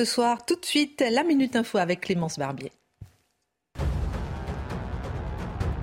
Ce 0.00 0.04
soir, 0.04 0.44
tout 0.44 0.56
de 0.56 0.64
suite, 0.64 1.04
la 1.08 1.22
Minute 1.22 1.54
Info 1.54 1.78
avec 1.78 2.00
Clémence 2.00 2.36
Barbier. 2.36 2.72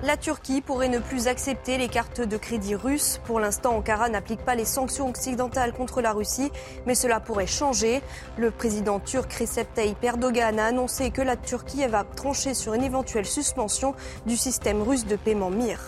La 0.04 0.18
Turquie 0.18 0.60
pourrait 0.60 0.90
ne 0.90 1.00
plus 1.00 1.30
accepter 1.30 1.78
les 1.78 1.88
cartes 1.88 2.20
de 2.20 2.36
crédit 2.36 2.76
russes. 2.76 3.22
Pour 3.24 3.40
l'instant, 3.40 3.74
Ankara 3.78 4.10
n'applique 4.10 4.44
pas 4.44 4.56
les 4.56 4.66
sanctions 4.66 5.08
occidentales 5.08 5.72
contre 5.72 6.02
la 6.02 6.12
Russie, 6.12 6.52
mais 6.86 6.94
cela 6.94 7.22
pourrait 7.22 7.48
changer. 7.48 8.02
Le 8.38 8.52
président 8.52 9.00
turc 9.00 9.32
Recep 9.32 9.74
Tayyip 9.74 10.04
Erdogan 10.04 10.60
a 10.60 10.66
annoncé 10.66 11.12
que 11.12 11.22
la 11.22 11.38
Turquie 11.38 11.88
va 11.88 12.04
trancher 12.04 12.54
sur 12.54 12.74
une 12.74 12.84
éventuelle 12.84 13.26
suspension 13.26 13.96
du 14.26 14.36
système 14.36 14.82
russe 14.82 15.06
de 15.06 15.16
paiement 15.16 15.52
MIR. 15.52 15.80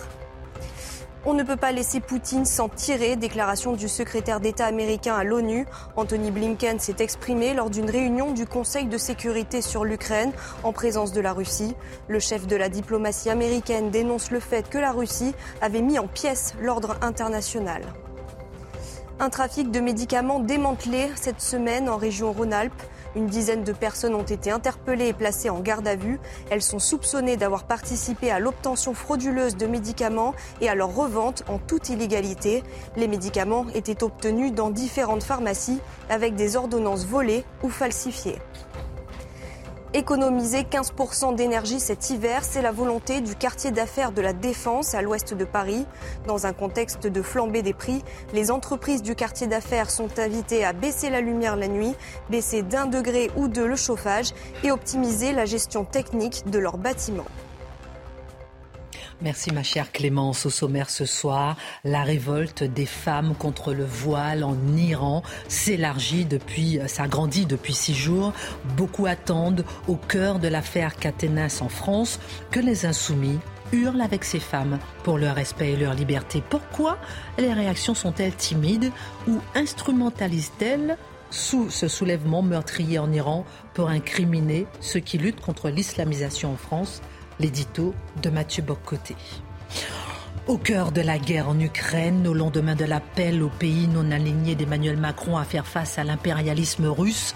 On 1.26 1.34
ne 1.34 1.44
peut 1.44 1.56
pas 1.56 1.72
laisser 1.72 2.02
Poutine 2.02 2.44
s'en 2.44 2.68
tirer, 2.68 3.16
déclaration 3.16 3.72
du 3.72 3.88
secrétaire 3.88 4.42
d'État 4.42 4.66
américain 4.66 5.16
à 5.16 5.24
l'ONU. 5.24 5.66
Anthony 5.96 6.32
Blinken 6.32 6.80
s'est 6.82 6.98
exprimé 7.00 7.54
lors 7.54 7.70
d'une 7.70 7.90
réunion 7.90 8.34
du 8.34 8.46
Conseil 8.46 8.88
de 8.88 8.98
sécurité 8.98 9.62
sur 9.62 9.86
l'Ukraine 9.86 10.34
en 10.64 10.74
présence 10.74 11.14
de 11.14 11.22
la 11.22 11.32
Russie. 11.32 11.78
Le 12.10 12.20
chef 12.20 12.46
de 12.46 12.58
la 12.58 12.68
diplomatie 12.68 13.30
américaine 13.30 13.90
dénonce 13.90 14.32
le 14.32 14.42
fait 14.42 14.70
que 14.70 14.78
la 14.78 14.92
Russie 14.92 15.34
avait 15.62 15.82
mis 15.82 15.98
en 15.98 16.08
pièces 16.08 16.56
l'ordre 16.60 16.98
international. 17.02 17.84
Un 19.22 19.30
trafic 19.30 19.72
de 19.72 19.80
médicaments 19.80 20.40
démantelé 20.40 21.10
cette 21.16 21.40
semaine 21.40 21.88
en 21.88 21.96
région 21.96 22.34
Rhône-Alpes. 22.34 22.84
Une 23.16 23.28
dizaine 23.28 23.64
de 23.64 23.74
personnes 23.74 24.16
ont 24.16 24.24
été 24.24 24.50
interpellées 24.50 25.08
et 25.08 25.14
placées 25.14 25.50
en 25.50 25.60
garde 25.60 25.88
à 25.88 25.96
vue. 25.96 26.20
Elles 26.50 26.62
sont 26.62 26.80
soupçonnées 26.80 27.38
d'avoir 27.38 27.66
participé 27.66 28.32
à 28.32 28.40
l'obtention 28.40 28.94
frauduleuse 28.94 29.56
de 29.56 29.68
médicaments 29.68 30.34
et 30.62 30.70
à 30.70 30.76
leur 30.76 30.96
revente 30.96 31.44
en 31.48 31.60
toute 31.60 31.90
illégalité. 31.90 32.64
Les 32.96 33.08
médicaments 33.08 33.66
étaient 33.76 34.04
obtenus 34.04 34.54
dans 34.54 34.70
différentes 34.70 35.24
pharmacies 35.24 35.80
avec 36.10 36.36
des 36.36 36.56
ordonnances 36.56 37.06
volées 37.06 37.46
ou 37.62 37.70
falsifiées. 37.70 38.40
Économiser 39.96 40.64
15% 40.64 41.36
d'énergie 41.36 41.80
cet 41.80 42.10
hiver, 42.10 42.44
c'est 42.44 42.64
la 42.64 42.72
volonté 42.72 43.22
du 43.22 43.36
quartier 43.36 43.70
d'affaires 43.70 44.12
de 44.12 44.24
la 44.24 44.34
Défense 44.34 44.96
à 44.96 45.04
l'ouest 45.04 45.36
de 45.36 45.46
Paris. 45.46 45.86
Dans 46.26 46.48
un 46.48 46.54
contexte 46.54 47.06
de 47.06 47.22
flambée 47.22 47.62
des 47.62 47.76
prix, 47.76 48.02
les 48.34 48.50
entreprises 48.50 49.04
du 49.04 49.14
quartier 49.14 49.46
d'affaires 49.46 49.92
sont 49.92 50.18
invitées 50.18 50.66
à 50.66 50.74
baisser 50.74 51.12
la 51.12 51.22
lumière 51.22 51.58
la 51.58 51.68
nuit, 51.68 51.94
baisser 52.32 52.64
d'un 52.64 52.88
degré 52.88 53.30
ou 53.38 53.48
deux 53.48 53.68
le 53.68 53.76
chauffage 53.76 54.32
et 54.64 54.72
optimiser 54.72 55.32
la 55.32 55.46
gestion 55.46 55.86
technique 55.86 56.50
de 56.50 56.58
leurs 56.58 56.80
bâtiments. 56.80 57.28
Merci 59.24 59.54
ma 59.54 59.64
chère 59.64 59.94
Clémence. 59.94 60.46
Au 60.46 60.50
sommaire 60.50 60.90
ce 60.90 61.06
soir, 61.06 61.56
la 61.86 62.04
révolte 62.04 62.66
des 62.66 62.86
femmes 62.86 63.36
contre 63.36 63.74
le 63.74 63.86
voile 63.86 64.44
en 64.44 64.58
Iran 64.76 65.24
s'élargit 65.48 66.26
depuis, 66.26 66.80
s'agrandit 66.88 67.46
depuis 67.46 67.74
six 67.74 67.94
jours. 67.94 68.34
Beaucoup 68.76 69.06
attendent 69.06 69.64
au 69.88 69.96
cœur 69.96 70.40
de 70.40 70.50
l'affaire 70.50 70.98
Caténas 70.98 71.60
en 71.62 71.70
France 71.70 72.20
que 72.52 72.60
les 72.60 72.86
insoumis 72.86 73.40
hurlent 73.72 74.02
avec 74.02 74.26
ces 74.26 74.42
femmes 74.42 74.78
pour 75.04 75.18
leur 75.18 75.36
respect 75.36 75.72
et 75.72 75.78
leur 75.78 75.94
liberté. 75.94 76.44
Pourquoi 76.50 76.98
les 77.38 77.54
réactions 77.54 77.96
sont-elles 77.96 78.36
timides 78.36 78.92
ou 79.30 79.40
instrumentalisent-elles 79.56 80.98
sous 81.30 81.70
ce 81.70 81.88
soulèvement 81.88 82.42
meurtrier 82.42 83.00
en 83.00 83.12
Iran 83.14 83.46
pour 83.74 83.88
incriminer 83.88 84.68
ceux 84.82 85.00
qui 85.00 85.18
luttent 85.18 85.40
contre 85.40 85.70
l'islamisation 85.70 86.52
en 86.52 86.58
France? 86.58 87.02
L'édito 87.40 87.94
de 88.22 88.30
Mathieu 88.30 88.64
Boccoté. 88.64 89.16
Au 90.48 90.58
cœur 90.58 90.92
de 90.92 91.02
la 91.02 91.18
guerre 91.18 91.48
en 91.48 91.60
Ukraine, 91.60 92.28
au 92.28 92.34
lendemain 92.34 92.76
de 92.76 92.84
l'appel 92.84 93.42
au 93.42 93.50
pays 93.50 93.88
non 93.88 94.12
aligné 94.12 94.56
d'Emmanuel 94.56 94.98
Macron 94.98 95.38
à 95.38 95.46
faire 95.46 95.66
face 95.66 95.98
à 95.98 96.04
l'impérialisme 96.04 96.88
russe, 96.88 97.34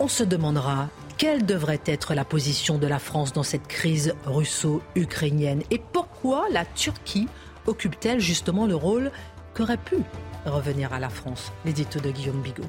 on 0.00 0.08
se 0.08 0.24
demandera 0.24 0.88
quelle 1.16 1.46
devrait 1.46 1.80
être 1.86 2.14
la 2.14 2.24
position 2.24 2.76
de 2.78 2.88
la 2.88 2.98
France 2.98 3.32
dans 3.32 3.44
cette 3.44 3.68
crise 3.68 4.14
russo-ukrainienne 4.26 5.62
et 5.70 5.80
pourquoi 5.92 6.46
la 6.50 6.64
Turquie 6.64 7.28
occupe-t-elle 7.66 8.20
justement 8.20 8.66
le 8.66 8.74
rôle 8.74 9.12
qu'aurait 9.54 9.76
pu 9.76 9.96
revenir 10.44 10.92
à 10.92 10.98
la 10.98 11.08
France 11.08 11.52
L'édito 11.64 12.00
de 12.00 12.10
Guillaume 12.10 12.42
Bigot. 12.42 12.64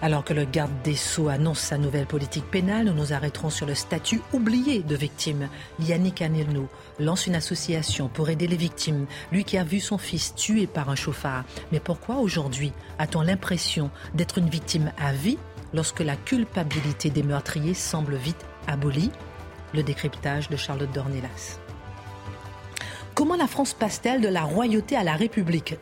Alors 0.00 0.22
que 0.22 0.32
le 0.32 0.44
garde 0.44 0.70
des 0.84 0.94
Sceaux 0.94 1.28
annonce 1.28 1.58
sa 1.58 1.76
nouvelle 1.76 2.06
politique 2.06 2.48
pénale, 2.48 2.84
nous 2.84 2.92
nous 2.92 3.12
arrêterons 3.12 3.50
sur 3.50 3.66
le 3.66 3.74
statut 3.74 4.20
oublié 4.32 4.80
de 4.80 4.94
victime. 4.94 5.48
Yannick 5.80 6.22
Anelno 6.22 6.68
lance 7.00 7.26
une 7.26 7.34
association 7.34 8.08
pour 8.08 8.30
aider 8.30 8.46
les 8.46 8.56
victimes, 8.56 9.06
lui 9.32 9.42
qui 9.42 9.58
a 9.58 9.64
vu 9.64 9.80
son 9.80 9.98
fils 9.98 10.36
tué 10.36 10.68
par 10.68 10.88
un 10.88 10.94
chauffard. 10.94 11.44
Mais 11.72 11.80
pourquoi 11.80 12.18
aujourd'hui 12.18 12.72
a-t-on 13.00 13.22
l'impression 13.22 13.90
d'être 14.14 14.38
une 14.38 14.48
victime 14.48 14.92
à 14.98 15.12
vie 15.12 15.38
lorsque 15.74 16.00
la 16.00 16.14
culpabilité 16.14 17.10
des 17.10 17.24
meurtriers 17.24 17.74
semble 17.74 18.14
vite 18.14 18.46
abolie? 18.68 19.10
Le 19.74 19.82
décryptage 19.82 20.48
de 20.48 20.56
Charlotte 20.56 20.92
Dornelas. 20.92 21.58
Comment 23.14 23.36
la 23.36 23.48
France 23.48 23.74
passe-t-elle 23.74 24.20
de 24.20 24.28
la 24.28 24.42
royauté 24.42 24.96
à 24.96 25.02
la 25.02 25.14
République? 25.14 25.74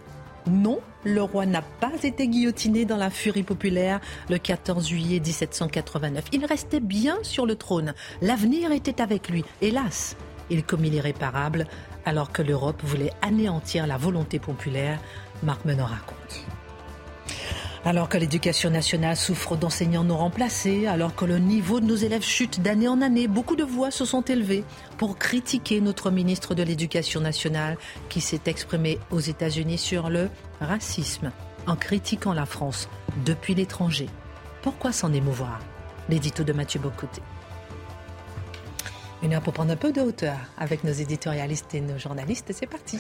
Non, 0.47 0.81
le 1.05 1.23
roi 1.23 1.47
n'a 1.47 1.63
pas 1.63 1.93
été 2.03 2.29
guillotiné 2.29 2.85
dans 2.85 2.97
la 2.97 3.11
furie 3.11 3.43
populaire 3.43 4.01
le 4.29 4.39
14 4.39 4.87
juillet 4.87 5.21
1789. 5.21 6.27
Il 6.33 6.45
restait 6.45 6.81
bien 6.81 7.19
sur 7.23 7.47
le 7.47 7.57
trône. 7.57 7.95
L'avenir 8.23 8.73
était 8.73 9.01
avec 9.01 9.29
lui. 9.29 9.45
Hélas, 9.61 10.17
il 10.51 10.65
commit 10.65 10.91
l'irréparable 10.91 11.67
alors 12.05 12.31
que 12.31 12.43
l'Europe 12.43 12.81
voulait 12.85 13.13
anéantir 13.23 13.87
la 13.87 13.97
volonté 13.97 14.39
populaire. 14.39 15.01
Marc 15.43 15.65
Menon 15.65 15.87
raconte. 15.87 16.47
Alors 17.87 18.09
que 18.09 18.19
l'éducation 18.19 18.69
nationale 18.69 19.17
souffre 19.17 19.57
d'enseignants 19.57 20.03
non 20.03 20.17
remplacés, 20.17 20.89
alors 20.89 21.15
que 21.15 21.25
le 21.25 21.39
niveau 21.39 21.79
de 21.79 21.87
nos 21.87 21.95
élèves 21.95 22.25
chute 22.25 22.61
d'année 22.61 22.89
en 22.89 23.01
année, 23.01 23.29
beaucoup 23.29 23.55
de 23.55 23.63
voix 23.63 23.93
se 23.93 24.05
sont 24.05 24.23
élevées 24.23 24.65
pour 24.99 25.17
critiquer 25.17 25.81
notre 25.81 26.11
ministre 26.11 26.57
de 26.57 26.65
l'Éducation 26.65 27.21
nationale 27.21 27.79
qui 28.09 28.21
s'est 28.21 28.41
exprimé 28.47 28.99
aux 29.13 29.21
États-Unis 29.21 29.79
sur 29.79 30.11
le 30.11 30.31
racisme 30.61 31.31
en 31.69 31.77
critiquant 31.77 32.33
la 32.33 32.45
France 32.45 32.89
depuis 33.25 33.55
l'étranger. 33.55 34.09
Pourquoi 34.63 34.91
s'en 34.91 35.13
émouvoir? 35.13 35.61
L'édito 36.09 36.43
de 36.43 36.53
Mathieu 36.53 36.81
Bocoté. 36.81 37.23
Une 39.23 39.33
heure 39.33 39.43
pour 39.43 39.53
prendre 39.53 39.71
un 39.71 39.77
peu 39.77 39.93
de 39.93 40.01
hauteur 40.01 40.39
avec 40.59 40.83
nos 40.83 40.93
éditorialistes 40.93 41.73
et 41.73 41.81
nos 41.81 41.99
journalistes. 41.99 42.51
C'est 42.53 42.67
parti. 42.67 42.99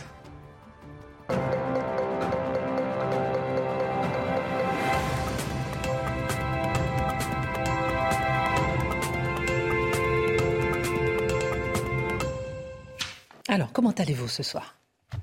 Alors, 13.56 13.72
comment 13.72 13.90
allez-vous 13.92 14.28
ce 14.28 14.42
soir? 14.42 14.74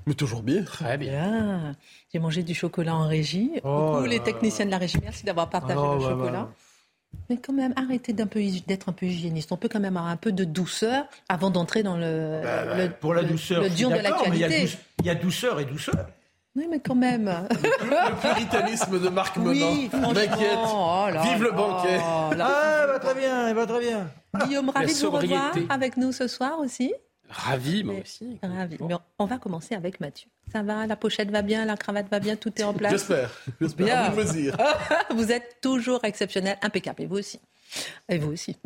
Mais 0.06 0.14
toujours 0.14 0.42
bien. 0.42 0.64
Très 0.64 0.98
bien. 0.98 1.76
J'ai 2.12 2.18
mangé 2.18 2.42
du 2.42 2.52
chocolat 2.52 2.96
en 2.96 3.06
régie. 3.06 3.52
Oh 3.62 3.92
Beaucoup 3.92 4.06
les 4.06 4.18
là. 4.18 4.24
techniciens 4.24 4.66
de 4.66 4.72
la 4.72 4.78
régie, 4.78 4.98
merci 5.00 5.24
d'avoir 5.24 5.48
partagé 5.50 5.78
Oh, 5.80 5.94
le 5.94 6.00
bah, 6.00 6.08
chocolat. 6.10 6.32
bah. 6.40 6.50
Mais 7.30 7.36
quand 7.36 7.52
même, 7.52 7.72
arrêtez 7.76 8.12
d'être 8.12 8.88
un 8.88 8.92
peu 8.92 9.06
hygiéniste. 9.06 9.52
On 9.52 9.56
peut 9.56 9.68
quand 9.70 9.78
même 9.78 9.96
avoir 9.96 10.10
un 10.10 10.16
peu 10.16 10.32
de 10.32 10.42
douceur 10.42 11.04
avant 11.28 11.50
d'entrer 11.50 11.84
dans 11.84 11.96
le, 11.96 12.40
Bah, 12.42 12.64
bah, 12.64 12.76
le- 12.86 12.90
pour 12.90 13.14
la 13.14 13.22
le- 13.22 13.28
douceur, 13.28 13.62
le 13.62 13.70
dur 13.70 13.88
de 13.90 13.98
d'accord, 13.98 14.24
mais 14.28 14.36
il 14.36 14.40
y 14.40 14.44
a 14.44 14.48
l'actualité. 14.48 14.78
il 14.98 15.06
y, 15.06 15.10
a 15.10 15.14
douceur 15.14 15.60
et 15.60 15.64
douceur. 15.64 16.08
Oui, 16.56 16.66
mais 16.68 16.80
quand 16.80 16.96
même. 16.96 17.32
Le 17.52 18.20
puritanisme 18.20 19.00
de 19.00 19.08
Marc 19.10 19.36
Oui, 19.36 19.60
Menon 19.60 19.88
franchement. 19.90 20.12
m'inquiète. 20.12 20.58
Oh 20.66 21.06
Vive 21.22 21.42
le 21.44 21.52
banquet. 21.52 21.98
là. 22.36 22.48
Ah, 22.50 22.86
va 22.88 22.98
très 22.98 23.14
bien, 23.14 23.48
il 23.48 23.54
va 23.54 23.66
très 23.66 23.80
bien. 23.80 24.08
Guillaume, 24.46 24.70
ravi 24.70 24.92
de 24.92 24.98
vous 25.06 25.10
revoir 25.12 25.52
avec 25.68 25.96
nous 25.96 26.10
ce 26.10 26.26
soir 26.26 26.58
aussi. 26.58 26.92
Ravi, 27.34 27.84
moi 27.84 27.94
Mais- 27.94 28.02
aussi. 28.02 28.38
Ravi. 28.42 28.76
Mais 28.80 28.94
on 29.18 29.26
va 29.26 29.38
commencer 29.38 29.74
avec 29.74 30.00
Mathieu. 30.00 30.28
Ça 30.52 30.62
va, 30.62 30.86
la 30.86 30.96
pochette 30.96 31.30
va 31.30 31.42
bien, 31.42 31.64
la 31.64 31.76
cravate 31.76 32.08
va 32.10 32.20
bien, 32.20 32.36
tout 32.36 32.52
est 32.60 32.64
en 32.64 32.74
place. 32.74 32.92
J'espère. 32.92 33.30
J'espère. 33.60 34.12
Vous 34.12 34.32
dire. 34.32 34.56
Vous 35.10 35.32
êtes 35.32 35.58
toujours 35.60 36.04
exceptionnel, 36.04 36.58
impeccable. 36.62 37.02
Et 37.02 37.06
vous 37.06 37.16
aussi. 37.18 37.40
Et 38.08 38.18
vous 38.18 38.32
aussi. 38.32 38.56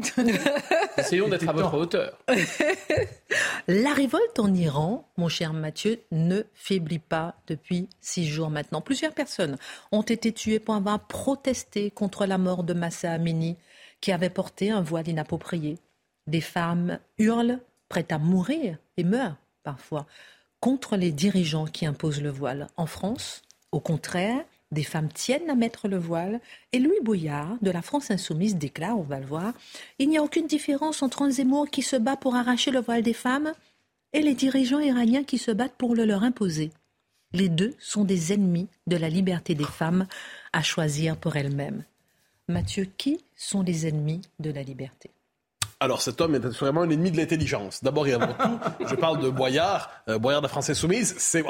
Essayons 0.99 1.29
d'être 1.29 1.49
à 1.49 1.53
votre 1.53 1.75
hauteur. 1.75 2.19
La 3.69 3.93
révolte 3.93 4.39
en 4.39 4.53
Iran, 4.55 5.09
mon 5.17 5.29
cher 5.29 5.53
Mathieu, 5.53 6.01
ne 6.11 6.43
faiblit 6.55 6.99
pas 6.99 7.35
depuis 7.47 7.89
six 8.01 8.27
jours 8.27 8.51
maintenant. 8.51 8.81
Plusieurs 8.81 9.13
personnes 9.13 9.57
ont 9.93 10.03
été 10.03 10.33
tuées 10.33 10.59
pour 10.59 10.75
avoir 10.75 11.07
protesté 11.07 11.91
contre 11.91 12.27
la 12.27 12.39
mort 12.39 12.65
de 12.65 12.75
Massa 12.75 13.13
Amini, 13.13 13.57
qui 14.01 14.13
avait 14.13 14.31
porté 14.31 14.71
un 14.71 14.81
voile 14.83 15.09
inapproprié. 15.09 15.79
Des 16.27 16.41
femmes 16.41 16.99
hurlent, 17.19 17.61
prêtes 17.89 18.13
à 18.13 18.19
mourir, 18.19 18.79
et 18.97 19.05
meurent 19.05 19.37
parfois, 19.63 20.07
contre 20.61 20.97
les 20.97 21.13
dirigeants 21.13 21.67
qui 21.67 21.87
imposent 21.87 22.23
le 22.23 22.31
voile. 22.31 22.69
En 22.77 22.87
France, 22.87 23.43
au 23.73 23.81
contraire, 23.81 24.45
des 24.71 24.83
femmes 24.83 25.09
tiennent 25.09 25.51
à 25.51 25.55
mettre 25.55 25.89
le 25.89 25.99
voile. 25.99 26.41
Et 26.73 26.79
Louis 26.79 27.01
Bouillard, 27.03 27.57
de 27.63 27.71
la 27.71 27.83
France 27.83 28.11
Insoumise, 28.11 28.57
déclare, 28.57 28.99
on 28.99 29.03
va 29.03 29.21
le 29.21 29.27
voir, 29.27 29.53
il 29.99 30.09
n'y 30.09 30.19
a 30.19 30.23
aucune 30.23 30.47
différence 30.47 31.03
entre 31.03 31.23
un 31.23 31.31
Zemmour 31.31 31.71
qui 31.71 31.83
se 31.83 31.97
bat 31.97 32.17
pour 32.17 32.37
arracher 32.37 32.71
le 32.71 32.81
voile 32.81 33.03
des 33.03 33.13
femmes 33.13 33.53
et 34.13 34.21
les 34.21 34.35
dirigeants 34.35 34.81
iraniens 34.81 35.25
qui 35.25 35.39
se 35.39 35.51
battent 35.51 35.77
pour 35.77 35.95
le 35.95 36.05
leur 36.05 36.23
imposer. 36.23 36.71
Les 37.33 37.49
deux 37.49 37.75
sont 37.79 38.05
des 38.05 38.33
ennemis 38.33 38.69
de 38.87 38.97
la 38.97 39.11
liberté 39.11 39.55
des 39.55 39.65
femmes 39.65 40.07
à 40.53 40.63
choisir 40.63 41.17
pour 41.17 41.37
elles-mêmes. 41.37 41.85
Mathieu, 42.49 42.89
qui 42.97 43.23
sont 43.37 43.63
les 43.63 43.87
ennemis 43.87 44.23
de 44.39 44.51
la 44.51 44.63
liberté? 44.63 45.11
Alors, 45.81 46.03
cet 46.03 46.21
homme 46.21 46.35
est 46.35 46.45
vraiment 46.45 46.83
un 46.83 46.91
ennemi 46.91 47.13
de 47.13 47.17
l'intelligence. 47.17 47.85
D'abord 47.85 48.07
et 48.09 48.13
avant 48.13 48.33
tout, 48.33 48.87
je 48.87 48.95
parle 48.97 49.21
de 49.21 49.31
Boyard, 49.31 49.91
euh, 50.09 50.19
Boyard 50.19 50.43
de 50.43 50.49
France 50.49 50.71
Insoumise. 50.71 51.15
C'est 51.19 51.45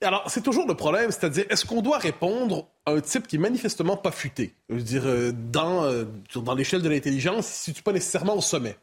alors, 0.00 0.30
c'est 0.30 0.42
toujours 0.42 0.68
le 0.68 0.74
problème, 0.74 1.10
c'est-à-dire, 1.10 1.44
est-ce 1.50 1.66
qu'on 1.66 1.82
doit 1.82 1.98
répondre 1.98 2.68
à 2.86 2.92
un 2.92 3.00
type 3.00 3.26
qui 3.26 3.34
est 3.34 3.40
manifestement 3.40 3.96
pas 3.96 4.12
futé? 4.12 4.54
Je 4.68 4.76
veux 4.76 4.82
dire, 4.82 5.02
euh, 5.06 5.32
dans, 5.32 5.84
euh, 5.84 6.04
dans 6.36 6.54
l'échelle 6.54 6.82
de 6.82 6.88
l'intelligence, 6.88 7.34
il 7.34 7.38
ne 7.38 7.42
se 7.42 7.64
situe 7.64 7.82
pas 7.82 7.92
nécessairement 7.92 8.36
au 8.36 8.40
sommet. 8.40 8.76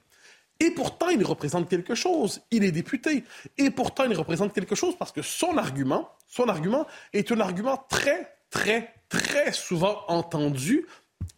Et 0.60 0.72
pourtant, 0.72 1.08
il 1.08 1.24
représente 1.24 1.70
quelque 1.70 1.96
chose. 1.96 2.42
Il 2.52 2.66
est 2.66 2.72
député. 2.72 3.24
Et 3.58 3.70
pourtant, 3.70 4.04
il 4.06 4.18
représente 4.18 4.54
quelque 4.54 4.76
chose 4.76 4.96
parce 4.98 5.14
que 5.14 5.22
son 5.22 5.58
argument, 5.58 6.10
son 6.28 6.50
argument 6.50 6.86
est 7.14 7.32
un 7.32 7.40
argument 7.40 7.86
très, 7.90 8.36
très, 8.50 8.94
très 9.08 9.54
souvent 9.54 10.02
entendu 10.10 10.86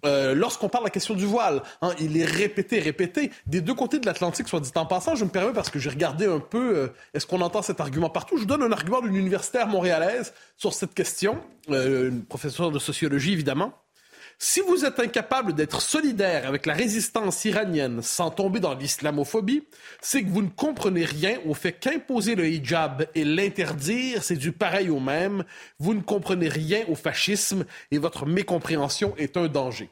euh, 0.05 0.35
lorsqu'on 0.35 0.69
parle 0.69 0.83
de 0.83 0.87
la 0.87 0.91
question 0.91 1.15
du 1.15 1.25
voile, 1.25 1.63
hein, 1.81 1.91
il 1.99 2.17
est 2.17 2.25
répété, 2.25 2.79
répété. 2.79 3.31
Des 3.45 3.61
deux 3.61 3.73
côtés 3.73 3.99
de 3.99 4.05
l'Atlantique, 4.05 4.47
soit 4.47 4.59
dit 4.59 4.71
en 4.75 4.85
passant, 4.85 5.15
je 5.15 5.25
me 5.25 5.29
permets 5.29 5.53
parce 5.53 5.69
que 5.69 5.79
j'ai 5.79 5.89
regardé 5.89 6.25
un 6.25 6.39
peu, 6.39 6.77
euh, 6.77 6.87
est-ce 7.13 7.25
qu'on 7.25 7.41
entend 7.41 7.61
cet 7.61 7.81
argument 7.81 8.09
partout? 8.09 8.37
Je 8.37 8.41
vous 8.41 8.47
donne 8.47 8.63
un 8.63 8.71
argument 8.71 9.01
d'une 9.01 9.15
universitaire 9.15 9.67
montréalaise 9.67 10.33
sur 10.55 10.73
cette 10.73 10.93
question, 10.93 11.39
euh, 11.69 12.09
une 12.09 12.23
professeure 12.23 12.71
de 12.71 12.79
sociologie 12.79 13.33
évidemment. 13.33 13.73
Si 14.39 14.61
vous 14.61 14.85
êtes 14.85 14.99
incapable 14.99 15.53
d'être 15.53 15.81
solidaire 15.81 16.47
avec 16.47 16.67
la 16.67 16.75
résistance 16.75 17.43
iranienne 17.45 18.03
sans 18.03 18.29
tomber 18.29 18.59
dans 18.59 18.75
l'islamophobie, 18.75 19.63
c'est 19.99 20.21
que 20.21 20.29
vous 20.29 20.43
ne 20.43 20.49
comprenez 20.49 21.05
rien 21.05 21.39
au 21.47 21.55
fait 21.55 21.73
qu'imposer 21.73 22.35
le 22.35 22.47
hijab 22.47 23.07
et 23.15 23.23
l'interdire, 23.23 24.23
c'est 24.23 24.35
du 24.35 24.51
pareil 24.51 24.91
au 24.91 24.99
même. 24.99 25.43
Vous 25.79 25.95
ne 25.95 26.01
comprenez 26.01 26.49
rien 26.49 26.85
au 26.87 26.93
fascisme 26.93 27.65
et 27.89 27.97
votre 27.97 28.27
mécompréhension 28.27 29.15
est 29.17 29.37
un 29.37 29.47
danger. 29.47 29.89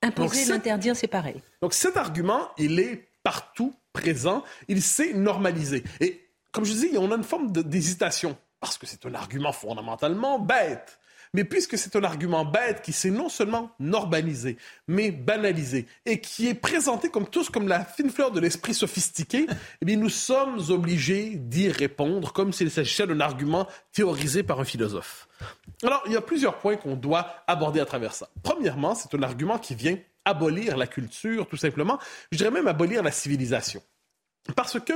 Imposer 0.00 0.42
et 0.42 0.46
l'interdire, 0.46 0.96
c'est 0.96 1.06
pareil. 1.06 1.42
Donc 1.60 1.74
cet 1.74 1.98
argument, 1.98 2.48
il 2.56 2.80
est 2.80 3.08
partout 3.22 3.74
présent, 3.92 4.42
il 4.68 4.80
s'est 4.80 5.12
normalisé. 5.12 5.84
Et 6.00 6.28
comme 6.50 6.64
je 6.64 6.72
dis, 6.72 6.96
on 6.96 7.12
a 7.12 7.16
une 7.16 7.24
forme 7.24 7.52
d'hésitation 7.52 8.38
parce 8.58 8.78
que 8.78 8.86
c'est 8.86 9.04
un 9.04 9.14
argument 9.14 9.52
fondamentalement 9.52 10.38
bête. 10.38 10.98
Mais 11.34 11.44
puisque 11.44 11.78
c'est 11.78 11.96
un 11.96 12.04
argument 12.04 12.44
bête 12.44 12.82
qui 12.82 12.92
s'est 12.92 13.10
non 13.10 13.30
seulement 13.30 13.70
normalisé, 13.80 14.58
mais 14.86 15.10
banalisé, 15.10 15.86
et 16.04 16.20
qui 16.20 16.48
est 16.48 16.54
présenté 16.54 17.08
comme 17.08 17.26
tous 17.26 17.48
comme 17.48 17.68
la 17.68 17.84
fine 17.84 18.10
fleur 18.10 18.32
de 18.32 18.40
l'esprit 18.40 18.74
sophistiqué, 18.74 19.46
eh 19.80 19.84
bien, 19.84 19.96
nous 19.96 20.10
sommes 20.10 20.60
obligés 20.68 21.36
d'y 21.36 21.70
répondre 21.70 22.32
comme 22.32 22.52
s'il 22.52 22.70
s'agissait 22.70 23.06
d'un 23.06 23.20
argument 23.20 23.66
théorisé 23.92 24.42
par 24.42 24.60
un 24.60 24.64
philosophe. 24.64 25.26
Alors, 25.82 26.02
il 26.06 26.12
y 26.12 26.16
a 26.16 26.20
plusieurs 26.20 26.58
points 26.58 26.76
qu'on 26.76 26.96
doit 26.96 27.42
aborder 27.46 27.80
à 27.80 27.86
travers 27.86 28.12
ça. 28.12 28.28
Premièrement, 28.42 28.94
c'est 28.94 29.14
un 29.14 29.22
argument 29.22 29.58
qui 29.58 29.74
vient 29.74 29.96
abolir 30.24 30.76
la 30.76 30.86
culture, 30.86 31.48
tout 31.48 31.56
simplement. 31.56 31.98
Je 32.30 32.38
dirais 32.38 32.50
même 32.50 32.68
abolir 32.68 33.02
la 33.02 33.10
civilisation. 33.10 33.82
Parce 34.54 34.78
que 34.78 34.92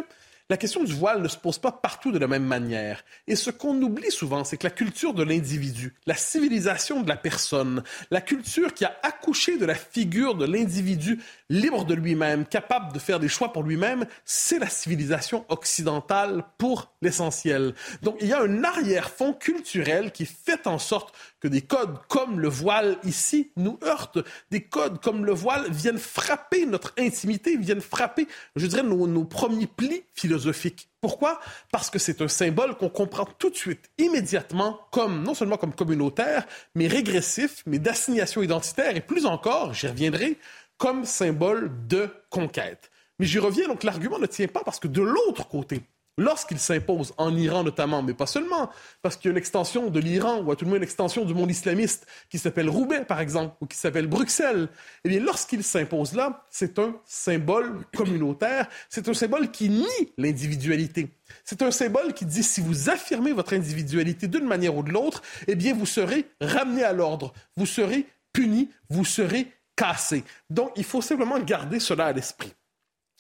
la 0.48 0.56
question 0.56 0.84
du 0.84 0.92
voile 0.92 1.22
ne 1.22 1.28
se 1.28 1.36
pose 1.36 1.58
pas 1.58 1.72
partout 1.72 2.12
de 2.12 2.18
la 2.18 2.28
même 2.28 2.44
manière. 2.44 3.04
Et 3.26 3.34
ce 3.34 3.50
qu'on 3.50 3.80
oublie 3.82 4.10
souvent, 4.10 4.44
c'est 4.44 4.56
que 4.56 4.66
la 4.66 4.70
culture 4.70 5.12
de 5.12 5.24
l'individu, 5.24 5.94
la 6.06 6.14
civilisation 6.14 7.02
de 7.02 7.08
la 7.08 7.16
personne, 7.16 7.82
la 8.10 8.20
culture 8.20 8.72
qui 8.72 8.84
a 8.84 8.96
accouché 9.02 9.58
de 9.58 9.66
la 9.66 9.74
figure 9.74 10.36
de 10.36 10.46
l'individu 10.46 11.20
libre 11.50 11.84
de 11.84 11.94
lui-même, 11.94 12.46
capable 12.46 12.92
de 12.92 12.98
faire 12.98 13.18
des 13.18 13.28
choix 13.28 13.52
pour 13.52 13.64
lui-même, 13.64 14.06
c'est 14.24 14.58
la 14.58 14.68
civilisation 14.68 15.44
occidentale 15.48 16.44
pour 16.58 16.92
l'essentiel. 17.02 17.74
Donc 18.02 18.16
il 18.20 18.28
y 18.28 18.32
a 18.32 18.42
un 18.42 18.62
arrière-fond 18.62 19.32
culturel 19.32 20.12
qui 20.12 20.26
fait 20.26 20.66
en 20.66 20.78
sorte 20.78 21.14
que 21.40 21.48
des 21.48 21.62
codes 21.62 21.98
comme 22.08 22.40
le 22.40 22.48
voile 22.48 22.98
ici 23.04 23.50
nous 23.56 23.78
heurtent. 23.84 24.18
Des 24.50 24.62
codes 24.62 25.00
comme 25.00 25.24
le 25.24 25.32
voile 25.32 25.70
viennent 25.70 25.98
frapper 25.98 26.66
notre 26.66 26.92
intimité, 26.98 27.56
viennent 27.56 27.80
frapper, 27.80 28.26
je 28.56 28.66
dirais, 28.66 28.82
nos, 28.82 29.24
premiers 29.24 29.66
plis 29.66 30.02
philosophiques. 30.14 30.88
Pourquoi? 31.00 31.40
Parce 31.70 31.90
que 31.90 31.98
c'est 31.98 32.22
un 32.22 32.28
symbole 32.28 32.76
qu'on 32.76 32.88
comprend 32.88 33.26
tout 33.38 33.50
de 33.50 33.56
suite, 33.56 33.90
immédiatement, 33.98 34.80
comme, 34.90 35.22
non 35.22 35.34
seulement 35.34 35.56
comme 35.56 35.74
communautaire, 35.74 36.46
mais 36.74 36.86
régressif, 36.86 37.62
mais 37.66 37.78
d'assignation 37.78 38.42
identitaire, 38.42 38.96
et 38.96 39.00
plus 39.00 39.26
encore, 39.26 39.74
j'y 39.74 39.88
reviendrai, 39.88 40.38
comme 40.78 41.04
symbole 41.04 41.70
de 41.86 42.08
conquête. 42.30 42.90
Mais 43.18 43.26
j'y 43.26 43.38
reviens, 43.38 43.68
donc 43.68 43.82
l'argument 43.82 44.18
ne 44.18 44.26
tient 44.26 44.48
pas 44.48 44.62
parce 44.64 44.78
que 44.78 44.88
de 44.88 45.02
l'autre 45.02 45.48
côté, 45.48 45.82
lorsqu'il 46.16 46.58
s'impose 46.58 47.12
en 47.18 47.36
Iran 47.36 47.64
notamment, 47.64 48.02
mais 48.02 48.14
pas 48.14 48.26
seulement, 48.26 48.70
parce 49.02 49.16
qu'il 49.16 49.26
y 49.26 49.30
a 49.30 49.32
une 49.32 49.38
extension 49.38 49.90
de 49.90 50.00
l'Iran, 50.00 50.40
ou 50.42 50.50
à 50.50 50.56
tout 50.56 50.64
le 50.64 50.70
moins 50.70 50.78
une 50.78 50.82
extension 50.82 51.24
du 51.24 51.34
monde 51.34 51.50
islamiste, 51.50 52.06
qui 52.30 52.38
s'appelle 52.38 52.68
Roubaix, 52.68 53.04
par 53.04 53.20
exemple, 53.20 53.54
ou 53.60 53.66
qui 53.66 53.76
s'appelle 53.76 54.06
Bruxelles, 54.06 54.68
eh 55.04 55.08
bien, 55.08 55.20
lorsqu'il 55.20 55.62
s'impose 55.62 56.14
là, 56.14 56.46
c'est 56.50 56.78
un 56.78 56.96
symbole 57.04 57.84
communautaire, 57.94 58.68
c'est 58.88 59.08
un 59.08 59.14
symbole 59.14 59.50
qui 59.50 59.68
nie 59.68 60.12
l'individualité. 60.16 61.10
C'est 61.44 61.62
un 61.62 61.70
symbole 61.70 62.14
qui 62.14 62.24
dit 62.24 62.42
si 62.42 62.60
vous 62.60 62.88
affirmez 62.88 63.32
votre 63.32 63.54
individualité 63.54 64.28
d'une 64.28 64.46
manière 64.46 64.76
ou 64.76 64.82
de 64.82 64.90
l'autre, 64.90 65.22
eh 65.46 65.54
bien, 65.54 65.74
vous 65.74 65.86
serez 65.86 66.26
ramené 66.40 66.84
à 66.84 66.92
l'ordre, 66.92 67.32
vous 67.56 67.66
serez 67.66 68.06
puni, 68.32 68.70
vous 68.90 69.04
serez 69.04 69.52
cassé. 69.76 70.24
Donc, 70.50 70.72
il 70.76 70.84
faut 70.84 71.02
simplement 71.02 71.38
garder 71.38 71.80
cela 71.80 72.06
à 72.06 72.12
l'esprit. 72.12 72.54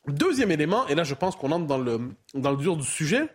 Deuxième 0.08 0.50
élément, 0.50 0.86
et 0.86 0.94
là 0.94 1.04
je 1.04 1.14
pense 1.14 1.34
qu'on 1.36 1.50
entre 1.50 1.66
dans 1.66 1.78
le, 1.78 2.00
dans 2.34 2.52
le 2.52 2.56
dur 2.56 2.76
du 2.76 2.86
sujet, 2.86 3.28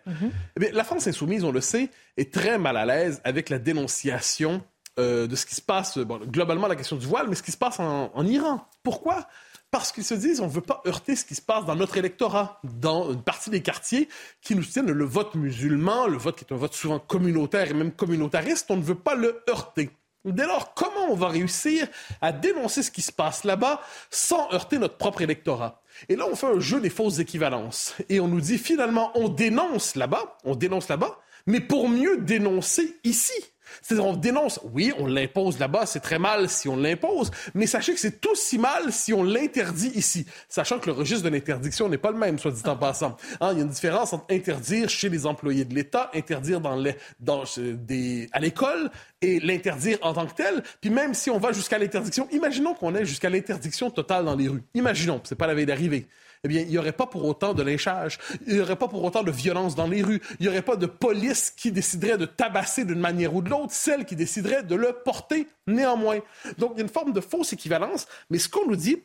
eh 0.60 0.72
la 0.72 0.84
France 0.84 1.08
insoumise, 1.08 1.44
on 1.44 1.52
le 1.52 1.62
sait, 1.62 1.90
est 2.18 2.34
très 2.34 2.58
mal 2.58 2.78
à 2.78 2.86
l'aise 2.86 3.22
avec 3.24 3.50
la 3.50 3.60
dénonciation 3.60 4.64
euh, 5.00 5.28
de 5.28 5.36
ce 5.36 5.46
qui 5.46 5.56
se 5.56 5.62
passe, 5.62 5.98
globalement 5.98 6.68
la 6.68 6.76
question 6.76 6.96
du 6.96 7.06
voile, 7.06 7.28
mais 7.30 7.36
ce 7.36 7.44
qui 7.44 7.52
se 7.52 7.58
passe 7.58 7.80
en, 7.80 8.12
en 8.14 8.26
Iran. 8.26 8.66
Pourquoi? 8.84 9.28
Parce 9.70 9.94
qu'ils 9.94 10.04
se 10.04 10.14
disent 10.14 10.42
on 10.42 10.48
ne 10.48 10.52
veut 10.52 10.62
pas 10.62 10.82
heurter 10.86 11.16
ce 11.16 11.24
qui 11.24 11.36
se 11.36 11.42
passe 11.42 11.66
dans 11.66 11.76
notre 11.76 11.98
électorat, 11.98 12.60
dans 12.64 13.12
une 13.14 13.22
partie 13.22 13.50
des 13.50 13.62
quartiers 13.62 14.10
qui 14.42 14.54
nous 14.54 14.66
tiennent 14.66 14.92
le 14.92 15.06
vote 15.06 15.36
musulman, 15.36 16.08
le 16.08 16.18
vote 16.18 16.38
qui 16.38 16.44
est 16.44 16.54
un 16.54 16.58
vote 16.58 16.74
souvent 16.74 17.00
communautaire 17.00 17.70
et 17.70 17.74
même 17.74 17.94
communautariste, 17.94 18.70
on 18.70 18.78
ne 18.78 18.84
veut 18.84 18.96
pas 18.96 19.16
le 19.16 19.44
heurter. 19.50 19.92
Dès 20.24 20.46
lors, 20.46 20.74
comment 20.76 21.10
on 21.10 21.16
va 21.16 21.30
réussir 21.30 21.88
à 22.22 22.32
dénoncer 22.32 22.84
ce 22.84 22.92
qui 22.92 23.02
se 23.02 23.12
passe 23.12 23.44
là-bas 23.44 23.82
sans 24.12 24.52
heurter 24.54 24.78
notre 24.78 24.98
propre 24.98 25.22
électorat? 25.22 25.82
Et 26.10 26.16
là, 26.16 26.26
on 26.32 26.36
fait 26.36 26.48
un 26.48 26.60
jeu 26.60 26.80
des 26.80 26.90
fausses 26.90 27.20
équivalences. 27.20 27.96
Et 28.10 28.20
on 28.20 28.28
nous 28.28 28.42
dit 28.42 28.58
finalement, 28.58 29.12
on 29.16 29.30
dénonce 29.30 29.96
là-bas, 29.96 30.38
on 30.44 30.56
dénonce 30.56 30.90
là-bas, 30.90 31.20
mais 31.48 31.60
pour 31.60 31.90
mieux 31.90 32.18
dénoncer 32.18 33.00
ici. 33.04 33.34
C'est-à-dire, 33.82 34.06
on 34.06 34.16
dénonce, 34.16 34.60
oui, 34.74 34.94
on 34.98 35.08
l'impose 35.08 35.60
là-bas, 35.60 35.86
c'est 35.86 36.00
très 36.00 36.20
mal 36.20 36.50
si 36.50 36.68
on 36.70 36.76
l'impose, 36.76 37.32
mais 37.54 37.68
sachez 37.68 37.94
que 37.94 38.00
c'est 38.00 38.26
aussi 38.26 38.58
mal 38.58 38.92
si 38.92 39.14
on 39.14 39.24
l'interdit 39.24 39.92
ici, 39.96 40.26
sachant 40.50 40.80
que 40.80 40.88
le 40.88 40.94
registre 40.94 41.24
de 41.24 41.30
l'interdiction 41.30 41.90
n'est 41.90 41.98
pas 41.98 42.12
le 42.12 42.18
même, 42.18 42.40
soit 42.40 42.52
dit 42.52 42.62
en 42.66 42.78
passant. 42.78 43.18
Hein, 43.40 43.50
il 43.54 43.58
y 43.58 43.62
a 43.62 43.64
une 43.64 43.70
différence 43.70 44.14
entre 44.14 44.26
interdire 44.30 44.90
chez 44.90 45.10
les 45.10 45.26
employés 45.26 45.66
de 45.66 45.74
l'État, 45.74 46.10
interdire 46.14 46.62
dans 46.62 46.76
les, 46.76 46.96
dans, 47.20 47.44
des, 47.58 48.30
à 48.32 48.40
l'école 48.40 48.92
et 49.22 49.40
l'interdire 49.40 49.98
en 50.02 50.14
tant 50.14 50.26
que 50.26 50.34
tel. 50.34 50.64
Puis 50.80 50.90
même 50.90 51.14
si 51.14 51.30
on 51.30 51.38
va 51.38 51.52
jusqu'à 51.52 51.78
l'interdiction, 51.78 52.28
imaginons 52.32 52.74
qu'on 52.74 52.96
est 52.96 53.06
jusqu'à 53.06 53.30
l'interdiction 53.30 53.90
totale 53.90 54.26
dans 54.26 54.36
les 54.36 54.48
rues. 54.48 54.64
Imaginons, 54.74 55.22
c'est 55.24 55.36
pas 55.36 55.48
la 55.48 55.54
veille 55.54 55.66
d'arriver 55.66 56.08
eh 56.44 56.48
bien, 56.48 56.62
il 56.62 56.70
n'y 56.70 56.78
aurait 56.80 56.92
pas 56.92 57.06
pour 57.06 57.24
autant 57.26 57.54
de 57.54 57.62
lynchage, 57.62 58.18
il 58.48 58.56
n'y 58.56 58.60
aurait 58.62 58.76
pas 58.76 58.88
pour 58.88 59.04
autant 59.04 59.22
de 59.22 59.30
violence 59.30 59.76
dans 59.76 59.86
les 59.86 60.02
rues, 60.02 60.22
il 60.40 60.44
n'y 60.44 60.48
aurait 60.48 60.64
pas 60.64 60.76
de 60.76 60.88
police 60.88 61.52
qui 61.52 61.72
déciderait 61.72 62.18
de 62.18 62.26
tabasser 62.26 62.84
d'une 62.84 63.00
manière 63.00 63.36
ou 63.36 63.44
de 63.44 63.50
l'autre 63.50 63.74
celle 63.74 64.06
qui 64.06 64.16
déciderait 64.16 64.64
de 64.64 64.74
le 64.74 64.94
porter 65.06 65.48
néanmoins. 65.68 66.20
Donc, 66.58 66.72
il 66.74 66.78
y 66.78 66.82
a 66.82 66.84
une 66.84 66.90
forme 66.90 67.14
de 67.14 67.22
fausse 67.22 67.54
équivalence, 67.54 68.08
mais 68.32 68.40
ce 68.40 68.50
qu'on 68.50 68.66
nous 68.66 68.76
dit, 68.76 69.04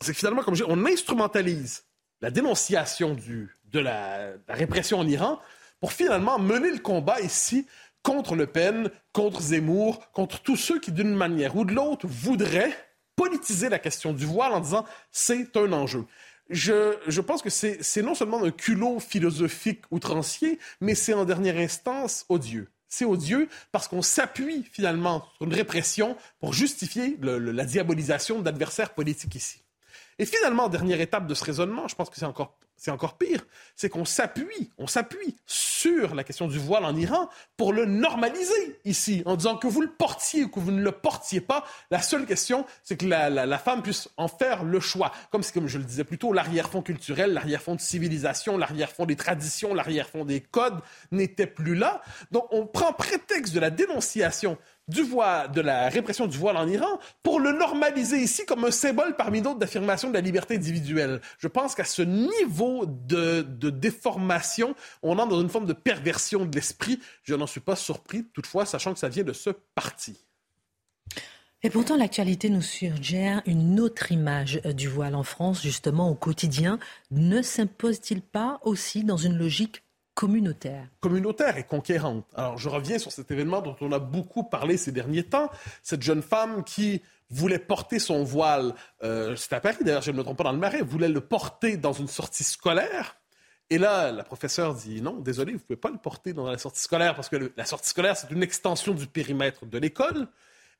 c'est 0.00 0.12
que 0.12 0.18
finalement, 0.18 0.42
comme 0.42 0.54
je 0.54 0.64
dis, 0.64 0.70
on 0.70 0.86
instrumentalise 0.86 1.82
la 2.20 2.30
dénonciation 2.30 3.16
de 3.16 3.78
la, 3.80 4.30
la 4.46 4.54
répression 4.54 5.00
en 5.00 5.06
Iran 5.08 5.40
pour 5.80 5.92
finalement 5.92 6.38
mener 6.38 6.70
le 6.70 6.78
combat 6.78 7.20
ici 7.20 7.66
contre 8.04 8.36
Le 8.36 8.46
Pen, 8.46 8.90
contre 9.12 9.40
Zemmour, 9.40 10.12
contre 10.12 10.40
tous 10.40 10.56
ceux 10.56 10.78
qui, 10.78 10.92
d'une 10.92 11.14
manière 11.14 11.56
ou 11.56 11.64
de 11.64 11.74
l'autre, 11.74 12.06
voudraient 12.06 12.72
politiser 13.16 13.68
la 13.68 13.80
question 13.80 14.12
du 14.12 14.24
voile 14.24 14.52
en 14.52 14.60
disant 14.60 14.84
c'est 15.10 15.56
un 15.56 15.72
enjeu. 15.72 16.04
Je, 16.50 16.96
je, 17.06 17.20
pense 17.20 17.42
que 17.42 17.50
c'est 17.50 18.02
non 18.02 18.14
seulement 18.14 18.42
un 18.42 18.50
culot 18.50 19.00
philosophique 19.00 19.82
outrancier, 19.90 20.58
mais 20.80 20.94
c'est 20.94 21.12
en 21.12 21.24
dernière 21.24 21.58
instance 21.58 22.24
odieux. 22.28 22.68
C'est 22.88 23.04
odieux 23.04 23.48
parce 23.70 23.86
qu'on 23.86 24.00
s'appuie 24.00 24.64
finalement 24.72 25.26
sur 25.36 25.46
une 25.46 25.54
répression 25.54 26.16
pour 26.40 26.54
justifier 26.54 27.18
le, 27.20 27.38
la 27.38 27.64
diabolisation 27.64 28.40
d'adversaires 28.40 28.94
politiques 28.94 29.34
ici. 29.34 29.62
Et 30.18 30.26
finalement, 30.26 30.68
dernière 30.68 31.00
étape 31.00 31.26
de 31.26 31.34
ce 31.34 31.44
raisonnement, 31.44 31.88
je 31.88 31.94
pense 31.94 32.10
que 32.10 32.16
c'est 32.16 32.24
encore 32.24 32.56
c'est 32.78 32.92
encore 32.92 33.18
pire, 33.18 33.44
c'est 33.74 33.90
qu'on 33.90 34.04
s'appuie, 34.04 34.70
on 34.78 34.86
s'appuie 34.86 35.36
sur 35.46 36.14
la 36.14 36.22
question 36.22 36.46
du 36.46 36.58
voile 36.58 36.84
en 36.84 36.94
Iran 36.94 37.28
pour 37.56 37.72
le 37.72 37.84
normaliser 37.84 38.78
ici, 38.84 39.22
en 39.26 39.34
disant 39.34 39.56
que 39.56 39.66
vous 39.66 39.82
le 39.82 39.90
portiez 39.90 40.44
ou 40.44 40.48
que 40.48 40.60
vous 40.60 40.70
ne 40.70 40.80
le 40.80 40.92
portiez 40.92 41.40
pas. 41.40 41.64
La 41.90 42.00
seule 42.00 42.24
question, 42.24 42.64
c'est 42.84 42.96
que 42.96 43.06
la, 43.06 43.28
la, 43.30 43.58
femme 43.58 43.82
puisse 43.82 44.08
en 44.16 44.28
faire 44.28 44.62
le 44.62 44.78
choix. 44.78 45.10
Comme 45.32 45.42
c'est 45.42 45.52
comme 45.52 45.66
je 45.66 45.78
le 45.78 45.84
disais 45.84 46.04
plus 46.04 46.18
tôt, 46.18 46.32
l'arrière-fond 46.32 46.82
culturel, 46.82 47.32
l'arrière-fond 47.32 47.74
de 47.74 47.80
civilisation, 47.80 48.56
l'arrière-fond 48.56 49.06
des 49.06 49.16
traditions, 49.16 49.74
l'arrière-fond 49.74 50.24
des 50.24 50.40
codes 50.40 50.80
n'était 51.10 51.48
plus 51.48 51.74
là. 51.74 52.00
Donc 52.30 52.46
on 52.52 52.64
prend 52.64 52.92
prétexte 52.92 53.52
de 53.54 53.60
la 53.60 53.70
dénonciation 53.70 54.56
du 54.88 55.02
voile, 55.02 55.52
de 55.52 55.60
la 55.60 55.88
répression 55.88 56.26
du 56.26 56.36
voile 56.36 56.56
en 56.56 56.66
Iran 56.66 56.98
pour 57.22 57.40
le 57.40 57.52
normaliser 57.52 58.18
ici 58.18 58.44
comme 58.46 58.64
un 58.64 58.70
symbole 58.70 59.16
parmi 59.16 59.42
d'autres 59.42 59.58
d'affirmation 59.58 60.08
de 60.08 60.14
la 60.14 60.20
liberté 60.20 60.56
individuelle. 60.56 61.20
Je 61.38 61.48
pense 61.48 61.74
qu'à 61.74 61.84
ce 61.84 62.02
niveau 62.02 62.86
de, 62.86 63.42
de, 63.42 63.70
déformation, 63.70 64.74
on 65.02 65.18
entre 65.18 65.28
dans 65.28 65.40
une 65.40 65.48
forme 65.48 65.66
de 65.66 65.72
perversion 65.72 66.44
de 66.44 66.54
l'esprit. 66.54 66.98
Je 67.22 67.34
n'en 67.34 67.46
suis 67.46 67.60
pas 67.60 67.76
surpris, 67.76 68.24
toutefois, 68.32 68.66
sachant 68.66 68.92
que 68.92 68.98
ça 68.98 69.08
vient 69.08 69.24
de 69.24 69.32
ce 69.32 69.50
parti. 69.74 70.16
Et 71.64 71.70
pourtant, 71.70 71.96
l'actualité 71.96 72.50
nous 72.50 72.62
suggère 72.62 73.42
une 73.44 73.80
autre 73.80 74.12
image 74.12 74.60
euh, 74.64 74.72
du 74.72 74.86
voile 74.86 75.16
en 75.16 75.24
France, 75.24 75.60
justement 75.60 76.08
au 76.08 76.14
quotidien. 76.14 76.78
Ne 77.10 77.42
s'impose-t-il 77.42 78.22
pas 78.22 78.60
aussi 78.62 79.02
dans 79.02 79.16
une 79.16 79.36
logique 79.36 79.82
communautaire. 80.18 80.88
Communautaire 80.98 81.58
et 81.58 81.62
conquérante. 81.62 82.26
Alors, 82.34 82.58
je 82.58 82.68
reviens 82.68 82.98
sur 82.98 83.12
cet 83.12 83.30
événement 83.30 83.62
dont 83.62 83.76
on 83.80 83.92
a 83.92 84.00
beaucoup 84.00 84.42
parlé 84.42 84.76
ces 84.76 84.90
derniers 84.90 85.22
temps. 85.22 85.48
Cette 85.84 86.02
jeune 86.02 86.22
femme 86.22 86.64
qui 86.64 87.02
voulait 87.30 87.60
porter 87.60 88.00
son 88.00 88.24
voile, 88.24 88.74
euh, 89.04 89.36
c'est 89.36 89.52
à 89.52 89.60
Paris 89.60 89.76
d'ailleurs, 89.82 90.02
je 90.02 90.10
ne 90.10 90.16
me 90.16 90.24
trompe 90.24 90.38
pas 90.38 90.42
dans 90.42 90.50
le 90.50 90.58
marais, 90.58 90.82
voulait 90.82 91.08
le 91.08 91.20
porter 91.20 91.76
dans 91.76 91.92
une 91.92 92.08
sortie 92.08 92.42
scolaire. 92.42 93.14
Et 93.70 93.78
là, 93.78 94.10
la 94.10 94.24
professeure 94.24 94.74
dit 94.74 95.00
non, 95.00 95.20
désolé, 95.20 95.52
vous 95.52 95.58
ne 95.58 95.62
pouvez 95.62 95.76
pas 95.76 95.90
le 95.90 95.98
porter 95.98 96.32
dans 96.32 96.48
la 96.48 96.58
sortie 96.58 96.82
scolaire 96.82 97.14
parce 97.14 97.28
que 97.28 97.52
la 97.56 97.64
sortie 97.64 97.90
scolaire, 97.90 98.16
c'est 98.16 98.32
une 98.32 98.42
extension 98.42 98.94
du 98.94 99.06
périmètre 99.06 99.66
de 99.66 99.78
l'école. 99.78 100.26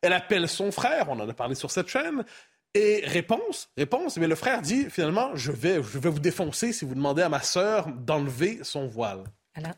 Elle 0.00 0.14
appelle 0.14 0.48
son 0.48 0.72
frère, 0.72 1.10
on 1.10 1.20
en 1.20 1.28
a 1.28 1.32
parlé 1.32 1.54
sur 1.54 1.70
cette 1.70 1.86
chaîne, 1.86 2.24
et 2.74 3.02
réponse, 3.04 3.70
réponse, 3.76 4.16
mais 4.18 4.26
le 4.26 4.34
frère 4.34 4.62
dit 4.62 4.88
finalement, 4.90 5.34
je 5.34 5.52
vais, 5.52 5.82
je 5.82 5.98
vais 5.98 6.10
vous 6.10 6.20
défoncer 6.20 6.72
si 6.72 6.84
vous 6.84 6.94
demandez 6.94 7.22
à 7.22 7.28
ma 7.28 7.42
sœur 7.42 7.88
d'enlever 7.88 8.60
son 8.62 8.86
voile. 8.86 9.24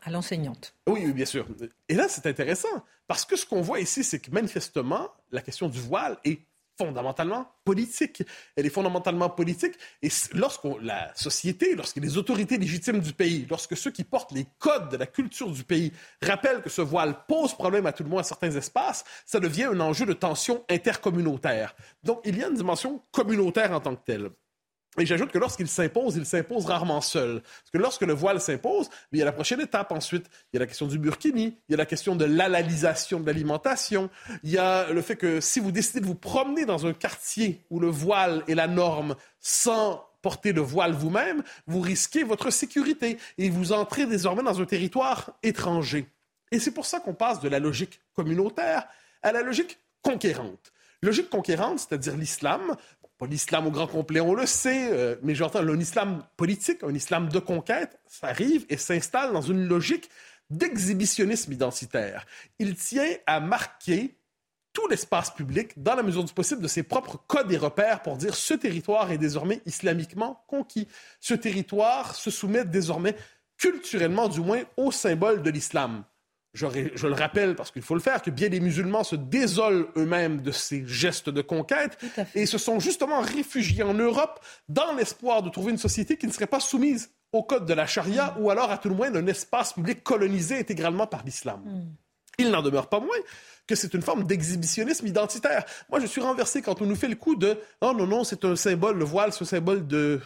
À 0.03 0.11
l'enseignante. 0.11 0.75
Oui, 0.87 1.11
bien 1.11 1.25
sûr. 1.25 1.47
Et 1.89 1.95
là, 1.95 2.07
c'est 2.07 2.27
intéressant, 2.27 2.85
parce 3.07 3.25
que 3.25 3.35
ce 3.35 3.47
qu'on 3.47 3.61
voit 3.61 3.79
ici, 3.79 4.03
c'est 4.03 4.19
que 4.19 4.29
manifestement, 4.29 5.09
la 5.31 5.41
question 5.41 5.69
du 5.69 5.79
voile 5.79 6.17
est 6.23 6.41
fondamentalement 6.85 7.47
politique. 7.63 8.23
Elle 8.55 8.65
est 8.65 8.69
fondamentalement 8.69 9.29
politique. 9.29 9.73
Et 10.01 10.09
lorsque 10.33 10.65
la 10.81 11.13
société, 11.15 11.75
lorsque 11.75 11.97
les 11.97 12.17
autorités 12.17 12.57
légitimes 12.57 12.99
du 12.99 13.13
pays, 13.13 13.45
lorsque 13.49 13.77
ceux 13.77 13.91
qui 13.91 14.03
portent 14.03 14.31
les 14.31 14.47
codes 14.59 14.89
de 14.89 14.97
la 14.97 15.05
culture 15.05 15.51
du 15.51 15.63
pays 15.63 15.91
rappellent 16.21 16.61
que 16.61 16.69
ce 16.69 16.81
voile 16.81 17.25
pose 17.27 17.53
problème 17.53 17.85
à 17.85 17.93
tout 17.93 18.03
le 18.03 18.09
monde 18.09 18.19
à 18.19 18.23
certains 18.23 18.51
espaces, 18.51 19.03
ça 19.25 19.39
devient 19.39 19.65
un 19.65 19.79
enjeu 19.79 20.05
de 20.05 20.13
tension 20.13 20.63
intercommunautaire. 20.69 21.75
Donc, 22.03 22.21
il 22.25 22.37
y 22.37 22.43
a 22.43 22.47
une 22.47 22.55
dimension 22.55 23.01
communautaire 23.11 23.71
en 23.71 23.79
tant 23.79 23.95
que 23.95 24.03
telle. 24.03 24.29
Et 24.97 25.05
j'ajoute 25.05 25.31
que 25.31 25.37
lorsqu'il 25.37 25.69
s'impose, 25.69 26.17
il 26.17 26.25
s'impose 26.25 26.65
rarement 26.65 26.99
seul. 26.99 27.41
Parce 27.41 27.71
que 27.71 27.77
lorsque 27.77 28.01
le 28.01 28.13
voile 28.13 28.41
s'impose, 28.41 28.89
il 29.13 29.19
y 29.19 29.21
a 29.21 29.25
la 29.25 29.31
prochaine 29.31 29.61
étape 29.61 29.91
ensuite. 29.93 30.25
Il 30.51 30.55
y 30.55 30.57
a 30.57 30.59
la 30.59 30.67
question 30.67 30.85
du 30.85 30.99
burkini, 30.99 31.57
il 31.69 31.71
y 31.71 31.73
a 31.73 31.77
la 31.77 31.85
question 31.85 32.15
de 32.15 32.25
l'alalisation 32.25 33.21
de 33.21 33.25
l'alimentation, 33.25 34.09
il 34.43 34.51
y 34.51 34.57
a 34.57 34.91
le 34.91 35.01
fait 35.01 35.15
que 35.15 35.39
si 35.39 35.61
vous 35.61 35.71
décidez 35.71 36.01
de 36.01 36.05
vous 36.05 36.15
promener 36.15 36.65
dans 36.65 36.85
un 36.85 36.93
quartier 36.93 37.63
où 37.69 37.79
le 37.79 37.87
voile 37.87 38.43
est 38.49 38.55
la 38.55 38.67
norme 38.67 39.15
sans 39.39 40.05
porter 40.21 40.51
le 40.51 40.61
voile 40.61 40.91
vous-même, 40.91 41.41
vous 41.67 41.79
risquez 41.79 42.23
votre 42.23 42.49
sécurité 42.51 43.17
et 43.37 43.49
vous 43.49 43.71
entrez 43.71 44.05
désormais 44.05 44.43
dans 44.43 44.59
un 44.59 44.65
territoire 44.65 45.31
étranger. 45.41 46.05
Et 46.51 46.59
c'est 46.59 46.71
pour 46.71 46.85
ça 46.85 46.99
qu'on 46.99 47.13
passe 47.13 47.39
de 47.39 47.47
la 47.47 47.59
logique 47.59 48.01
communautaire 48.13 48.87
à 49.23 49.31
la 49.31 49.41
logique 49.41 49.79
conquérante. 50.01 50.73
Logique 51.01 51.29
conquérante, 51.29 51.79
c'est-à-dire 51.79 52.15
l'islam, 52.15 52.75
l'islam 53.27 53.67
au 53.67 53.71
grand 53.71 53.87
complet, 53.87 54.19
on 54.19 54.33
le 54.33 54.45
sait, 54.45 54.91
euh, 54.91 55.15
mais 55.21 55.35
j'entends 55.35 55.59
un 55.59 55.79
islam 55.79 56.23
politique, 56.37 56.83
un 56.83 56.93
islam 56.93 57.29
de 57.29 57.39
conquête, 57.39 57.99
ça 58.07 58.27
arrive 58.27 58.65
et 58.69 58.77
s'installe 58.77 59.33
dans 59.33 59.41
une 59.41 59.67
logique 59.67 60.09
d'exhibitionnisme 60.49 61.51
identitaire. 61.53 62.25
Il 62.59 62.75
tient 62.75 63.09
à 63.25 63.39
marquer 63.39 64.17
tout 64.73 64.87
l'espace 64.87 65.31
public, 65.31 65.71
dans 65.81 65.95
la 65.95 66.03
mesure 66.03 66.23
du 66.23 66.33
possible, 66.33 66.61
de 66.61 66.67
ses 66.67 66.83
propres 66.83 67.17
codes 67.27 67.51
et 67.51 67.57
repères 67.57 68.01
pour 68.01 68.17
dire 68.17 68.35
ce 68.35 68.53
territoire 68.53 69.11
est 69.11 69.17
désormais 69.17 69.61
islamiquement 69.65 70.43
conquis. 70.47 70.87
Ce 71.19 71.33
territoire 71.33 72.15
se 72.15 72.31
soumet 72.31 72.65
désormais 72.65 73.15
culturellement, 73.57 74.29
du 74.29 74.39
moins, 74.39 74.61
au 74.77 74.91
symbole 74.91 75.43
de 75.43 75.49
l'islam 75.49 76.03
je, 76.53 77.07
le 77.07 77.13
rappelle 77.13 77.55
parce 77.55 77.71
qu'il 77.71 77.81
faut 77.81 77.93
le 77.93 78.01
faire, 78.01 78.21
que 78.21 78.29
bien 78.29 78.49
des 78.49 78.59
musulmans 78.59 79.03
se 79.03 79.15
désolent 79.15 79.87
eux-mêmes 79.95 80.41
de 80.41 80.51
ces 80.51 80.85
gestes 80.85 81.29
de 81.29 81.41
conquête 81.41 81.97
et 82.35 82.45
se 82.45 82.57
sont 82.57 82.79
justement 82.79 83.21
réfugiés 83.21 83.83
en 83.83 83.93
Europe 83.93 84.39
dans 84.67 84.93
l'espoir 84.93 85.43
de 85.43 85.49
trouver 85.49 85.71
une 85.71 85.77
société 85.77 86.17
qui 86.17 86.27
ne 86.27 86.31
serait 86.31 86.47
pas 86.47 86.59
soumise 86.59 87.11
au 87.31 87.43
code 87.43 87.65
de 87.65 87.73
la 87.73 87.87
charia 87.87 88.35
ou 88.39 88.49
alors 88.49 88.69
à 88.69 88.77
tout 88.77 88.89
le 88.89 88.95
moins 88.95 89.09
d'un 89.09 89.25
espace 89.27 89.73
public 89.73 90.03
colonisé 90.03 90.59
intégralement 90.59 91.07
par 91.07 91.23
l'islam. 91.23 91.61
Hmm. 91.63 91.93
Il 92.37 92.49
n'en 92.49 92.61
demeure 92.61 92.89
pas 92.89 92.99
moins 92.99 93.17
que 93.65 93.75
c'est 93.75 93.93
une 93.93 94.01
forme 94.01 94.25
d'exhibitionnisme 94.25 95.07
identitaire. 95.07 95.63
Moi, 95.89 96.01
je 96.01 96.07
suis 96.07 96.19
renversé 96.19 96.61
quand 96.61 96.81
on 96.81 96.85
nous 96.85 96.95
fait 96.95 97.07
le 97.07 97.15
coup 97.15 97.35
de 97.35 97.57
«Oh 97.81 97.93
non, 97.95 98.07
non, 98.07 98.23
c'est 98.25 98.43
un 98.43 98.55
symbole, 98.57 98.97
le 98.97 99.05
voile, 99.05 99.31
c'est 99.31 99.43
un 99.43 99.47
symbole 99.47 99.87
de, 99.87 100.19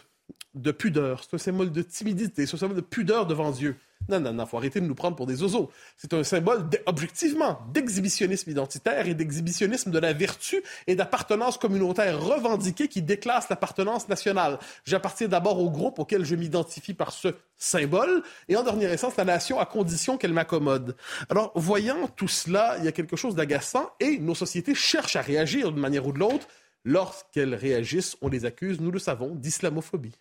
de 0.54 0.72
pudeur, 0.72 1.22
c'est 1.22 1.34
un 1.34 1.38
symbole 1.38 1.70
de 1.70 1.82
timidité, 1.82 2.46
c'est 2.46 2.56
un 2.56 2.58
symbole 2.58 2.76
de 2.76 2.82
pudeur 2.82 3.26
devant 3.26 3.52
Dieu.» 3.52 3.76
Non, 4.08 4.20
non, 4.20 4.32
non, 4.32 4.46
faut 4.46 4.56
arrêter 4.56 4.80
de 4.80 4.86
nous 4.86 4.94
prendre 4.94 5.16
pour 5.16 5.26
des 5.26 5.42
oiseaux. 5.42 5.70
C'est 5.96 6.14
un 6.14 6.22
symbole, 6.22 6.68
objectivement, 6.86 7.58
d'exhibitionnisme 7.72 8.50
identitaire 8.50 9.08
et 9.08 9.14
d'exhibitionnisme 9.14 9.90
de 9.90 9.98
la 9.98 10.12
vertu 10.12 10.62
et 10.86 10.94
d'appartenance 10.94 11.58
communautaire 11.58 12.20
revendiquée 12.20 12.86
qui 12.86 13.02
déclasse 13.02 13.48
l'appartenance 13.48 14.08
nationale. 14.08 14.58
J'appartiens 14.84 15.26
d'abord 15.26 15.60
au 15.60 15.70
groupe 15.70 15.98
auquel 15.98 16.24
je 16.24 16.36
m'identifie 16.36 16.94
par 16.94 17.10
ce 17.10 17.28
symbole 17.56 18.22
et 18.48 18.56
en 18.56 18.62
dernière 18.62 18.92
essence 18.92 19.16
la 19.16 19.24
nation 19.24 19.58
à 19.58 19.66
condition 19.66 20.18
qu'elle 20.18 20.32
m'accommode. 20.32 20.96
Alors, 21.28 21.50
voyant 21.56 22.06
tout 22.14 22.28
cela, 22.28 22.76
il 22.78 22.84
y 22.84 22.88
a 22.88 22.92
quelque 22.92 23.16
chose 23.16 23.34
d'agaçant 23.34 23.90
et 23.98 24.18
nos 24.18 24.34
sociétés 24.36 24.74
cherchent 24.74 25.16
à 25.16 25.22
réagir 25.22 25.72
d'une 25.72 25.80
manière 25.80 26.06
ou 26.06 26.12
de 26.12 26.20
l'autre. 26.20 26.46
Lorsqu'elles 26.84 27.56
réagissent, 27.56 28.16
on 28.22 28.28
les 28.28 28.44
accuse, 28.44 28.80
nous 28.80 28.92
le 28.92 29.00
savons, 29.00 29.34
d'islamophobie. 29.34 30.14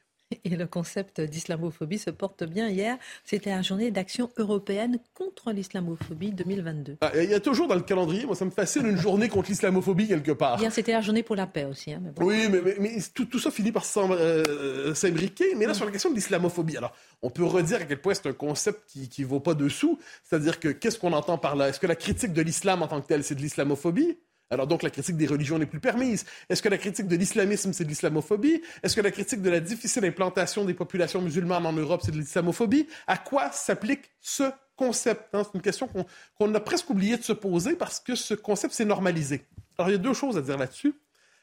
Et 0.44 0.56
le 0.56 0.66
concept 0.66 1.22
d'islamophobie 1.22 2.00
se 2.00 2.10
porte 2.10 2.44
bien 2.44 2.68
hier. 2.68 2.98
C'était 3.24 3.52
la 3.52 3.62
journée 3.62 3.92
d'action 3.92 4.32
européenne 4.38 4.98
contre 5.14 5.52
l'islamophobie 5.52 6.32
2022. 6.32 6.98
Ah, 7.02 7.12
il 7.16 7.30
y 7.30 7.34
a 7.36 7.40
toujours 7.40 7.68
dans 7.68 7.76
le 7.76 7.82
calendrier, 7.82 8.26
moi 8.26 8.36
ça 8.36 8.46
me 8.46 8.50
fascine, 8.50 8.88
une 8.88 8.98
journée 8.98 9.30
contre 9.30 9.50
l'islamophobie 9.50 10.08
quelque 10.08 10.32
part. 10.32 10.60
Hier 10.60 10.72
c'était 10.72 10.94
la 10.94 11.02
journée 11.02 11.22
pour 11.22 11.36
la 11.36 11.46
paix 11.46 11.66
aussi. 11.66 11.94
Hein, 11.94 12.02
Oui, 12.20 12.48
mais, 12.50 12.98
tout, 13.14 13.40
ça 13.40 13.52
finit 13.52 13.72
par 13.72 13.86
euh, 13.98 14.96
s'imbriquer. 14.96 15.54
mais 15.56 15.68
là, 15.68 15.76
sur 15.76 15.86
la 15.86 15.92
question 15.92 16.10
de 16.10 16.16
l'islamophobie, 16.16 16.78
alors 16.78 16.96
on 17.22 17.30
peut 17.30 17.44
redire 17.44 17.82
à 17.82 17.84
quel 17.86 18.02
point 18.02 18.16
c'est 18.16 18.28
un 18.28 18.34
concept 18.34 18.90
qui 18.90 19.22
ne 19.22 19.28
vaut 19.28 19.40
pas 19.40 19.54
dessous. 19.54 20.00
C'est-à-dire 20.24 20.60
que 20.60 20.70
qu'est-ce 20.70 20.98
qu'on 20.98 21.14
entend 21.14 21.38
par 21.38 21.56
là? 21.56 21.70
Est-ce 21.70 21.80
que 21.80 21.88
la 21.88 21.96
critique 21.96 22.34
de 22.34 22.42
l'islam 22.42 22.82
en 22.82 22.88
tant 22.88 23.00
que 23.00 23.08
telle, 23.08 23.24
c'est 23.24 23.36
de 23.36 23.42
l'islamophobie? 23.42 24.18
Alors 24.50 24.68
donc 24.68 24.84
la 24.84 24.90
critique 24.90 25.18
des 25.18 25.26
religions 25.26 25.58
n'est 25.58 25.66
plus 25.66 25.80
permise. 25.80 26.26
Est-ce 26.50 26.62
que 26.62 26.70
la 26.70 26.78
critique 26.78 27.08
de 27.08 27.16
l'islamisme, 27.16 27.74
c'est 27.74 27.84
de 27.84 27.90
l'islamophobie? 27.90 28.62
Est-ce 28.84 28.96
que 28.96 29.02
la 29.02 29.12
critique 29.12 29.42
de 29.42 29.50
la 29.50 29.60
difficile 29.60 30.06
implantation 30.06 30.66
des 30.66 30.74
populations 30.74 31.22
musulmanes 31.22 31.66
en 31.66 31.74
Europe, 31.74 32.02
c'est 32.04 32.12
de 32.12 32.18
l'islamophobie? 32.18 32.88
À 33.08 33.18
quoi 33.18 33.52
s'applique 33.52 34.12
ce 34.22 34.44
concept? 34.76 35.34
Hein? 35.34 35.44
C'est 35.44 35.56
une 35.56 35.62
question 35.62 35.90
qu'on 36.38 36.54
a 36.54 36.60
presque 36.60 36.90
oublié 36.90 37.18
de 37.18 37.24
se 37.24 37.34
poser 37.34 37.76
parce 37.76 38.00
que 38.00 38.16
ce 38.16 38.36
concept 38.36 38.74
s'est 38.76 38.86
normalisé. 38.86 39.46
Alors 39.78 39.90
il 39.90 39.94
y 39.94 39.96
a 39.96 40.00
deux 40.00 40.14
choses 40.14 40.38
à 40.38 40.42
dire 40.42 40.58
là-dessus. 40.58 40.94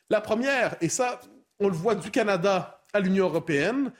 La 0.09 0.21
première, 0.21 0.77
et 0.81 0.89
ça, 0.89 1.21
on 1.59 1.69
le 1.69 1.75
voit 1.75 1.97
du 1.97 2.11
Canada 2.11 2.85
à 2.93 3.01
l'Union 3.01 3.27
européenne, 3.27 3.93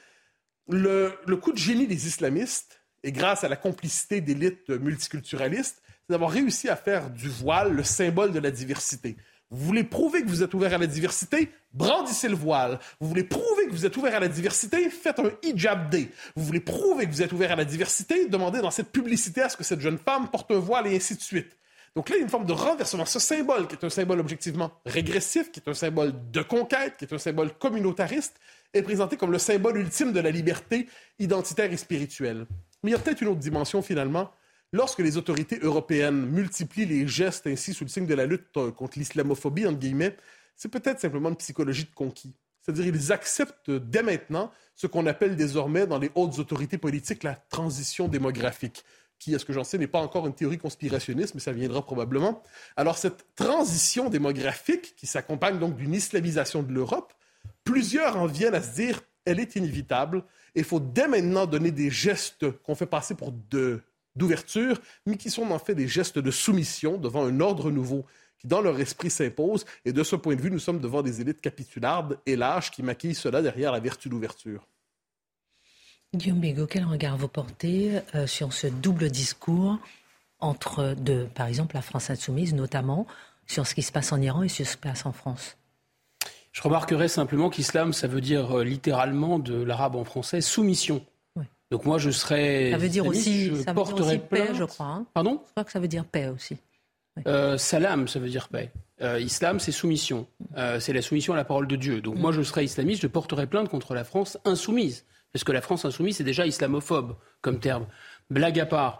le, 0.69 1.13
le 1.25 1.35
coup 1.35 1.51
de 1.51 1.57
génie 1.57 1.87
des 1.87 2.07
islamistes, 2.07 2.79
et 3.03 3.11
grâce 3.11 3.43
à 3.43 3.49
la 3.49 3.57
complicité 3.57 4.21
d'élites 4.21 4.69
multiculturalistes, 4.69 5.82
c'est 6.05 6.13
d'avoir 6.13 6.31
réussi 6.31 6.69
à 6.69 6.75
faire 6.75 7.09
du 7.09 7.29
voile 7.29 7.73
le 7.73 7.83
symbole 7.83 8.31
de 8.31 8.39
la 8.39 8.51
diversité. 8.51 9.15
Vous 9.49 9.65
voulez 9.65 9.83
prouver 9.83 10.23
que 10.23 10.27
vous 10.27 10.41
êtes 10.41 10.53
ouvert 10.53 10.73
à 10.73 10.77
la 10.77 10.87
diversité? 10.87 11.49
Brandissez 11.73 12.27
le 12.27 12.35
voile. 12.35 12.79
Vous 12.99 13.07
voulez 13.07 13.23
prouver 13.23 13.67
que 13.67 13.71
vous 13.71 13.85
êtes 13.85 13.95
ouvert 13.95 14.15
à 14.15 14.19
la 14.19 14.27
diversité? 14.27 14.89
Faites 14.89 15.19
un 15.19 15.31
hijab 15.43 15.89
day. 15.89 16.09
Vous 16.35 16.43
voulez 16.43 16.59
prouver 16.59 17.05
que 17.05 17.11
vous 17.11 17.21
êtes 17.21 17.31
ouvert 17.31 17.51
à 17.51 17.55
la 17.55 17.65
diversité? 17.65 18.27
Demandez 18.27 18.61
dans 18.61 18.71
cette 18.71 18.91
publicité 18.91 19.41
à 19.41 19.49
ce 19.49 19.55
que 19.55 19.63
cette 19.63 19.79
jeune 19.79 19.99
femme 19.99 20.29
porte 20.29 20.49
un 20.51 20.59
voile 20.59 20.87
et 20.87 20.95
ainsi 20.95 21.15
de 21.15 21.21
suite. 21.21 21.55
Donc 21.95 22.09
là, 22.09 22.15
il 22.15 22.19
y 22.19 22.21
a 22.21 22.23
une 22.23 22.31
forme 22.31 22.47
de 22.47 22.53
renversement. 22.53 23.05
Ce 23.05 23.19
symbole, 23.19 23.67
qui 23.67 23.75
est 23.75 23.85
un 23.85 23.89
symbole 23.89 24.19
objectivement 24.19 24.71
régressif, 24.87 25.51
qui 25.51 25.59
est 25.59 25.69
un 25.69 25.75
symbole 25.75 26.13
de 26.31 26.41
conquête, 26.41 26.97
qui 26.97 27.05
est 27.05 27.13
un 27.13 27.19
symbole 27.19 27.53
communautariste, 27.53 28.35
est 28.73 28.81
présenté 28.81 29.17
comme 29.17 29.31
le 29.31 29.37
symbole 29.37 29.77
ultime 29.77 30.11
de 30.11 30.19
la 30.19 30.31
liberté 30.31 30.89
identitaire 31.19 31.71
et 31.71 31.77
spirituelle. 31.77 32.47
Mais 32.81 32.89
il 32.89 32.93
y 32.93 32.95
a 32.95 32.99
peut-être 32.99 33.21
une 33.21 33.27
autre 33.27 33.39
dimension 33.39 33.83
finalement. 33.83 34.31
Lorsque 34.73 34.99
les 34.99 35.17
autorités 35.17 35.59
européennes 35.61 36.25
multiplient 36.25 36.87
les 36.87 37.07
gestes 37.07 37.45
ainsi 37.45 37.75
sous 37.75 37.83
le 37.83 37.89
signe 37.89 38.07
de 38.07 38.15
la 38.15 38.25
lutte 38.25 38.57
euh, 38.57 38.71
contre 38.71 38.97
l'islamophobie, 38.97 39.67
entre 39.67 39.77
guillemets, 39.77 40.17
c'est 40.55 40.67
peut-être 40.69 40.99
simplement 40.99 41.29
une 41.29 41.35
psychologie 41.35 41.83
de 41.83 41.93
conquis. 41.93 42.33
C'est-à-dire 42.59 42.85
qu'ils 42.85 43.11
acceptent 43.11 43.69
dès 43.69 44.01
maintenant 44.01 44.51
ce 44.73 44.87
qu'on 44.87 45.05
appelle 45.05 45.35
désormais 45.35 45.85
dans 45.85 45.99
les 45.99 46.09
hautes 46.15 46.39
autorités 46.39 46.79
politiques 46.79 47.21
la 47.21 47.35
transition 47.35 48.07
démographique 48.07 48.83
qui, 49.19 49.35
à 49.35 49.39
ce 49.39 49.45
que 49.45 49.53
j'en 49.53 49.63
sais, 49.63 49.77
n'est 49.77 49.85
pas 49.85 50.01
encore 50.01 50.25
une 50.25 50.33
théorie 50.33 50.57
conspirationniste, 50.57 51.35
mais 51.35 51.39
ça 51.39 51.51
viendra 51.51 51.83
probablement. 51.83 52.41
Alors, 52.75 52.97
cette 52.97 53.25
transition 53.35 54.09
démographique, 54.09 54.95
qui 54.97 55.05
s'accompagne 55.05 55.59
donc 55.59 55.75
d'une 55.75 55.93
islamisation 55.93 56.63
de 56.63 56.73
l'Europe, 56.73 57.13
plusieurs 57.63 58.17
en 58.17 58.25
viennent 58.25 58.55
à 58.55 58.61
se 58.61 58.73
dire, 58.73 59.01
elle 59.23 59.39
est 59.39 59.55
inévitable, 59.55 60.23
il 60.55 60.63
faut 60.63 60.79
dès 60.79 61.07
maintenant 61.07 61.45
donner 61.45 61.71
des 61.71 61.89
gestes 61.89 62.49
qu'on 62.63 62.75
fait 62.75 62.85
passer 62.87 63.15
pour 63.15 63.31
d'ouverture, 64.15 64.79
mais 65.05 65.17
qui 65.17 65.29
sont 65.29 65.49
en 65.51 65.59
fait 65.59 65.75
des 65.75 65.87
gestes 65.87 66.19
de 66.19 66.31
soumission 66.31 66.97
devant 66.97 67.25
un 67.25 67.39
ordre 67.39 67.71
nouveau 67.71 68.05
qui, 68.37 68.47
dans 68.47 68.61
leur 68.61 68.79
esprit, 68.79 69.09
s'impose. 69.09 69.65
Et 69.85 69.93
de 69.93 70.03
ce 70.03 70.15
point 70.15 70.35
de 70.35 70.41
vue, 70.41 70.51
nous 70.51 70.59
sommes 70.59 70.79
devant 70.79 71.01
des 71.01 71.21
élites 71.21 71.41
capitulardes 71.41 72.19
et 72.25 72.35
lâches 72.35 72.71
qui 72.71 72.83
maquillent 72.83 73.15
cela 73.15 73.41
derrière 73.41 73.71
la 73.71 73.79
vertu 73.79 74.09
d'ouverture. 74.09 74.67
Guillaume 76.13 76.39
Bigot, 76.39 76.67
quel 76.67 76.85
regard 76.85 77.17
vous 77.17 77.27
portez 77.27 77.99
euh, 78.13 78.27
sur 78.27 78.53
ce 78.53 78.67
double 78.67 79.09
discours 79.09 79.79
entre, 80.39 80.93
de, 80.99 81.25
par 81.33 81.47
exemple, 81.47 81.75
la 81.75 81.81
France 81.81 82.09
insoumise, 82.09 82.53
notamment 82.53 83.07
sur 83.47 83.65
ce 83.65 83.73
qui 83.73 83.81
se 83.81 83.91
passe 83.91 84.11
en 84.11 84.21
Iran 84.21 84.43
et 84.43 84.49
sur 84.49 84.65
ce 84.65 84.71
qui 84.71 84.73
se 84.73 84.77
passe 84.77 85.05
en 85.07 85.11
France? 85.11 85.57
Je 86.51 86.61
remarquerai 86.61 87.07
simplement 87.07 87.49
qu'islam, 87.49 87.93
ça 87.93 88.07
veut 88.07 88.21
dire 88.21 88.59
euh, 88.59 88.63
littéralement 88.63 89.39
de 89.39 89.55
l'arabe 89.55 89.95
en 89.95 90.03
français 90.03 90.39
soumission. 90.39 91.03
Donc 91.73 91.85
moi, 91.85 91.97
je 91.97 92.11
serais. 92.11 92.69
Ça 92.71 92.77
veut 92.77 92.87
dire 92.87 93.05
aussi, 93.05 93.47
je 93.47 93.55
ça 93.55 93.73
veut 93.73 93.83
dire 93.83 94.05
aussi 94.05 94.17
paix, 94.19 94.49
je 94.53 94.63
crois. 94.63 94.85
Hein. 94.85 95.05
Pardon? 95.13 95.41
Je 95.47 95.51
crois 95.51 95.63
que 95.63 95.71
ça 95.71 95.79
veut 95.79 95.87
dire 95.87 96.05
paix 96.05 96.27
aussi. 96.27 96.55
Euh, 97.27 97.57
salam, 97.57 98.07
ça 98.07 98.19
veut 98.19 98.29
dire 98.29 98.47
paix. 98.47 98.71
islam, 99.19 99.59
c'est 99.59 99.71
soumission. 99.71 100.27
c'est 100.79 100.93
la 100.93 101.01
soumission 101.01 101.33
à 101.33 101.35
la 101.35 101.43
parole 101.43 101.67
de 101.67 101.75
Dieu. 101.75 101.99
Donc 101.99 102.15
mm. 102.15 102.19
moi, 102.19 102.31
je 102.31 102.43
serais 102.43 102.63
islamiste, 102.63 103.01
je 103.01 103.07
porterais 103.07 103.47
plainte 103.47 103.69
contre 103.69 103.95
la 103.95 104.03
France 104.03 104.37
insoumise 104.45 105.03
parce 105.33 105.43
que 105.43 105.51
la 105.51 105.61
France 105.61 105.83
insoumise, 105.83 106.17
c'est 106.17 106.23
déjà 106.23 106.45
islamophobe 106.45 107.15
comme 107.41 107.59
terme. 107.59 107.87
Blague 108.29 108.59
à 108.59 108.67
part. 108.67 108.99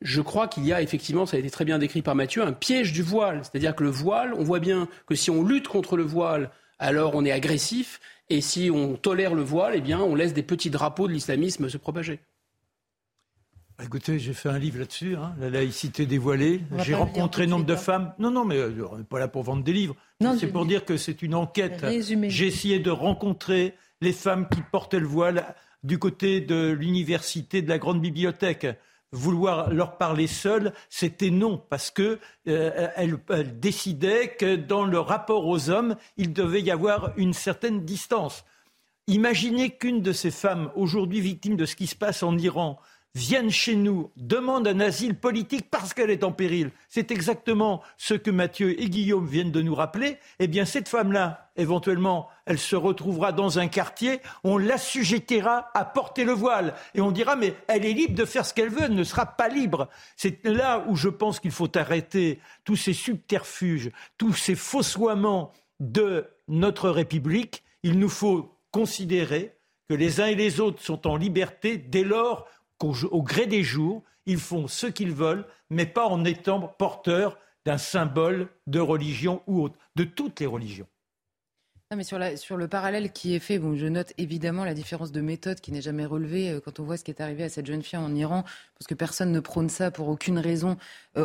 Je 0.00 0.20
crois 0.22 0.48
qu'il 0.48 0.66
y 0.66 0.72
a 0.72 0.80
effectivement, 0.80 1.26
ça 1.26 1.36
a 1.36 1.40
été 1.40 1.50
très 1.50 1.64
bien 1.64 1.78
décrit 1.78 2.02
par 2.02 2.14
Mathieu, 2.14 2.42
un 2.42 2.52
piège 2.52 2.92
du 2.92 3.02
voile. 3.02 3.42
C'est-à-dire 3.42 3.76
que 3.76 3.84
le 3.84 3.90
voile, 3.90 4.32
on 4.34 4.42
voit 4.42 4.58
bien 4.58 4.88
que 5.06 5.14
si 5.14 5.30
on 5.30 5.42
lutte 5.42 5.68
contre 5.68 5.96
le 5.96 6.02
voile, 6.02 6.50
alors 6.78 7.14
on 7.14 7.24
est 7.24 7.30
agressif, 7.30 8.00
et 8.28 8.40
si 8.40 8.70
on 8.70 8.96
tolère 8.96 9.34
le 9.34 9.42
voile, 9.42 9.74
eh 9.76 9.80
bien 9.80 10.00
on 10.00 10.14
laisse 10.14 10.34
des 10.34 10.42
petits 10.42 10.70
drapeaux 10.70 11.08
de 11.08 11.12
l'islamisme 11.12 11.68
se 11.68 11.78
propager. 11.78 12.20
Bah, 13.78 13.84
écoutez, 13.84 14.18
j'ai 14.18 14.32
fait 14.32 14.48
un 14.48 14.58
livre 14.58 14.78
là-dessus, 14.78 15.16
hein, 15.16 15.34
la 15.38 15.50
laïcité 15.50 16.06
dévoilée. 16.06 16.62
J'ai 16.78 16.94
rencontré 16.94 17.46
nombre 17.46 17.66
de 17.66 17.74
hein. 17.74 17.76
femmes. 17.76 18.14
Non, 18.18 18.30
non, 18.30 18.44
mais 18.46 18.56
euh, 18.56 18.88
on 18.90 18.98
n'est 18.98 19.04
pas 19.04 19.18
là 19.18 19.28
pour 19.28 19.42
vendre 19.42 19.62
des 19.62 19.72
livres. 19.72 19.94
C'est 20.38 20.50
pour 20.50 20.64
dire 20.64 20.84
que 20.84 20.96
c'est 20.96 21.20
une 21.22 21.34
enquête. 21.34 21.84
J'ai 22.28 22.46
essayé 22.46 22.78
de 22.78 22.90
rencontrer 22.90 23.74
les 24.00 24.12
femmes 24.12 24.48
qui 24.48 24.62
portaient 24.72 24.98
le 24.98 25.06
voile 25.06 25.54
du 25.82 25.98
côté 25.98 26.40
de 26.40 26.70
l'université, 26.70 27.60
de 27.60 27.68
la 27.68 27.78
grande 27.78 28.00
bibliothèque. 28.00 28.66
Vouloir 29.12 29.70
leur 29.72 29.98
parler 29.98 30.26
seul, 30.26 30.72
c'était 30.90 31.30
non, 31.30 31.58
parce 31.58 31.90
que 31.90 32.18
euh, 32.48 33.44
décidaient 33.44 34.34
que 34.36 34.56
dans 34.56 34.84
le 34.84 34.98
rapport 34.98 35.46
aux 35.46 35.70
hommes, 35.70 35.96
il 36.16 36.32
devait 36.32 36.60
y 36.60 36.70
avoir 36.70 37.12
une 37.16 37.32
certaine 37.32 37.84
distance. 37.84 38.44
Imaginez 39.06 39.70
qu'une 39.70 40.02
de 40.02 40.12
ces 40.12 40.32
femmes, 40.32 40.70
aujourd'hui 40.74 41.20
victime 41.20 41.56
de 41.56 41.66
ce 41.66 41.76
qui 41.76 41.86
se 41.86 41.94
passe 41.94 42.24
en 42.24 42.36
Iran, 42.36 42.80
viennent 43.16 43.50
chez 43.50 43.76
nous, 43.76 44.10
demandent 44.16 44.68
un 44.68 44.78
asile 44.78 45.14
politique 45.14 45.70
parce 45.70 45.94
qu'elle 45.94 46.10
est 46.10 46.22
en 46.22 46.32
péril. 46.32 46.70
C'est 46.90 47.10
exactement 47.10 47.82
ce 47.96 48.12
que 48.12 48.30
Mathieu 48.30 48.78
et 48.78 48.90
Guillaume 48.90 49.26
viennent 49.26 49.50
de 49.50 49.62
nous 49.62 49.74
rappeler. 49.74 50.18
Eh 50.38 50.46
bien, 50.48 50.66
cette 50.66 50.90
femme-là, 50.90 51.50
éventuellement, 51.56 52.28
elle 52.44 52.58
se 52.58 52.76
retrouvera 52.76 53.32
dans 53.32 53.58
un 53.58 53.68
quartier, 53.68 54.20
on 54.44 54.58
l'assujettira 54.58 55.70
à 55.72 55.86
porter 55.86 56.24
le 56.24 56.32
voile. 56.32 56.74
Et 56.94 57.00
on 57.00 57.10
dira, 57.10 57.36
mais 57.36 57.54
elle 57.68 57.86
est 57.86 57.94
libre 57.94 58.14
de 58.14 58.26
faire 58.26 58.44
ce 58.44 58.52
qu'elle 58.52 58.68
veut, 58.68 58.82
elle 58.82 58.94
ne 58.94 59.02
sera 59.02 59.24
pas 59.24 59.48
libre. 59.48 59.88
C'est 60.16 60.44
là 60.44 60.84
où 60.86 60.94
je 60.94 61.08
pense 61.08 61.40
qu'il 61.40 61.52
faut 61.52 61.74
arrêter 61.74 62.38
tous 62.64 62.76
ces 62.76 62.92
subterfuges, 62.92 63.92
tous 64.18 64.34
ces 64.34 64.54
faussoiements 64.54 65.54
de 65.80 66.26
notre 66.48 66.90
République. 66.90 67.62
Il 67.82 67.98
nous 67.98 68.10
faut 68.10 68.58
considérer 68.72 69.56
que 69.88 69.94
les 69.94 70.20
uns 70.20 70.26
et 70.26 70.34
les 70.34 70.60
autres 70.60 70.82
sont 70.82 71.06
en 71.06 71.16
liberté 71.16 71.78
dès 71.78 72.04
lors 72.04 72.46
qu'au 72.78 73.22
gré 73.22 73.46
des 73.46 73.62
jours, 73.62 74.02
ils 74.26 74.38
font 74.38 74.68
ce 74.68 74.86
qu'ils 74.86 75.12
veulent, 75.12 75.46
mais 75.70 75.86
pas 75.86 76.06
en 76.06 76.24
étant 76.24 76.60
porteurs 76.60 77.38
d'un 77.64 77.78
symbole 77.78 78.48
de 78.66 78.80
religion 78.80 79.42
ou 79.46 79.62
autre, 79.62 79.78
de 79.96 80.04
toutes 80.04 80.40
les 80.40 80.46
religions. 80.46 80.86
Mais 81.94 82.02
sur, 82.02 82.18
sur, 82.36 82.56
le 82.56 82.66
parallèle 82.66 83.12
qui 83.12 83.36
est 83.36 83.38
fait, 83.38 83.60
bon, 83.60 83.76
je 83.76 83.86
note 83.86 84.12
évidemment 84.18 84.64
la 84.64 84.74
différence 84.74 85.12
de 85.12 85.20
méthode 85.20 85.60
qui 85.60 85.70
n'est 85.70 85.80
jamais 85.80 86.04
relevée 86.04 86.50
euh, 86.50 86.60
quand 86.60 86.80
on 86.80 86.82
voit 86.82 86.96
ce 86.96 87.04
qui 87.04 87.12
est 87.12 87.20
arrivé 87.20 87.44
à 87.44 87.48
cette 87.48 87.66
jeune 87.66 87.82
fille 87.82 87.98
en 87.98 88.12
Iran, 88.12 88.42
parce 88.76 88.88
que 88.88 88.94
personne 88.94 89.30
ne 89.30 89.38
prône 89.38 89.68
ça 89.68 89.92
pour 89.92 90.08
aucune 90.08 90.40
raison 90.40 90.76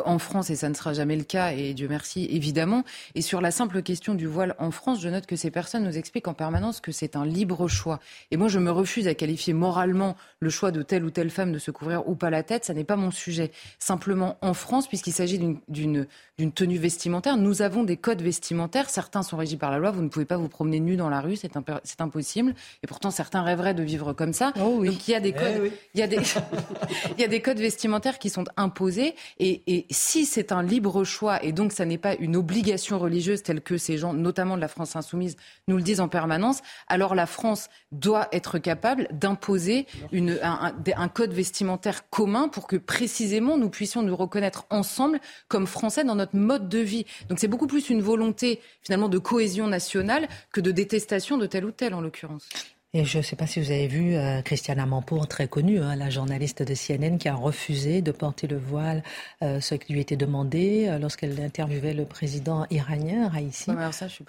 en 0.06 0.20
France 0.20 0.50
et 0.50 0.56
ça 0.56 0.70
ne 0.70 0.74
sera 0.74 0.94
jamais 0.94 1.16
le 1.16 1.24
cas, 1.24 1.52
et 1.52 1.74
Dieu 1.74 1.88
merci 1.90 2.28
évidemment. 2.32 2.84
Et 3.16 3.22
sur 3.22 3.42
la 3.42 3.52
simple 3.52 3.82
question 3.82 4.16
du 4.16 4.28
voile 4.28 4.56
en 4.60 4.72
France, 4.72 5.02
je 5.02 5.10
note 5.10 5.26
que 5.26 5.36
ces 5.36 5.52
personnes 5.52 5.84
nous 5.84 5.98
expliquent 5.98 6.28
en 6.28 6.34
permanence 6.34 6.80
que 6.80 6.92
c'est 6.92 7.16
un 7.16 7.26
libre 7.26 7.68
choix. 7.68 8.00
Et 8.32 8.38
moi, 8.38 8.48
je 8.48 8.60
me 8.60 8.72
refuse 8.72 9.08
à 9.08 9.14
qualifier 9.14 9.54
moralement 9.54 10.16
le 10.40 10.50
choix 10.50 10.72
de 10.72 10.82
telle 10.82 11.04
ou 11.04 11.12
telle 11.12 11.30
femme 11.30 11.52
de 11.52 11.60
se 11.60 11.72
couvrir 11.72 12.08
ou 12.08 12.16
pas 12.16 12.30
la 12.30 12.44
tête, 12.44 12.66
ça 12.66 12.74
n'est 12.74 12.84
pas 12.84 12.96
mon 12.96 13.12
sujet. 13.12 13.52
Simplement 13.80 14.38
en 14.42 14.54
France, 14.54 14.88
puisqu'il 14.88 15.14
s'agit 15.14 15.40
d'une 15.68 16.08
tenue 16.54 16.78
vestimentaire, 16.78 17.38
nous 17.38 17.62
avons 17.62 17.84
des 17.84 17.98
codes 17.98 18.22
vestimentaires, 18.22 18.90
certains 18.90 19.24
sont 19.24 19.38
régis 19.38 19.58
par 19.58 19.72
la 19.72 19.78
loi, 19.78 19.92
vous 19.92 20.02
ne 20.02 20.10
pouvez 20.10 20.26
pas 20.26 20.38
vous 20.38 20.50
promener 20.50 20.80
nu 20.80 20.96
dans 20.96 21.10
la 21.10 21.22
rue, 21.22 21.36
c'est, 21.36 21.56
impossible. 22.02 22.56
Et 22.84 22.88
pourtant, 22.88 23.12
certains 23.12 23.44
rêveraient 23.44 23.74
de 23.74 23.84
vivre 23.84 24.14
comme 24.14 24.34
ça. 24.34 24.54
Oh 24.60 24.84
Donc 24.84 25.08
il 25.08 25.12
y 25.12 25.16
a 25.16 25.20
des 25.20 25.30
eh 25.30 25.34
codes, 25.34 25.72
il, 25.94 26.00
y 26.00 26.04
a 26.04 26.08
des, 26.08 26.18
il 27.18 27.22
y 27.22 27.24
a 27.24 27.28
des 27.28 27.42
codes 27.42 27.60
vestimentaires 27.60 28.20
qui 28.20 28.30
sont 28.30 28.46
imposés. 28.58 29.16
Et, 29.40 29.62
et 29.68 29.81
si 29.89 30.26
c'est 30.26 30.52
un 30.52 30.63
libre 30.63 31.04
choix, 31.04 31.44
et 31.44 31.52
donc 31.52 31.72
ça 31.72 31.86
n'est 31.86 31.98
pas 31.98 32.15
une 32.15 32.36
obligation 32.36 33.00
religieuse 33.00 33.44
telle 33.44 33.62
que 33.62 33.78
ces 33.78 33.98
gens, 33.98 34.13
notamment 34.13 34.56
de 34.56 34.62
la 34.62 34.67
France 34.67 34.96
insoumise, 34.96 35.38
nous 35.67 35.78
le 35.78 35.84
disent 35.84 36.00
en 36.00 36.08
permanence, 36.08 36.62
alors 36.88 37.15
la 37.15 37.26
France 37.26 37.70
doit 37.91 38.28
être 38.32 38.60
capable 38.60 39.08
d'imposer 39.12 39.88
un, 40.13 40.74
un 40.96 41.08
code 41.08 41.34
vestimentaire 41.34 42.10
commun 42.10 42.48
pour 42.48 42.67
que 42.67 42.76
précisément 42.76 43.58
nous 43.58 43.70
puissions 43.70 44.02
nous 44.04 44.15
reconnaître 44.15 44.65
ensemble 44.70 45.20
comme 45.48 45.67
Français 45.67 46.04
dans 46.04 46.15
notre 46.15 46.36
mode 46.36 46.70
de 46.70 46.80
vie. 46.80 47.06
Donc 47.30 47.39
c'est 47.39 47.48
beaucoup 47.48 47.67
plus 47.67 47.89
une 47.89 48.02
volonté 48.02 48.62
finalement 48.82 49.10
de 49.10 49.17
cohésion 49.17 49.67
nationale 49.67 50.28
que 50.52 50.62
de 50.62 50.72
détestation 50.72 51.38
de 51.38 51.46
tel 51.46 51.65
ou 51.65 51.72
tel, 51.72 51.94
en 51.94 52.02
l'occurrence. 52.02 52.48
Et 52.94 53.06
je 53.06 53.20
ne 53.20 53.24
sais 53.24 53.38
pas 53.38 53.48
si 53.48 53.62
vous 53.62 53.72
avez 53.72 53.88
vu 53.88 54.16
euh, 54.16 54.42
Christiane 54.42 54.78
Amanpour, 54.78 55.26
très 55.26 55.48
connue, 55.48 55.80
hein, 55.80 55.96
la 55.96 56.10
journaliste 56.10 56.62
de 56.62 56.74
CNN, 56.76 57.18
qui 57.18 57.30
a 57.30 57.36
refusé 57.36 58.02
de 58.02 58.12
porter 58.12 58.48
le 58.48 58.58
voile, 58.58 59.02
euh, 59.42 59.62
ce 59.62 59.76
qui 59.76 59.94
lui 59.94 60.02
était 60.02 60.18
demandé 60.18 60.88
euh, 60.90 61.00
lorsqu'elle 61.00 61.40
interviewait 61.40 61.94
le 61.94 62.04
président 62.04 62.68
iranien, 62.70 63.30
Raïssi. 63.30 63.72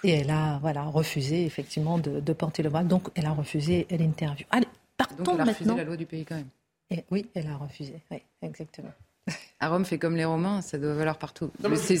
Et 0.05 0.11
elle 0.11 0.29
a 0.29 0.59
voilà, 0.61 0.83
refusé 0.83 1.45
effectivement 1.45 1.97
de, 1.97 2.33
porter 2.33 2.63
le 2.63 2.69
voile. 2.69 2.87
Donc 2.87 3.09
elle 3.15 3.25
a 3.25 3.33
refusé 3.33 3.85
l'interview. 3.89 4.45
Allez, 4.49 4.67
partons 4.95 5.23
Donc 5.23 5.35
elle 5.35 5.41
a 5.41 5.45
refusé 5.51 5.75
la 5.75 5.83
loi 5.83 5.97
du 5.97 6.05
pays 6.05 6.23
quand 6.23 6.35
même. 6.35 6.49
Et, 6.89 7.03
oui, 7.11 7.25
elle 7.35 7.47
a 7.47 7.57
refusé. 7.57 7.95
Oui, 8.11 8.21
exactement. 8.41 8.93
À 9.63 9.69
Rome 9.69 9.85
fait 9.85 9.97
comme 9.97 10.17
les 10.17 10.25
Romains, 10.25 10.61
ça 10.61 10.77
doit 10.77 10.93
valoir 10.93 11.17
partout. 11.17 11.49
C'est 11.77 11.97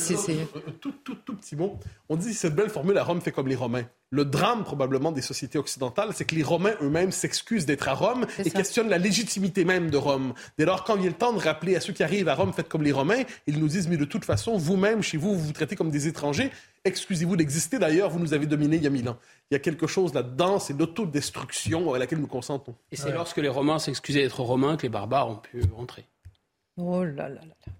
tout, 0.81 0.91
tout, 1.03 1.15
tout, 1.15 1.35
petit 1.37 1.55
mot. 1.55 1.79
On 2.09 2.17
dit 2.17 2.33
cette 2.33 2.55
belle 2.55 2.69
formule 2.69 2.97
à 2.97 3.05
Rome 3.05 3.21
fait 3.21 3.31
comme 3.31 3.47
les 3.47 3.55
Romains. 3.55 3.85
Le 4.09 4.25
drame 4.25 4.65
probablement 4.65 5.13
des 5.13 5.21
sociétés 5.21 5.57
occidentales, 5.57 6.09
c'est 6.13 6.25
que 6.25 6.35
les 6.35 6.43
Romains 6.43 6.73
eux-mêmes 6.81 7.11
s'excusent 7.11 7.65
d'être 7.65 7.87
à 7.87 7.93
Rome 7.93 8.25
et 8.43 8.51
questionnent 8.51 8.89
la 8.89 8.97
légitimité 8.97 9.63
même 9.63 9.89
de 9.89 9.95
Rome. 9.95 10.33
Dès 10.57 10.65
lors, 10.65 10.83
quand 10.83 10.97
il 10.97 11.03
y 11.03 11.05
a 11.05 11.09
le 11.09 11.15
temps 11.15 11.31
de 11.31 11.39
rappeler 11.39 11.77
à 11.77 11.79
ceux 11.79 11.93
qui 11.93 12.03
arrivent 12.03 12.27
à 12.27 12.35
Rome, 12.35 12.51
faites 12.51 12.67
comme 12.67 12.83
les 12.83 12.91
Romains, 12.91 13.23
ils 13.47 13.57
nous 13.57 13.69
disent, 13.69 13.87
mais 13.87 13.97
de 13.97 14.05
toute 14.05 14.25
façon, 14.25 14.57
vous-même, 14.57 15.01
chez 15.01 15.15
vous, 15.15 15.33
vous 15.33 15.45
vous 15.45 15.53
traitez 15.53 15.77
comme 15.77 15.89
des 15.89 16.09
étrangers. 16.09 16.51
Excusez-vous 16.83 17.37
d'exister, 17.37 17.79
d'ailleurs, 17.79 18.09
vous 18.09 18.19
nous 18.19 18.33
avez 18.33 18.45
dominés 18.45 18.75
il 18.75 18.83
y 18.83 18.87
a 18.87 18.89
mille 18.89 19.07
ans. 19.07 19.17
Il 19.49 19.53
y 19.53 19.57
a 19.57 19.59
quelque 19.59 19.87
chose 19.87 20.13
là-dedans, 20.13 20.59
c'est 20.59 20.77
l'autodestruction 20.77 21.93
à 21.93 21.97
laquelle 21.97 22.19
nous 22.19 22.27
consentons. 22.27 22.75
Et 22.91 22.97
c'est 22.97 23.13
lorsque 23.13 23.37
les 23.37 23.47
Romains 23.47 23.79
s'excusaient 23.79 24.23
d'être 24.23 24.41
Romains 24.41 24.75
que 24.75 24.83
les 24.83 24.89
barbares 24.89 25.29
ont 25.29 25.37
pu 25.37 25.63
rentrer. 25.73 26.05
Oh 26.77 27.03
là 27.03 27.29
là 27.29 27.41
là. 27.45 27.73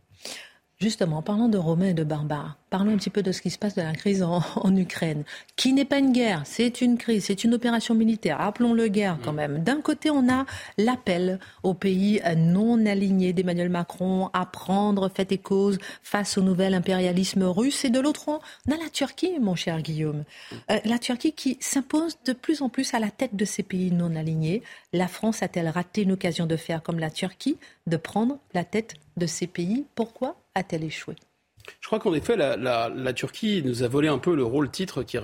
Justement, 0.79 1.21
parlons 1.21 1.47
de 1.47 1.57
Romains 1.57 1.89
et 1.89 1.93
de 1.93 2.03
barbares. 2.03 2.57
Parlons 2.69 2.93
un 2.93 2.97
petit 2.97 3.12
peu 3.12 3.21
de 3.21 3.31
ce 3.31 3.41
qui 3.41 3.51
se 3.51 3.57
passe 3.57 3.75
de 3.75 3.81
la 3.81 3.93
crise 3.93 4.23
en, 4.55 4.75
Ukraine, 4.75 5.23
qui 5.55 5.71
n'est 5.71 5.86
pas 5.86 5.99
une 5.99 6.12
guerre, 6.12 6.41
c'est 6.45 6.81
une 6.81 6.97
crise, 6.97 7.25
c'est 7.25 7.43
une 7.43 7.53
opération 7.53 7.93
militaire. 7.93 8.41
Appelons-le 8.41 8.88
guerre 8.88 9.19
quand 9.23 9.31
même. 9.31 9.63
D'un 9.63 9.79
côté, 9.81 10.09
on 10.09 10.27
a 10.27 10.45
l'appel 10.77 11.39
aux 11.62 11.73
pays 11.73 12.21
non 12.36 12.86
alignés 12.86 13.31
d'Emmanuel 13.31 13.69
Macron 13.69 14.29
à 14.33 14.45
prendre 14.45 15.09
fait 15.09 15.31
et 15.31 15.38
cause 15.38 15.77
face 16.01 16.38
au 16.38 16.41
nouvel 16.41 16.73
impérialisme 16.73 17.43
russe. 17.43 17.86
Et 17.86 17.89
de 17.89 17.99
l'autre, 17.99 18.27
on 18.27 18.71
a 18.71 18.77
la 18.77 18.89
Turquie, 18.89 19.39
mon 19.39 19.55
cher 19.55 19.81
Guillaume. 19.81 20.23
Euh, 20.71 20.79
la 20.83 20.97
Turquie 20.97 21.33
qui 21.33 21.57
s'impose 21.62 22.17
de 22.25 22.33
plus 22.33 22.62
en 22.62 22.69
plus 22.69 22.93
à 22.93 22.99
la 22.99 23.12
tête 23.12 23.36
de 23.36 23.45
ces 23.45 23.63
pays 23.63 23.91
non 23.91 24.15
alignés. 24.15 24.63
La 24.91 25.07
France 25.07 25.43
a-t-elle 25.43 25.69
raté 25.69 26.01
une 26.01 26.13
occasion 26.13 26.45
de 26.45 26.57
faire 26.57 26.81
comme 26.81 26.99
la 26.99 27.12
Turquie, 27.12 27.57
de 27.88 27.97
prendre 27.97 28.39
la 28.53 28.63
tête 28.63 28.95
de 29.17 29.26
ces 29.26 29.47
pays 29.47 29.86
Pourquoi 29.95 30.36
a-t-elle 30.56 30.84
échoué? 30.84 31.15
Je 31.80 31.88
crois 31.88 31.99
qu'en 31.99 32.13
effet, 32.13 32.36
la, 32.36 33.13
Turquie 33.13 33.62
nous 33.63 33.84
a 33.84 33.88
volé 33.88 34.08
un 34.08 34.17
peu 34.17 34.36
le 34.36 34.43
rôle 34.43 34.69
titre 34.69 35.04
qui, 35.04 35.17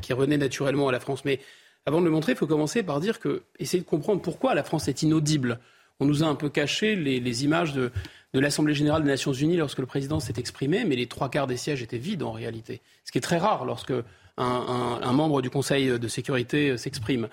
qui 0.00 0.12
revenait 0.12 0.38
naturellement 0.38 0.88
à 0.88 0.92
la 0.92 1.00
France. 1.00 1.24
Mais 1.24 1.40
avant 1.86 2.00
de 2.00 2.06
le 2.06 2.10
montrer, 2.10 2.32
il 2.32 2.38
faut 2.38 2.46
commencer 2.46 2.82
par 2.82 3.00
dire 3.00 3.20
que, 3.20 3.42
essayer 3.58 3.82
de 3.82 3.88
comprendre 3.88 4.22
pourquoi 4.22 4.54
la 4.54 4.64
France 4.64 4.88
est 4.88 5.02
inaudible. 5.02 5.60
On 6.00 6.06
nous 6.06 6.24
a 6.24 6.26
un 6.26 6.34
peu 6.34 6.48
caché 6.48 6.96
les, 6.96 7.44
images 7.44 7.74
de, 7.74 7.92
l'Assemblée 8.32 8.74
générale 8.74 9.02
des 9.02 9.10
Nations 9.10 9.32
unies 9.32 9.56
lorsque 9.56 9.78
le 9.78 9.86
président 9.86 10.20
s'est 10.20 10.34
exprimé, 10.38 10.84
mais 10.84 10.96
les 10.96 11.06
trois 11.06 11.28
quarts 11.28 11.46
des 11.46 11.56
sièges 11.56 11.82
étaient 11.82 11.98
vides 11.98 12.22
en 12.22 12.32
réalité. 12.32 12.80
Ce 13.04 13.12
qui 13.12 13.18
est 13.18 13.20
très 13.20 13.38
rare 13.38 13.64
lorsque 13.64 13.92
un 14.36 15.12
membre 15.12 15.42
du 15.42 15.50
Conseil 15.50 15.98
de 15.98 16.08
sécurité 16.08 16.76
s'exprime. 16.76 17.28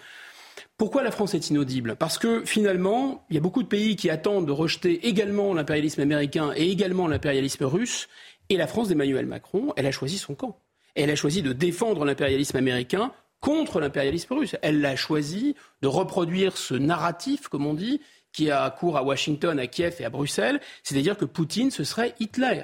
Pourquoi 0.81 1.03
la 1.03 1.11
France 1.11 1.35
est 1.35 1.51
inaudible? 1.51 1.95
Parce 1.95 2.17
que 2.17 2.43
finalement, 2.43 3.23
il 3.29 3.35
y 3.35 3.37
a 3.37 3.39
beaucoup 3.39 3.61
de 3.61 3.67
pays 3.67 3.95
qui 3.95 4.09
attendent 4.09 4.47
de 4.47 4.51
rejeter 4.51 5.07
également 5.07 5.53
l'impérialisme 5.53 6.01
américain 6.01 6.53
et 6.55 6.71
également 6.71 7.07
l'impérialisme 7.07 7.65
russe. 7.65 8.09
Et 8.49 8.57
la 8.57 8.65
France 8.65 8.87
d'Emmanuel 8.87 9.27
Macron, 9.27 9.73
elle 9.77 9.85
a 9.85 9.91
choisi 9.91 10.17
son 10.17 10.33
camp. 10.33 10.57
Elle 10.95 11.11
a 11.11 11.15
choisi 11.15 11.43
de 11.43 11.53
défendre 11.53 12.03
l'impérialisme 12.03 12.57
américain 12.57 13.11
contre 13.41 13.79
l'impérialisme 13.79 14.33
russe. 14.33 14.55
Elle 14.63 14.83
a 14.83 14.95
choisi 14.95 15.55
de 15.83 15.87
reproduire 15.87 16.57
ce 16.57 16.73
narratif, 16.73 17.47
comme 17.47 17.67
on 17.67 17.75
dit, 17.75 18.01
qui 18.33 18.49
a 18.49 18.67
cours 18.71 18.97
à 18.97 19.03
Washington, 19.03 19.59
à 19.59 19.67
Kiev 19.67 19.97
et 19.99 20.05
à 20.05 20.09
Bruxelles, 20.09 20.59
c'est-à-dire 20.81 21.15
que 21.15 21.25
Poutine, 21.25 21.69
ce 21.69 21.83
serait 21.83 22.15
Hitler. 22.19 22.63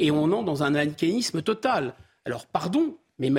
Et 0.00 0.10
on 0.10 0.32
entre 0.32 0.46
dans 0.46 0.64
un 0.64 0.70
manichéisme 0.70 1.42
total. 1.42 1.94
Alors, 2.24 2.46
pardon, 2.46 2.96
mais 3.20 3.30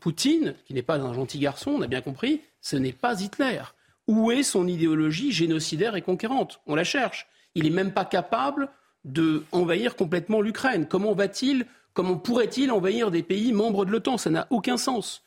Poutine, 0.00 0.54
qui 0.64 0.72
n'est 0.72 0.80
pas 0.80 0.96
un 0.96 1.12
gentil 1.12 1.38
garçon, 1.38 1.72
on 1.72 1.82
a 1.82 1.86
bien 1.86 2.00
compris, 2.00 2.40
ce 2.60 2.76
n'est 2.76 2.92
pas 2.92 3.20
Hitler. 3.20 3.62
Où 4.06 4.30
est 4.30 4.42
son 4.42 4.66
idéologie 4.66 5.32
génocidaire 5.32 5.96
et 5.96 6.02
conquérante? 6.02 6.60
On 6.66 6.74
la 6.74 6.84
cherche. 6.84 7.28
Il 7.54 7.64
n'est 7.64 7.70
même 7.70 7.92
pas 7.92 8.04
capable 8.04 8.68
d'envahir 9.04 9.96
complètement 9.96 10.40
l'Ukraine. 10.40 10.86
Comment 10.86 11.14
va-t-il, 11.14 11.66
comment 11.92 12.16
pourrait-il 12.16 12.70
envahir 12.70 13.10
des 13.10 13.22
pays 13.22 13.52
membres 13.52 13.84
de 13.84 13.92
l'OTAN? 13.92 14.18
Ça 14.18 14.30
n'a 14.30 14.46
aucun 14.50 14.76
sens. 14.76 15.22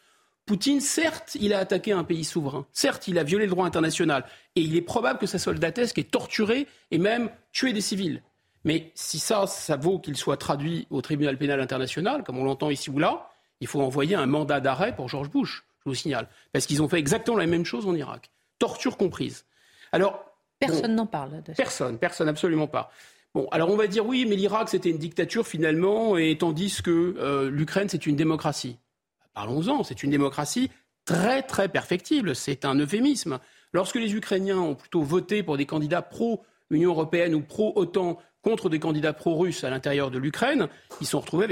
Poutine, 0.45 0.81
certes, 0.81 1.37
il 1.39 1.53
a 1.53 1.59
attaqué 1.59 1.93
un 1.93 2.03
pays 2.03 2.25
souverain. 2.25 2.65
Certes, 2.73 3.07
il 3.07 3.17
a 3.17 3.23
violé 3.23 3.45
le 3.45 3.51
droit 3.51 3.65
international. 3.65 4.25
Et 4.57 4.61
il 4.61 4.75
est 4.75 4.81
probable 4.81 5.19
que 5.19 5.25
sa 5.25 5.39
soldatesque 5.39 5.97
ait 5.97 6.03
torturé 6.03 6.67
et 6.91 6.97
même 6.97 7.29
tué 7.53 7.71
des 7.71 7.81
civils. 7.81 8.21
Mais 8.65 8.91
si 8.95 9.19
ça, 9.19 9.47
ça 9.47 9.77
vaut 9.77 9.99
qu'il 9.99 10.17
soit 10.17 10.37
traduit 10.37 10.87
au 10.89 11.01
tribunal 11.01 11.37
pénal 11.37 11.61
international, 11.61 12.23
comme 12.23 12.37
on 12.37 12.43
l'entend 12.43 12.69
ici 12.69 12.89
ou 12.89 12.99
là, 12.99 13.29
il 13.61 13.67
faut 13.67 13.81
envoyer 13.81 14.15
un 14.15 14.25
mandat 14.25 14.59
d'arrêt 14.59 14.95
pour 14.95 15.07
George 15.07 15.29
Bush, 15.29 15.63
je 15.85 15.89
vous 15.89 15.95
signale. 15.95 16.27
Parce 16.51 16.65
qu'ils 16.65 16.81
ont 16.81 16.87
fait 16.87 16.99
exactement 16.99 17.37
la 17.37 17.47
même 17.47 17.65
chose 17.65 17.85
en 17.85 17.95
Irak. 17.95 18.31
Torture 18.59 18.97
comprise. 18.97 19.45
Alors. 19.91 20.25
Personne 20.59 20.95
n'en 20.95 21.05
parle. 21.05 21.43
De 21.43 21.51
personne, 21.53 21.97
personne, 21.97 22.29
absolument 22.29 22.67
pas. 22.67 22.89
Bon, 23.33 23.47
alors 23.51 23.69
on 23.71 23.75
va 23.75 23.87
dire 23.87 24.05
oui, 24.05 24.25
mais 24.29 24.35
l'Irak 24.35 24.69
c'était 24.69 24.91
une 24.91 24.99
dictature 24.99 25.47
finalement, 25.47 26.17
et 26.17 26.37
tandis 26.37 26.81
que 26.83 27.15
euh, 27.17 27.49
l'Ukraine 27.49 27.89
c'est 27.89 28.05
une 28.05 28.15
démocratie. 28.15 28.77
Parlons-en, 29.33 29.83
c'est 29.83 30.03
une 30.03 30.11
démocratie 30.11 30.69
très 31.03 31.41
très 31.41 31.67
perfectible, 31.67 32.35
c'est 32.35 32.63
un 32.63 32.75
euphémisme. 32.75 33.39
Lorsque 33.73 33.95
les 33.95 34.13
Ukrainiens 34.13 34.59
ont 34.59 34.75
plutôt 34.75 35.01
voté 35.01 35.41
pour 35.41 35.57
des 35.57 35.65
candidats 35.65 36.03
pro-Union 36.03 36.91
européenne 36.91 37.33
ou 37.33 37.41
pro-OTAN 37.41 38.19
contre 38.43 38.69
des 38.69 38.79
candidats 38.79 39.13
pro-russes 39.13 39.63
à 39.63 39.69
l'intérieur 39.69 40.11
de 40.11 40.19
l'Ukraine, 40.19 40.67
ils 41.01 41.07
sont 41.07 41.21
retrouvés 41.21 41.45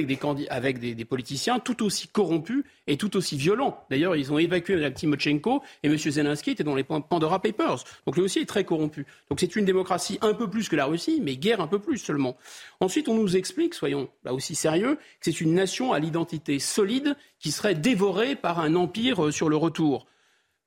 avec, 0.50 0.80
des, 0.80 1.06
politiciens 1.06 1.60
tout 1.60 1.84
aussi 1.84 2.10
corrompus 2.10 2.64
et 2.86 2.98
tout 2.98 3.16
aussi 3.18 3.38
violents. 3.38 3.84
D'ailleurs, 3.90 4.16
ils 4.16 4.32
ont 4.32 4.38
évacué 4.38 4.76
Mme 4.76 4.94
Timochenko 4.94 5.64
et 5.84 5.88
M. 5.88 5.98
Zelensky 5.98 6.52
était 6.52 6.64
dans 6.64 6.76
les 6.76 6.84
Pandora 6.84 7.42
Papers. 7.42 7.84
Donc 8.06 8.18
lui 8.18 8.24
aussi 8.24 8.40
est 8.40 8.46
très 8.46 8.66
corrompu. 8.66 9.06
Donc 9.30 9.40
c'est 9.40 9.56
une 9.56 9.66
démocratie 9.66 10.20
un 10.22 10.34
peu 10.34 10.50
plus 10.50 10.68
que 10.68 10.76
la 10.76 10.86
Russie, 10.86 11.22
mais 11.24 11.38
guerre 11.38 11.62
un 11.62 11.68
peu 11.68 11.80
plus 11.80 11.98
seulement. 11.98 12.36
Ensuite, 12.82 13.08
on 13.08 13.16
nous 13.16 13.38
explique, 13.38 13.74
soyons 13.74 14.10
là 14.24 14.34
aussi 14.34 14.54
sérieux, 14.54 14.96
que 14.96 15.32
c'est 15.32 15.42
une 15.42 15.54
nation 15.54 15.94
à 15.94 16.00
l'identité 16.00 16.60
solide 16.60 17.16
qui 17.40 17.52
serait 17.52 17.76
dévorée 17.76 18.36
par 18.36 18.60
un 18.60 18.76
empire 18.76 19.26
euh, 19.26 19.32
sur 19.32 19.48
le 19.48 19.56
retour. 19.56 20.06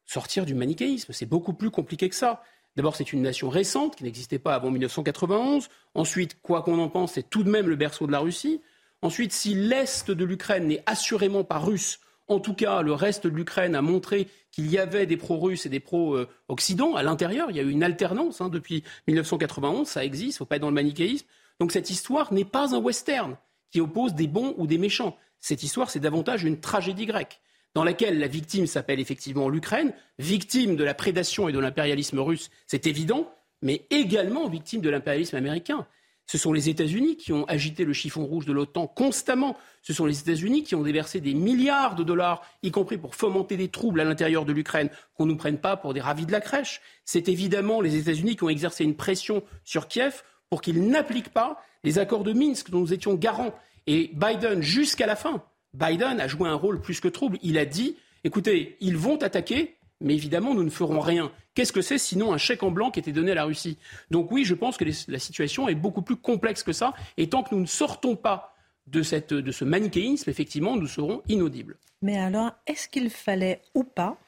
Sortir 0.06 0.46
du 0.46 0.54
manichéisme, 0.54 1.12
c'est 1.12 1.26
beaucoup 1.26 1.52
plus 1.52 1.70
compliqué 1.70 2.08
que 2.08 2.14
ça. 2.14 2.42
D'abord, 2.76 2.96
c'est 2.96 3.12
une 3.12 3.22
nation 3.22 3.48
récente 3.48 3.96
qui 3.96 4.04
n'existait 4.04 4.38
pas 4.38 4.54
avant 4.54 4.70
1991. 4.70 5.68
Ensuite, 5.94 6.40
quoi 6.42 6.62
qu'on 6.62 6.78
en 6.78 6.88
pense, 6.88 7.12
c'est 7.12 7.28
tout 7.30 7.44
de 7.44 7.50
même 7.50 7.68
le 7.68 7.76
berceau 7.76 8.06
de 8.06 8.12
la 8.12 8.18
Russie. 8.18 8.60
Ensuite, 9.02 9.32
si 9.32 9.54
l'Est 9.54 10.10
de 10.10 10.24
l'Ukraine 10.24 10.66
n'est 10.66 10.82
assurément 10.86 11.44
pas 11.44 11.58
russe, 11.58 12.00
en 12.26 12.40
tout 12.40 12.54
cas, 12.54 12.82
le 12.82 12.92
reste 12.94 13.26
de 13.26 13.36
l'Ukraine 13.36 13.74
a 13.74 13.82
montré 13.82 14.28
qu'il 14.50 14.70
y 14.70 14.78
avait 14.78 15.06
des 15.06 15.16
pro-russes 15.16 15.66
et 15.66 15.68
des 15.68 15.80
pro-occidents 15.80 16.94
à 16.94 17.02
l'intérieur. 17.02 17.50
Il 17.50 17.56
y 17.56 17.60
a 17.60 17.62
eu 17.62 17.70
une 17.70 17.82
alternance 17.82 18.40
hein, 18.40 18.48
depuis 18.48 18.82
1991, 19.08 19.86
ça 19.86 20.04
existe, 20.04 20.24
il 20.24 20.34
ne 20.34 20.38
faut 20.38 20.44
pas 20.46 20.56
être 20.56 20.62
dans 20.62 20.68
le 20.68 20.74
manichéisme. 20.74 21.26
Donc 21.60 21.70
cette 21.70 21.90
histoire 21.90 22.32
n'est 22.32 22.46
pas 22.46 22.74
un 22.74 22.78
western 22.78 23.36
qui 23.70 23.80
oppose 23.80 24.14
des 24.14 24.26
bons 24.26 24.54
ou 24.56 24.66
des 24.66 24.78
méchants. 24.78 25.16
Cette 25.38 25.62
histoire, 25.62 25.90
c'est 25.90 26.00
davantage 26.00 26.44
une 26.44 26.58
tragédie 26.58 27.06
grecque 27.06 27.40
dans 27.74 27.84
laquelle 27.84 28.18
la 28.18 28.28
victime 28.28 28.66
s'appelle 28.66 29.00
effectivement 29.00 29.48
l'Ukraine, 29.48 29.92
victime 30.18 30.76
de 30.76 30.84
la 30.84 30.94
prédation 30.94 31.48
et 31.48 31.52
de 31.52 31.58
l'impérialisme 31.58 32.20
russe, 32.20 32.50
c'est 32.66 32.86
évident, 32.86 33.32
mais 33.62 33.86
également 33.90 34.48
victime 34.48 34.80
de 34.80 34.90
l'impérialisme 34.90 35.36
américain. 35.36 35.86
Ce 36.26 36.38
sont 36.38 36.52
les 36.52 36.70
États-Unis 36.70 37.16
qui 37.16 37.32
ont 37.32 37.44
agité 37.46 37.84
le 37.84 37.92
chiffon 37.92 38.24
rouge 38.24 38.46
de 38.46 38.52
l'OTAN 38.52 38.86
constamment. 38.86 39.56
Ce 39.82 39.92
sont 39.92 40.06
les 40.06 40.20
États-Unis 40.20 40.62
qui 40.62 40.74
ont 40.74 40.82
déversé 40.82 41.20
des 41.20 41.34
milliards 41.34 41.96
de 41.96 42.02
dollars, 42.02 42.42
y 42.62 42.70
compris 42.70 42.96
pour 42.96 43.14
fomenter 43.14 43.56
des 43.56 43.68
troubles 43.68 44.00
à 44.00 44.04
l'intérieur 44.04 44.46
de 44.46 44.52
l'Ukraine, 44.52 44.88
qu'on 45.14 45.26
ne 45.26 45.32
nous 45.32 45.36
prenne 45.36 45.58
pas 45.58 45.76
pour 45.76 45.92
des 45.92 46.00
ravis 46.00 46.24
de 46.24 46.32
la 46.32 46.40
crèche. 46.40 46.80
C'est 47.04 47.28
évidemment 47.28 47.82
les 47.82 47.96
États-Unis 47.96 48.36
qui 48.36 48.44
ont 48.44 48.48
exercé 48.48 48.84
une 48.84 48.96
pression 48.96 49.42
sur 49.64 49.86
Kiev 49.86 50.22
pour 50.48 50.62
qu'il 50.62 50.88
n'applique 50.88 51.28
pas 51.28 51.62
les 51.82 51.98
accords 51.98 52.24
de 52.24 52.32
Minsk 52.32 52.70
dont 52.70 52.80
nous 52.80 52.94
étions 52.94 53.14
garants. 53.14 53.54
Et 53.86 54.10
Biden, 54.14 54.62
jusqu'à 54.62 55.06
la 55.06 55.16
fin, 55.16 55.42
Biden 55.74 56.20
a 56.20 56.28
joué 56.28 56.48
un 56.48 56.54
rôle 56.54 56.80
plus 56.80 57.00
que 57.00 57.08
trouble. 57.08 57.38
Il 57.42 57.58
a 57.58 57.64
dit, 57.64 57.96
écoutez, 58.22 58.76
ils 58.80 58.96
vont 58.96 59.16
attaquer, 59.16 59.76
mais 60.00 60.14
évidemment, 60.14 60.54
nous 60.54 60.62
ne 60.62 60.70
ferons 60.70 61.00
rien. 61.00 61.32
Qu'est-ce 61.54 61.72
que 61.72 61.82
c'est 61.82 61.98
sinon 61.98 62.32
un 62.32 62.38
chèque 62.38 62.62
en 62.62 62.70
blanc 62.70 62.90
qui 62.90 63.00
était 63.00 63.12
donné 63.12 63.32
à 63.32 63.34
la 63.34 63.44
Russie? 63.44 63.76
Donc 64.10 64.30
oui, 64.30 64.44
je 64.44 64.54
pense 64.54 64.76
que 64.76 64.84
la 65.08 65.18
situation 65.18 65.68
est 65.68 65.74
beaucoup 65.74 66.02
plus 66.02 66.16
complexe 66.16 66.62
que 66.62 66.72
ça. 66.72 66.94
Et 67.16 67.28
tant 67.28 67.42
que 67.42 67.54
nous 67.54 67.60
ne 67.60 67.66
sortons 67.66 68.16
pas 68.16 68.54
de, 68.86 69.02
cette, 69.02 69.34
de 69.34 69.52
ce 69.52 69.64
manichéisme, 69.64 70.30
effectivement, 70.30 70.76
nous 70.76 70.86
serons 70.86 71.22
inaudibles. 71.28 71.76
Mais 72.02 72.18
alors, 72.18 72.52
est-ce 72.66 72.88
qu'il 72.88 73.10
fallait 73.10 73.62
ou 73.74 73.82
pas 73.82 74.18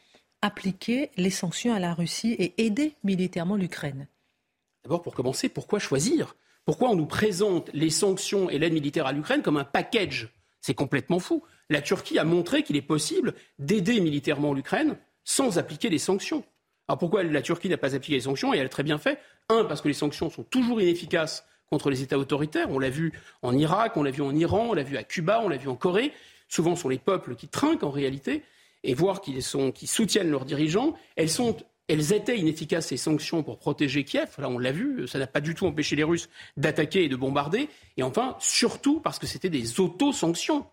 appliquer 0.42 1.11
les 1.16 1.30
sanctions 1.30 1.74
à 1.74 1.78
la 1.78 1.94
Russie 1.94 2.32
et 2.38 2.54
aider 2.64 2.94
militairement 3.04 3.56
l'Ukraine? 3.56 4.09
D'abord, 4.85 5.02
pour 5.02 5.14
commencer, 5.14 5.48
pourquoi 5.48 5.78
choisir? 5.78 6.37
Pourquoi 6.64 6.90
on 6.90 6.96
nous 6.96 7.06
présente 7.06 7.70
les 7.74 7.90
sanctions 7.90 8.50
et 8.50 8.59
l'aide 8.59 8.72
militaire 8.72 9.06
à 9.06 9.12
l'Ukraine 9.12 9.42
comme 9.42 9.56
un 9.56 9.64
package 9.64 10.32
c'est 10.66 10.74
complètement 10.74 11.20
fou. 11.20 11.44
La 11.70 11.81
Turquie 11.81 12.18
a 12.18 12.24
montré 12.24 12.64
qu'il 12.64 12.74
est 12.74 12.83
possible 12.83 13.35
d'aider 13.61 14.00
militairement 14.00 14.52
l'Ukraine 14.52 14.96
sans 15.22 15.59
appliquer 15.59 15.90
les 15.90 15.98
sanctions. 15.98 16.42
Alors 16.88 16.98
pourquoi 16.98 17.22
la 17.22 17.40
Turquie 17.40 17.68
n'a 17.68 17.76
pas 17.76 17.94
appliqué 17.94 18.14
les 18.14 18.22
sanctions 18.22 18.52
Et 18.52 18.59
elle 18.59 18.66
a 18.66 18.68
très 18.68 18.83
bien 18.83 18.98
fait? 18.98 19.20
Un, 19.48 19.64
parce 19.64 19.81
que 19.81 19.87
les 19.87 19.94
sanctions 19.94 20.29
sont 20.29 20.42
toujours 20.42 20.81
inefficaces 20.81 21.44
contre 21.70 21.88
les 21.88 22.02
États 22.02 22.18
autoritaires. 22.18 22.68
On 22.70 22.81
l'a 22.81 22.90
vu 22.90 23.12
en 23.42 23.57
Irak, 23.57 23.96
on 23.96 24.02
l'a 24.02 24.11
vu 24.11 24.22
en 24.22 24.35
Iran, 24.35 24.66
on 24.70 24.74
l'a 24.74 24.83
vu 24.83 24.96
à 24.96 25.05
Cuba, 25.05 25.40
on 25.44 25.48
l'a 25.48 25.57
vu 25.57 25.68
en 25.68 25.76
Corée. 25.76 26.12
Souvent, 26.48 26.74
ce 26.74 26.83
sont 26.83 26.88
les 26.88 26.98
peuples 26.98 27.37
qui 27.37 27.46
trinquent 27.46 27.85
en 27.85 27.90
réalité 27.90 28.42
et 28.83 28.94
voir 28.94 29.20
qu'ils 29.20 29.44
soutiennent 29.44 30.31
leurs 30.31 30.46
dirigeants. 30.46 30.94
Elles, 31.14 31.31
sont, 31.31 31.57
elles 31.88 32.12
étaient 32.12 32.38
inefficaces, 32.38 32.88
ces 32.88 32.96
sanctions, 32.96 33.42
pour 33.42 33.59
protéger 33.59 34.05
Kiev. 34.05 34.31
Là, 34.38 34.49
on 34.49 34.59
l'a 34.59 34.72
vu, 34.72 35.07
ça 35.07 35.18
n'a 35.18 35.27
pas 35.27 35.40
du 35.40 35.55
tout 35.55 35.66
empêché 35.66 35.94
les 35.94 36.03
Russes 36.03 36.29
d'attaquer 36.57 37.05
et 37.05 37.09
de 37.09 37.16
bombarder. 37.16 37.68
Et 37.96 38.03
enfin, 38.03 38.37
surtout 38.40 39.01
parce 39.01 39.18
que 39.18 39.27
c'était 39.27 39.51
des 39.51 39.81
auto-sanctions. 39.81 40.66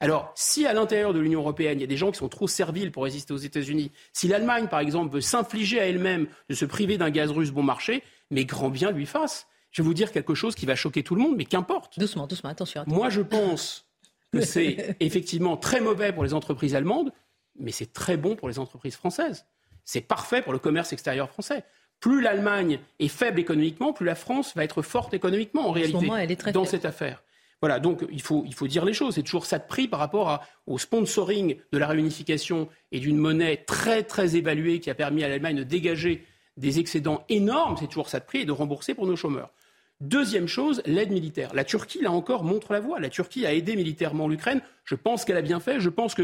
Alors, 0.00 0.30
si 0.36 0.66
à 0.66 0.72
l'intérieur 0.72 1.12
de 1.12 1.18
l'Union 1.18 1.40
européenne, 1.40 1.78
il 1.78 1.80
y 1.80 1.84
a 1.84 1.88
des 1.88 1.96
gens 1.96 2.12
qui 2.12 2.18
sont 2.18 2.28
trop 2.28 2.46
serviles 2.46 2.92
pour 2.92 3.02
résister 3.02 3.32
aux 3.32 3.38
États-Unis, 3.38 3.90
si 4.12 4.28
l'Allemagne, 4.28 4.68
par 4.68 4.78
exemple, 4.78 5.12
veut 5.12 5.20
s'infliger 5.20 5.80
à 5.80 5.86
elle-même 5.86 6.28
de 6.48 6.54
se 6.54 6.64
priver 6.64 6.98
d'un 6.98 7.10
gaz 7.10 7.30
russe 7.30 7.50
bon 7.50 7.64
marché, 7.64 8.04
mais 8.30 8.44
grand 8.44 8.68
bien 8.68 8.92
lui 8.92 9.06
fasse. 9.06 9.48
Je 9.72 9.82
vais 9.82 9.86
vous 9.86 9.94
dire 9.94 10.12
quelque 10.12 10.34
chose 10.34 10.54
qui 10.54 10.66
va 10.66 10.76
choquer 10.76 11.02
tout 11.02 11.14
le 11.14 11.22
monde, 11.22 11.34
mais 11.36 11.44
qu'importe. 11.44 11.98
Doucement, 11.98 12.26
doucement, 12.26 12.50
attention. 12.50 12.84
Moi, 12.86 13.10
je 13.10 13.22
pense 13.22 13.86
que 14.32 14.40
c'est 14.40 14.96
effectivement 15.00 15.56
très 15.56 15.80
mauvais 15.80 16.12
pour 16.12 16.22
les 16.22 16.32
entreprises 16.32 16.74
allemandes, 16.74 17.12
mais 17.58 17.72
c'est 17.72 17.92
très 17.92 18.16
bon 18.16 18.36
pour 18.36 18.48
les 18.48 18.58
entreprises 18.58 18.94
françaises. 18.94 19.46
C'est 19.88 20.02
parfait 20.02 20.42
pour 20.42 20.52
le 20.52 20.58
commerce 20.58 20.92
extérieur 20.92 21.30
français. 21.30 21.64
Plus 21.98 22.20
l'Allemagne 22.20 22.78
est 22.98 23.08
faible 23.08 23.40
économiquement, 23.40 23.94
plus 23.94 24.04
la 24.04 24.14
France 24.14 24.54
va 24.54 24.62
être 24.62 24.82
forte 24.82 25.14
économiquement 25.14 25.66
en 25.66 25.72
réalité 25.72 26.10
dans 26.52 26.66
cette 26.66 26.84
affaire. 26.84 27.22
Voilà, 27.62 27.80
donc 27.80 28.04
il 28.12 28.20
faut, 28.20 28.44
il 28.46 28.52
faut 28.52 28.66
dire 28.66 28.84
les 28.84 28.92
choses. 28.92 29.14
C'est 29.14 29.22
toujours 29.22 29.46
ça 29.46 29.58
de 29.58 29.66
prix 29.66 29.88
par 29.88 29.98
rapport 29.98 30.44
au 30.66 30.76
sponsoring 30.76 31.56
de 31.72 31.78
la 31.78 31.86
réunification 31.86 32.68
et 32.92 33.00
d'une 33.00 33.16
monnaie 33.16 33.64
très, 33.66 34.02
très 34.02 34.36
évaluée 34.36 34.78
qui 34.80 34.90
a 34.90 34.94
permis 34.94 35.24
à 35.24 35.28
l'Allemagne 35.28 35.56
de 35.56 35.62
dégager 35.62 36.22
des 36.58 36.78
excédents 36.78 37.24
énormes. 37.30 37.78
C'est 37.80 37.86
toujours 37.86 38.10
ça 38.10 38.20
de 38.20 38.26
prix 38.26 38.40
et 38.40 38.44
de 38.44 38.52
rembourser 38.52 38.92
pour 38.92 39.06
nos 39.06 39.16
chômeurs. 39.16 39.54
Deuxième 40.00 40.48
chose, 40.48 40.82
l'aide 40.84 41.10
militaire. 41.10 41.54
La 41.54 41.64
Turquie, 41.64 42.02
là 42.02 42.12
encore, 42.12 42.44
montre 42.44 42.74
la 42.74 42.80
voie. 42.80 43.00
La 43.00 43.08
Turquie 43.08 43.46
a 43.46 43.54
aidé 43.54 43.74
militairement 43.74 44.28
l'Ukraine. 44.28 44.60
Je 44.84 44.94
pense 44.94 45.24
qu'elle 45.24 45.38
a 45.38 45.42
bien 45.42 45.60
fait. 45.60 45.80
Je 45.80 45.88
pense 45.88 46.14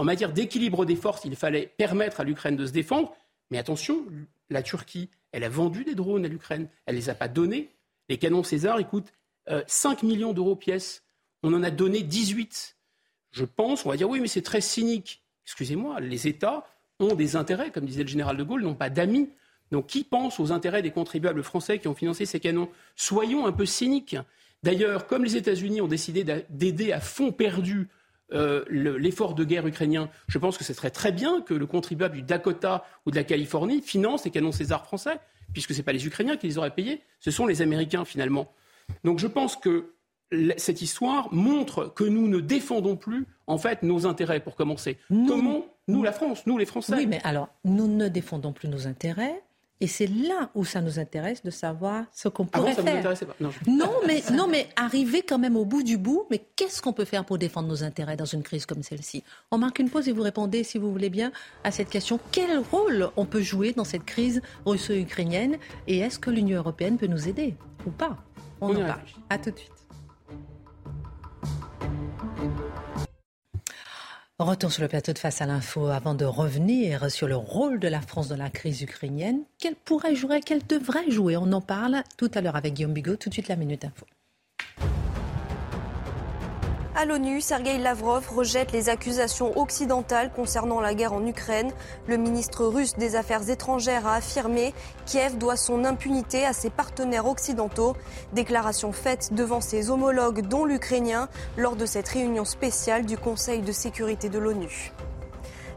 qu'en 0.00 0.04
matière 0.04 0.32
d'équilibre 0.32 0.86
des 0.86 0.96
forces, 0.96 1.26
il 1.26 1.36
fallait 1.36 1.74
permettre 1.76 2.20
à 2.20 2.24
l'Ukraine 2.24 2.56
de 2.56 2.64
se 2.64 2.72
défendre. 2.72 3.14
Mais 3.50 3.58
attention, 3.58 4.06
la 4.48 4.62
Turquie, 4.62 5.10
elle 5.30 5.44
a 5.44 5.50
vendu 5.50 5.84
des 5.84 5.94
drones 5.94 6.24
à 6.24 6.28
l'Ukraine. 6.28 6.70
Elle 6.86 6.94
ne 6.94 7.00
les 7.00 7.10
a 7.10 7.14
pas 7.14 7.28
donnés. 7.28 7.68
Les 8.08 8.16
canons 8.16 8.42
César, 8.42 8.80
ils 8.80 8.86
coûtent 8.86 9.12
5 9.66 10.02
euh, 10.02 10.06
millions 10.06 10.32
d'euros 10.32 10.56
pièce. 10.56 11.02
On 11.42 11.52
en 11.52 11.62
a 11.62 11.70
donné 11.70 12.00
18. 12.00 12.78
Je 13.32 13.44
pense, 13.44 13.84
on 13.84 13.90
va 13.90 13.98
dire 13.98 14.08
oui, 14.08 14.20
mais 14.20 14.26
c'est 14.26 14.40
très 14.40 14.62
cynique. 14.62 15.22
Excusez-moi, 15.44 16.00
les 16.00 16.26
États 16.26 16.66
ont 16.98 17.14
des 17.14 17.36
intérêts, 17.36 17.70
comme 17.70 17.84
disait 17.84 18.04
le 18.04 18.08
général 18.08 18.38
de 18.38 18.42
Gaulle, 18.42 18.62
n'ont 18.62 18.74
pas 18.74 18.88
d'amis. 18.88 19.28
Donc 19.70 19.88
qui 19.88 20.02
pense 20.02 20.40
aux 20.40 20.50
intérêts 20.50 20.80
des 20.80 20.92
contribuables 20.92 21.42
français 21.42 21.78
qui 21.78 21.88
ont 21.88 21.94
financé 21.94 22.24
ces 22.24 22.40
canons? 22.40 22.70
Soyons 22.96 23.44
un 23.44 23.52
peu 23.52 23.66
cyniques. 23.66 24.16
D'ailleurs, 24.62 25.06
comme 25.06 25.24
les 25.24 25.36
États-Unis 25.36 25.82
ont 25.82 25.88
décidé 25.88 26.24
d'aider 26.48 26.90
à 26.90 27.00
fond 27.00 27.32
perdu 27.32 27.90
euh, 28.32 28.64
l'effort 28.70 29.34
de 29.34 29.44
guerre 29.44 29.66
ukrainien, 29.66 30.08
je 30.28 30.38
pense 30.38 30.56
que 30.58 30.64
ce 30.64 30.72
serait 30.72 30.90
très 30.90 31.12
bien 31.12 31.40
que 31.40 31.54
le 31.54 31.66
contribuable 31.66 32.16
du 32.16 32.22
Dakota 32.22 32.84
ou 33.06 33.10
de 33.10 33.16
la 33.16 33.24
Californie 33.24 33.82
finance 33.82 34.24
les 34.24 34.30
canons 34.30 34.52
César 34.52 34.84
français, 34.84 35.18
puisque 35.52 35.72
ce 35.72 35.78
n'est 35.78 35.82
pas 35.82 35.92
les 35.92 36.06
Ukrainiens 36.06 36.36
qui 36.36 36.46
les 36.46 36.58
auraient 36.58 36.74
payés, 36.74 37.00
ce 37.18 37.30
sont 37.30 37.46
les 37.46 37.62
Américains 37.62 38.04
finalement. 38.04 38.52
Donc 39.04 39.18
je 39.18 39.26
pense 39.26 39.56
que 39.56 39.94
cette 40.56 40.80
histoire 40.80 41.32
montre 41.32 41.92
que 41.92 42.04
nous 42.04 42.28
ne 42.28 42.38
défendons 42.40 42.96
plus 42.96 43.26
en 43.46 43.58
fait 43.58 43.82
nos 43.82 44.06
intérêts 44.06 44.40
pour 44.40 44.54
commencer. 44.54 44.98
Comment 45.08 45.66
nous 45.88 46.02
la 46.02 46.12
France, 46.12 46.46
nous 46.46 46.56
les 46.56 46.66
Français 46.66 46.94
Oui, 46.96 47.06
mais 47.06 47.20
alors 47.24 47.48
nous 47.64 47.88
ne 47.88 48.08
défendons 48.08 48.52
plus 48.52 48.68
nos 48.68 48.86
intérêts. 48.86 49.42
Et 49.82 49.86
c'est 49.86 50.06
là 50.06 50.50
où 50.54 50.64
ça 50.64 50.82
nous 50.82 50.98
intéresse 50.98 51.42
de 51.42 51.50
savoir 51.50 52.04
ce 52.12 52.28
qu'on 52.28 52.44
pourrait 52.44 52.74
ça 52.74 52.82
faire. 52.82 53.02
Pas. 53.02 53.34
Non, 53.40 53.50
non, 53.66 53.92
mais 54.06 54.22
non, 54.32 54.46
mais 54.46 54.68
arriver 54.76 55.22
quand 55.22 55.38
même 55.38 55.56
au 55.56 55.64
bout 55.64 55.82
du 55.82 55.96
bout. 55.96 56.26
Mais 56.30 56.42
qu'est-ce 56.56 56.82
qu'on 56.82 56.92
peut 56.92 57.06
faire 57.06 57.24
pour 57.24 57.38
défendre 57.38 57.68
nos 57.68 57.82
intérêts 57.82 58.16
dans 58.16 58.26
une 58.26 58.42
crise 58.42 58.66
comme 58.66 58.82
celle-ci? 58.82 59.24
On 59.50 59.56
marque 59.56 59.78
une 59.78 59.88
pause 59.88 60.06
et 60.08 60.12
vous 60.12 60.22
répondez, 60.22 60.64
si 60.64 60.76
vous 60.76 60.92
voulez 60.92 61.08
bien, 61.08 61.32
à 61.64 61.70
cette 61.70 61.88
question. 61.88 62.20
Quel 62.30 62.58
rôle 62.58 63.10
on 63.16 63.24
peut 63.24 63.40
jouer 63.40 63.72
dans 63.72 63.84
cette 63.84 64.04
crise 64.04 64.42
russo-ukrainienne? 64.66 65.56
Et 65.86 66.00
est-ce 66.00 66.18
que 66.18 66.30
l'Union 66.30 66.58
européenne 66.58 66.98
peut 66.98 67.06
nous 67.06 67.28
aider 67.28 67.54
ou 67.86 67.90
pas? 67.90 68.18
On, 68.60 68.76
en 68.76 68.86
parle. 68.86 69.00
À 69.30 69.38
tout 69.38 69.50
de 69.50 69.58
suite. 69.58 69.72
Retour 74.40 74.72
sur 74.72 74.80
le 74.80 74.88
plateau 74.88 75.12
de 75.12 75.18
Face 75.18 75.42
à 75.42 75.46
l'info 75.46 75.88
avant 75.88 76.14
de 76.14 76.24
revenir 76.24 77.10
sur 77.10 77.28
le 77.28 77.36
rôle 77.36 77.78
de 77.78 77.88
la 77.88 78.00
France 78.00 78.28
dans 78.28 78.38
la 78.38 78.48
crise 78.48 78.80
ukrainienne. 78.80 79.42
Quelle 79.58 79.74
pourrait 79.74 80.14
jouer, 80.14 80.40
qu'elle 80.40 80.66
devrait 80.66 81.10
jouer? 81.10 81.36
On 81.36 81.52
en 81.52 81.60
parle 81.60 82.02
tout 82.16 82.30
à 82.32 82.40
l'heure 82.40 82.56
avec 82.56 82.72
Guillaume 82.72 82.94
Bigot. 82.94 83.16
Tout 83.16 83.28
de 83.28 83.34
suite 83.34 83.48
la 83.48 83.56
Minute 83.56 83.84
Info. 83.84 84.06
À 87.00 87.06
l'ONU, 87.06 87.40
Sergei 87.40 87.78
Lavrov 87.78 88.28
rejette 88.28 88.72
les 88.72 88.90
accusations 88.90 89.58
occidentales 89.58 90.30
concernant 90.30 90.82
la 90.82 90.92
guerre 90.92 91.14
en 91.14 91.26
Ukraine. 91.26 91.72
Le 92.06 92.18
ministre 92.18 92.66
russe 92.66 92.94
des 92.96 93.16
Affaires 93.16 93.48
étrangères 93.48 94.06
a 94.06 94.16
affirmé 94.16 94.74
Kiev 95.06 95.38
doit 95.38 95.56
son 95.56 95.86
impunité 95.86 96.44
à 96.44 96.52
ses 96.52 96.68
partenaires 96.68 97.24
occidentaux. 97.24 97.96
Déclaration 98.34 98.92
faite 98.92 99.32
devant 99.32 99.62
ses 99.62 99.88
homologues, 99.88 100.46
dont 100.46 100.66
l'Ukrainien, 100.66 101.30
lors 101.56 101.74
de 101.74 101.86
cette 101.86 102.08
réunion 102.08 102.44
spéciale 102.44 103.06
du 103.06 103.16
Conseil 103.16 103.62
de 103.62 103.72
sécurité 103.72 104.28
de 104.28 104.38
l'ONU. 104.38 104.92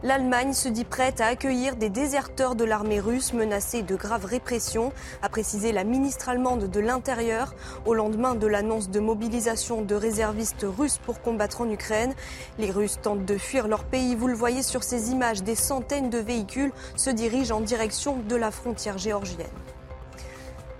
L'Allemagne 0.03 0.51
se 0.51 0.67
dit 0.67 0.83
prête 0.83 1.21
à 1.21 1.27
accueillir 1.27 1.77
des 1.77 1.87
déserteurs 1.87 2.55
de 2.55 2.65
l'armée 2.65 2.99
russe 2.99 3.31
menacés 3.31 3.83
de 3.83 3.95
graves 3.95 4.25
répressions, 4.25 4.91
a 5.21 5.29
précisé 5.29 5.71
la 5.71 5.85
ministre 5.85 6.27
allemande 6.27 6.69
de 6.69 6.79
l'Intérieur 6.81 7.55
au 7.85 7.93
lendemain 7.93 8.35
de 8.35 8.45
l'annonce 8.45 8.89
de 8.89 8.99
mobilisation 8.99 9.81
de 9.81 9.95
réservistes 9.95 10.65
russes 10.67 10.97
pour 10.97 11.21
combattre 11.21 11.61
en 11.61 11.69
Ukraine. 11.69 12.13
Les 12.59 12.69
Russes 12.69 12.99
tentent 13.01 13.23
de 13.23 13.37
fuir 13.37 13.69
leur 13.69 13.85
pays. 13.85 14.13
Vous 14.13 14.27
le 14.27 14.35
voyez 14.35 14.61
sur 14.61 14.83
ces 14.83 15.11
images, 15.11 15.41
des 15.41 15.55
centaines 15.55 16.09
de 16.09 16.19
véhicules 16.19 16.73
se 16.97 17.09
dirigent 17.09 17.55
en 17.55 17.61
direction 17.61 18.17
de 18.27 18.35
la 18.35 18.51
frontière 18.51 18.97
géorgienne. 18.97 19.47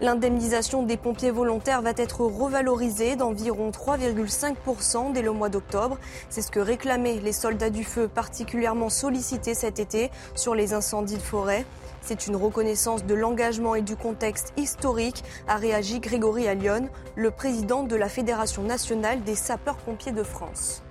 L'indemnisation 0.02 0.84
des 0.84 0.98
pompiers 0.98 1.32
volontaires 1.32 1.82
va 1.82 1.92
être 1.96 2.22
revalorisée 2.22 3.16
d'environ 3.16 3.70
3,5% 3.70 5.14
dès 5.14 5.22
le 5.22 5.32
mois 5.32 5.50
d'octobre. 5.50 5.98
C'est 6.30 6.42
ce 6.42 6.52
que 6.52 6.60
réclamaient 6.60 7.20
les 7.20 7.32
soldats 7.32 7.70
du 7.70 7.84
feu 7.84 8.08
particulièrement 8.08 8.90
sollicités 8.90 9.54
cet 9.54 9.80
été 9.80 10.10
sur 10.36 10.56
les 10.56 10.74
incendies 10.74 11.18
de 11.18 11.22
forêt. 11.22 11.66
C'est 12.02 12.28
une 12.28 12.36
reconnaissance 12.36 13.06
de 13.06 13.14
l'engagement 13.14 13.76
et 13.76 13.82
du 13.82 13.96
contexte 13.96 14.52
historique, 14.58 15.24
a 15.48 15.56
réagi 15.56 16.00
Grégory 16.00 16.48
Allion, 16.48 16.90
le 17.16 17.32
président 17.32 17.84
de 17.84 17.96
la 17.96 18.10
Fédération 18.10 18.64
nationale 18.64 19.24
des 19.24 19.36
sapeurs-pompiers 19.36 20.12
de 20.12 20.24
France. 20.24 20.84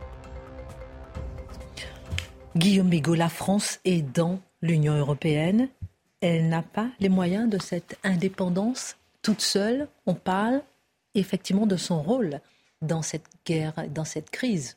Guillaume 2.56 2.88
Bigot, 2.88 3.14
la 3.14 3.28
France 3.28 3.80
est 3.84 4.02
dans 4.02 4.38
l'Union 4.62 4.94
européenne 4.94 5.68
elle 6.22 6.48
n'a 6.48 6.62
pas 6.62 6.88
les 7.00 7.08
moyens 7.08 7.50
de 7.50 7.58
cette 7.60 7.98
indépendance 8.04 8.96
toute 9.20 9.42
seule. 9.42 9.88
On 10.06 10.14
parle 10.14 10.62
effectivement 11.14 11.66
de 11.66 11.76
son 11.76 12.00
rôle 12.00 12.40
dans 12.80 13.02
cette 13.02 13.26
guerre, 13.44 13.74
dans 13.90 14.04
cette 14.04 14.30
crise 14.30 14.76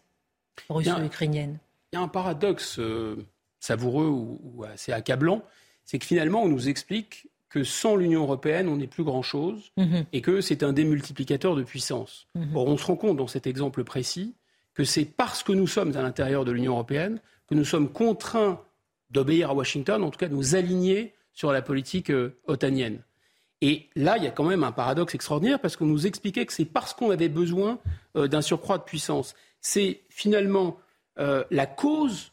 russo-ukrainienne. 0.70 1.58
Il 1.94 1.96
y 1.96 2.00
a 2.00 2.02
un 2.02 2.08
paradoxe 2.08 2.80
euh, 2.80 3.26
savoureux 3.60 4.08
ou, 4.08 4.64
assez 4.66 4.92
accablant, 4.92 5.44
c'est 5.86 6.00
que 6.00 6.06
finalement 6.06 6.44
on 6.44 6.50
nous 6.50 6.68
explique 6.68 7.28
que 7.50 7.64
sans 7.64 7.96
l'Union 7.96 8.24
européenne, 8.24 8.68
on 8.68 8.78
n'est 8.78 8.88
plus 8.88 9.04
grand-chose 9.04 9.72
mhm. 9.78 10.06
et 10.12 10.22
que 10.22 10.42
c'est 10.42 10.62
un 10.62 10.74
démultiplicateur 10.74 11.56
de 11.56 11.64
puissance. 11.64 12.28
Mhm. 12.36 12.56
Or, 12.56 12.68
on 12.68 12.78
se 12.78 12.86
rend 12.86 12.98
compte 12.98 13.18
dans 13.18 13.28
cet 13.28 13.48
exemple 13.48 13.84
précis 13.84 14.36
que 14.74 14.84
c'est 14.84 15.06
parce 15.06 15.42
que 15.42 15.54
nous 15.54 15.68
sommes 15.68 15.96
à 15.96 16.02
l'intérieur 16.02 16.44
de 16.44 16.52
l'Union 16.52 16.74
européenne 16.74 17.20
que 17.48 17.56
nous 17.56 17.64
sommes 17.64 17.90
contraints 17.90 18.62
d'obéir 19.12 19.52
à 19.52 19.54
Washington, 19.54 20.04
en 20.04 20.10
tout 20.10 20.18
cas 20.18 20.28
de 20.28 20.34
nous 20.34 20.56
aligner 20.56 21.15
sur 21.36 21.52
la 21.52 21.62
politique 21.62 22.10
euh, 22.10 22.40
otanienne. 22.48 23.04
Et 23.62 23.90
là, 23.96 24.18
il 24.18 24.24
y 24.24 24.28
a 24.28 24.32
quand 24.32 24.44
même 24.44 24.64
un 24.64 24.72
paradoxe 24.72 25.16
extraordinaire 25.16 25.60
parce 25.60 25.76
qu'on 25.76 25.86
nous 25.86 26.08
expliquait 26.08 26.46
que 26.46 26.54
c'est 26.54 26.66
parce 26.66 26.94
qu'on 26.94 27.12
avait 27.12 27.30
besoin 27.30 27.80
euh, 28.16 28.28
d'un 28.28 28.42
surcroît 28.42 28.78
de 28.78 28.84
puissance. 28.84 29.36
C'est 29.62 30.02
finalement 30.10 30.78
euh, 31.20 31.44
la 31.52 31.66
cause, 31.66 32.32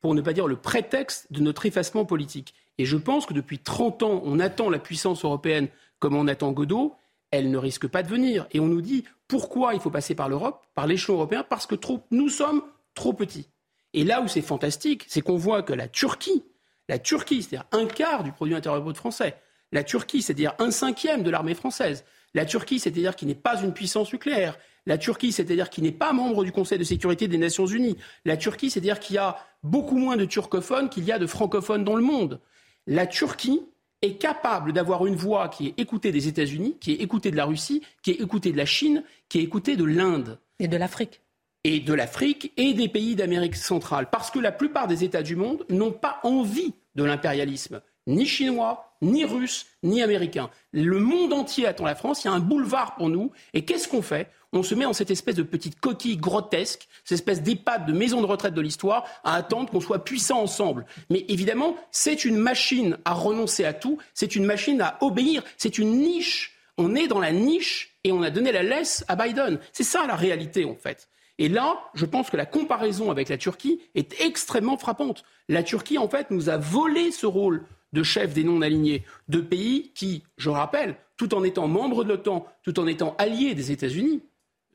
pour 0.00 0.14
ne 0.14 0.20
pas 0.20 0.32
dire 0.32 0.46
le 0.46 0.56
prétexte, 0.56 1.32
de 1.32 1.40
notre 1.40 1.66
effacement 1.66 2.04
politique. 2.04 2.54
Et 2.78 2.84
je 2.84 2.96
pense 2.96 3.26
que 3.26 3.34
depuis 3.34 3.58
30 3.58 4.02
ans, 4.02 4.22
on 4.24 4.38
attend 4.40 4.68
la 4.68 4.78
puissance 4.78 5.24
européenne 5.24 5.68
comme 5.98 6.16
on 6.16 6.28
attend 6.28 6.52
Godot. 6.52 6.94
Elle 7.30 7.50
ne 7.50 7.58
risque 7.58 7.86
pas 7.86 8.02
de 8.02 8.08
venir. 8.08 8.46
Et 8.52 8.60
on 8.60 8.66
nous 8.66 8.82
dit 8.82 9.04
pourquoi 9.28 9.74
il 9.74 9.80
faut 9.80 9.90
passer 9.90 10.14
par 10.14 10.28
l'Europe, 10.28 10.66
par 10.74 10.86
l'échelon 10.86 11.14
européen, 11.14 11.44
parce 11.48 11.66
que 11.66 11.74
nous 12.10 12.28
sommes 12.28 12.62
trop 12.94 13.12
petits. 13.12 13.48
Et 13.92 14.04
là 14.04 14.20
où 14.20 14.28
c'est 14.28 14.42
fantastique, 14.42 15.04
c'est 15.08 15.20
qu'on 15.20 15.36
voit 15.36 15.62
que 15.62 15.72
la 15.72 15.88
Turquie, 15.88 16.44
la 16.88 16.98
Turquie, 16.98 17.42
c'est-à-dire 17.42 17.66
un 17.72 17.86
quart 17.86 18.22
du 18.24 18.32
produit 18.32 18.54
intérieur 18.54 18.82
brut 18.82 18.96
français. 18.96 19.36
La 19.72 19.82
Turquie, 19.82 20.22
c'est-à-dire 20.22 20.54
un 20.58 20.70
cinquième 20.70 21.22
de 21.22 21.30
l'armée 21.30 21.54
française. 21.54 22.04
La 22.34 22.44
Turquie, 22.44 22.78
c'est-à-dire 22.78 23.16
qui 23.16 23.26
n'est 23.26 23.34
pas 23.34 23.60
une 23.62 23.72
puissance 23.72 24.12
nucléaire. 24.12 24.58
La 24.86 24.98
Turquie, 24.98 25.32
c'est-à-dire 25.32 25.70
qui 25.70 25.82
n'est 25.82 25.92
pas 25.92 26.12
membre 26.12 26.44
du 26.44 26.52
Conseil 26.52 26.78
de 26.78 26.84
sécurité 26.84 27.26
des 27.26 27.38
Nations 27.38 27.66
Unies. 27.66 27.96
La 28.24 28.36
Turquie, 28.36 28.70
c'est-à-dire 28.70 29.00
qu'il 29.00 29.16
y 29.16 29.18
a 29.18 29.38
beaucoup 29.62 29.96
moins 29.96 30.16
de 30.16 30.24
turcophones 30.24 30.90
qu'il 30.90 31.04
y 31.04 31.12
a 31.12 31.18
de 31.18 31.26
francophones 31.26 31.84
dans 31.84 31.96
le 31.96 32.02
monde. 32.02 32.40
La 32.86 33.06
Turquie 33.06 33.62
est 34.02 34.16
capable 34.18 34.72
d'avoir 34.72 35.06
une 35.06 35.16
voix 35.16 35.48
qui 35.48 35.68
est 35.68 35.74
écoutée 35.78 36.12
des 36.12 36.28
États-Unis, 36.28 36.76
qui 36.80 36.92
est 36.92 36.96
écoutée 36.96 37.30
de 37.30 37.36
la 37.36 37.46
Russie, 37.46 37.82
qui 38.02 38.10
est 38.10 38.20
écoutée 38.20 38.52
de 38.52 38.58
la 38.58 38.66
Chine, 38.66 39.02
qui 39.28 39.38
est 39.38 39.42
écoutée 39.42 39.76
de 39.76 39.84
l'Inde. 39.84 40.38
Et 40.58 40.68
de 40.68 40.76
l'Afrique 40.76 41.23
et 41.64 41.80
de 41.80 41.94
l'Afrique 41.94 42.52
et 42.56 42.74
des 42.74 42.88
pays 42.88 43.16
d'Amérique 43.16 43.56
centrale. 43.56 44.08
Parce 44.10 44.30
que 44.30 44.38
la 44.38 44.52
plupart 44.52 44.86
des 44.86 45.02
États 45.02 45.22
du 45.22 45.34
monde 45.34 45.64
n'ont 45.70 45.92
pas 45.92 46.20
envie 46.22 46.74
de 46.94 47.04
l'impérialisme, 47.04 47.80
ni 48.06 48.26
chinois, 48.26 48.94
ni 49.02 49.24
russe, 49.24 49.66
ni 49.82 50.02
américain. 50.02 50.50
Le 50.72 50.98
monde 50.98 51.32
entier 51.32 51.66
attend 51.66 51.84
la 51.84 51.94
France, 51.94 52.24
il 52.24 52.28
y 52.28 52.30
a 52.30 52.34
un 52.34 52.40
boulevard 52.40 52.94
pour 52.96 53.08
nous. 53.08 53.32
Et 53.52 53.64
qu'est-ce 53.64 53.88
qu'on 53.88 54.02
fait? 54.02 54.30
On 54.52 54.62
se 54.62 54.74
met 54.74 54.84
en 54.84 54.92
cette 54.92 55.10
espèce 55.10 55.34
de 55.34 55.42
petite 55.42 55.80
coquille 55.80 56.16
grotesque, 56.16 56.86
cette 57.04 57.18
espèce 57.18 57.42
d'épate 57.42 57.86
de 57.86 57.92
maison 57.92 58.20
de 58.20 58.26
retraite 58.26 58.54
de 58.54 58.60
l'histoire, 58.60 59.04
à 59.24 59.34
attendre 59.34 59.70
qu'on 59.70 59.80
soit 59.80 60.04
puissants 60.04 60.42
ensemble. 60.42 60.86
Mais 61.10 61.24
évidemment, 61.28 61.74
c'est 61.90 62.24
une 62.24 62.36
machine 62.36 62.98
à 63.04 63.14
renoncer 63.14 63.64
à 63.64 63.72
tout, 63.72 63.98
c'est 64.14 64.36
une 64.36 64.44
machine 64.44 64.80
à 64.80 64.96
obéir, 65.00 65.42
c'est 65.56 65.78
une 65.78 65.98
niche. 65.98 66.52
On 66.78 66.94
est 66.94 67.08
dans 67.08 67.20
la 67.20 67.32
niche 67.32 67.96
et 68.04 68.12
on 68.12 68.22
a 68.22 68.30
donné 68.30 68.52
la 68.52 68.62
laisse 68.62 69.04
à 69.08 69.16
Biden. 69.16 69.58
C'est 69.72 69.82
ça 69.82 70.06
la 70.06 70.14
réalité 70.14 70.64
en 70.64 70.76
fait. 70.76 71.08
Et 71.38 71.48
là, 71.48 71.78
je 71.94 72.06
pense 72.06 72.30
que 72.30 72.36
la 72.36 72.46
comparaison 72.46 73.10
avec 73.10 73.28
la 73.28 73.38
Turquie 73.38 73.80
est 73.94 74.20
extrêmement 74.20 74.76
frappante. 74.76 75.24
La 75.48 75.62
Turquie, 75.62 75.98
en 75.98 76.08
fait, 76.08 76.30
nous 76.30 76.48
a 76.48 76.56
volé 76.56 77.10
ce 77.10 77.26
rôle 77.26 77.64
de 77.92 78.02
chef 78.02 78.34
des 78.34 78.44
non-alignés, 78.44 79.04
de 79.28 79.40
pays 79.40 79.92
qui, 79.94 80.24
je 80.36 80.50
rappelle, 80.50 80.96
tout 81.16 81.34
en 81.34 81.44
étant 81.44 81.68
membre 81.68 82.04
de 82.04 82.10
l'OTAN, 82.10 82.46
tout 82.62 82.78
en 82.80 82.86
étant 82.86 83.14
alliés 83.18 83.54
des 83.54 83.72
États-Unis, 83.72 84.22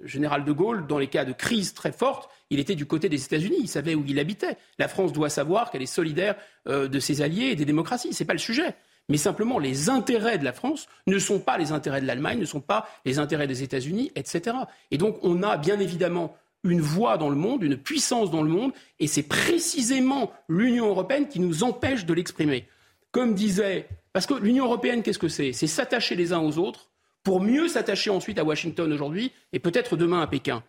général 0.03 0.45
de 0.45 0.51
Gaulle, 0.51 0.87
dans 0.87 0.97
les 0.97 1.07
cas 1.07 1.25
de 1.25 1.33
crise 1.33 1.73
très 1.73 1.91
forte, 1.91 2.29
il 2.49 2.59
était 2.59 2.75
du 2.75 2.85
côté 2.85 3.09
des 3.09 3.23
États-Unis, 3.23 3.57
il 3.59 3.67
savait 3.67 3.95
où 3.95 4.03
il 4.07 4.19
habitait. 4.19 4.57
La 4.77 4.87
France 4.87 5.11
doit 5.11 5.29
savoir 5.29 5.71
qu'elle 5.71 5.81
est 5.81 5.85
solidaire 5.85 6.35
euh, 6.67 6.87
de 6.87 6.99
ses 6.99 7.21
alliés 7.21 7.47
et 7.47 7.55
des 7.55 7.65
démocraties. 7.65 8.13
Ce 8.13 8.23
n'est 8.23 8.27
pas 8.27 8.33
le 8.33 8.39
sujet. 8.39 8.75
Mais 9.09 9.17
simplement, 9.17 9.59
les 9.59 9.89
intérêts 9.89 10.37
de 10.37 10.45
la 10.45 10.53
France 10.53 10.87
ne 11.07 11.17
sont 11.19 11.39
pas 11.39 11.57
les 11.57 11.71
intérêts 11.71 12.01
de 12.01 12.05
l'Allemagne, 12.05 12.39
ne 12.39 12.45
sont 12.45 12.61
pas 12.61 12.87
les 13.05 13.17
intérêts 13.19 13.47
des 13.47 13.63
États-Unis, 13.63 14.11
etc. 14.15 14.55
Et 14.91 14.97
donc, 14.97 15.17
on 15.23 15.41
a 15.43 15.57
bien 15.57 15.79
évidemment 15.79 16.37
une 16.63 16.81
voix 16.81 17.17
dans 17.17 17.29
le 17.29 17.35
monde, 17.35 17.63
une 17.63 17.77
puissance 17.77 18.31
dans 18.31 18.43
le 18.43 18.49
monde, 18.49 18.73
et 18.99 19.07
c'est 19.07 19.23
précisément 19.23 20.31
l'Union 20.47 20.87
européenne 20.87 21.27
qui 21.27 21.39
nous 21.39 21.63
empêche 21.63 22.05
de 22.05 22.13
l'exprimer. 22.13 22.67
Comme 23.11 23.33
disait, 23.33 23.87
parce 24.13 24.25
que 24.25 24.33
l'Union 24.33 24.65
européenne, 24.65 25.01
qu'est-ce 25.03 25.19
que 25.19 25.29
c'est? 25.29 25.53
C'est 25.53 25.67
s'attacher 25.67 26.15
les 26.15 26.33
uns 26.33 26.41
aux 26.41 26.57
autres 26.57 26.89
pour 27.23 27.41
mieux 27.41 27.67
s'attacher 27.67 28.09
ensuite 28.09 28.39
à 28.39 28.43
Washington 28.43 28.91
aujourd'hui 28.91 29.31
et 29.53 29.59
peut-être 29.59 29.97
demain 29.97 30.21
à 30.21 30.27
Pékin. 30.27 30.63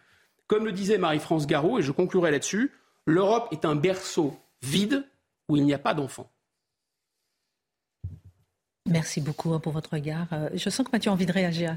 Comme 0.46 0.64
le 0.64 0.72
disait 0.72 0.98
Marie-France 0.98 1.46
Garot, 1.46 1.78
et 1.78 1.82
je 1.82 1.92
conclurai 1.92 2.30
là-dessus, 2.30 2.72
l'Europe 3.06 3.48
est 3.52 3.64
un 3.64 3.76
berceau 3.76 4.36
vide 4.62 5.04
où 5.48 5.56
il 5.56 5.64
n'y 5.64 5.74
a 5.74 5.78
pas 5.78 5.94
d'enfants. 5.94 6.30
Merci 8.88 9.20
beaucoup 9.20 9.52
hein, 9.52 9.60
pour 9.60 9.72
votre 9.72 9.92
regard. 9.92 10.26
Euh, 10.32 10.48
je 10.54 10.70
sens 10.70 10.86
que 10.86 10.92
Mathieu 10.92 11.10
a 11.10 11.14
envie 11.14 11.26
de 11.26 11.32
réagir. 11.32 11.76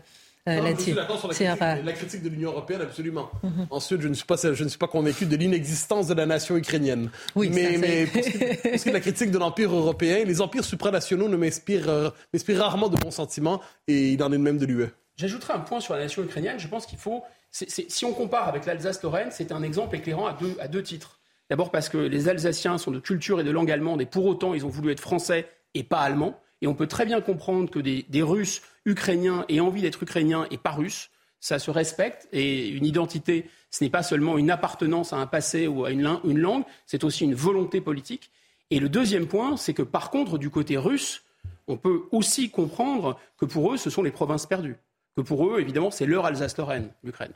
Euh, 0.50 0.60
la 0.60 1.94
critique, 1.94 2.22
de 2.22 2.28
l'Union 2.28 2.52
européenne, 2.52 2.82
absolument. 2.82 3.32
Mhm. 3.44 3.68
Ensuite, 3.70 4.02
je 4.02 4.10
ne, 4.10 4.14
suis 4.14 4.26
pas, 4.26 4.36
je 4.36 4.64
ne 4.64 4.68
suis 4.68 4.78
pas 4.78 4.90
convaincu 4.90 5.26
de 5.26 5.38
l'inexistence 5.38 6.08
de 6.08 6.14
la 6.14 6.26
nation 6.26 6.58
ukrainienne. 6.58 7.10
Oui, 7.34 7.50
mais, 7.50 7.78
mais 7.78 8.06
pour, 8.14 8.22
ce 8.22 8.30
qui, 8.30 8.44
est 8.44 8.88
de 8.88 8.92
la 8.92 9.00
critique 9.00 9.32
de 9.32 9.38
l'Empire 9.38 9.74
européen, 9.74 10.26
les 10.26 10.42
empires 10.42 10.66
supranationaux 10.66 11.30
ne 11.30 11.38
m'inspirent, 11.38 11.88
euh, 11.88 12.10
rarement 12.50 12.90
de 12.90 12.98
bons 12.98 13.12
sentiments, 13.12 13.62
et 13.88 14.12
il 14.12 14.22
en 14.22 14.34
est 14.34 14.38
de 14.38 14.44
même 14.44 14.58
de 14.58 14.66
l'UE. 14.66 14.88
J'ajouterai 15.16 15.54
un 15.54 15.60
point 15.60 15.80
sur 15.80 15.94
la 15.94 16.02
nation 16.02 16.24
ukrainienne. 16.24 16.60
Je 16.60 16.68
pense 16.68 16.86
qu'il 16.86 17.00
faut, 17.00 17.24
si 17.52 18.04
on 18.04 18.12
compare 18.12 18.50
avec 18.50 18.66
l'Alsace-Lorraine, 18.66 19.30
c'est 19.32 19.54
un 19.54 19.64
exemple 19.64 19.96
éclairant 19.96 20.28
à 20.28 20.34
deux, 20.34 20.58
à 20.60 20.68
deux 20.68 20.84
titres. 20.84 21.22
D'abord 21.50 21.72
parce 21.72 21.88
que 21.88 21.98
les 21.98 22.30
Alsaciens 22.30 22.78
sont 22.78 22.92
de 22.92 23.00
culture 23.00 23.40
et 23.40 23.44
de 23.44 23.52
langue 23.52 23.72
allemande, 23.72 24.02
et 24.02 24.06
pour 24.06 24.26
autant, 24.26 24.54
ils 24.54 24.66
ont 24.66 24.70
voulu 24.70 24.92
être 24.92 25.00
français 25.00 25.48
et 25.74 25.84
pas 25.84 26.00
allemands. 26.00 26.38
Et 26.62 26.68
on 26.68 26.74
peut 26.74 26.88
très 26.88 27.06
bien 27.06 27.22
comprendre 27.22 27.70
que 27.70 27.80
des, 27.80 28.22
Russes 28.22 28.62
ukrainiens 28.86 29.46
aient 29.50 29.60
envie 29.60 29.82
d'être 29.82 30.04
ukrainiens 30.04 30.46
et 30.52 30.58
pas 30.58 30.72
russes. 30.72 31.10
Ça 31.39 31.60
se 31.60 31.72
respecte. 31.72 32.28
Et 32.32 32.69
une 32.69 32.86
identité, 32.86 33.50
ce 33.69 33.84
n'est 33.84 33.89
pas 33.89 34.04
seulement 34.04 34.38
une 34.38 34.52
appartenance 34.52 35.13
à 35.13 35.17
un 35.17 35.28
passé 35.28 35.67
ou 35.67 35.86
à 35.86 35.91
une, 35.91 36.19
une 36.24 36.39
langue, 36.39 36.63
c'est 36.86 37.04
aussi 37.04 37.24
une 37.24 37.36
volonté 37.36 37.82
politique. 37.82 38.32
Et 38.69 38.80
le 38.80 38.89
deuxième 38.89 39.28
point, 39.28 39.58
c'est 39.58 39.74
que 39.74 39.84
par 39.84 40.10
contre, 40.10 40.38
du 40.38 40.50
côté 40.50 40.78
russe, 40.78 41.24
on 41.67 41.78
peut 41.78 42.04
aussi 42.12 42.50
comprendre 42.50 43.19
que 43.38 43.46
pour 43.46 43.74
eux, 43.74 43.78
ce 43.78 43.89
sont 43.89 44.04
les 44.04 44.12
provinces 44.12 44.46
perdues. 44.46 44.78
Que 45.15 45.22
pour 45.22 45.48
eux, 45.48 45.60
évidemment, 45.60 45.91
c'est 45.91 46.06
leur 46.06 46.26
Alsace-Lorraine, 46.26 46.89
l'Ukraine. 47.04 47.34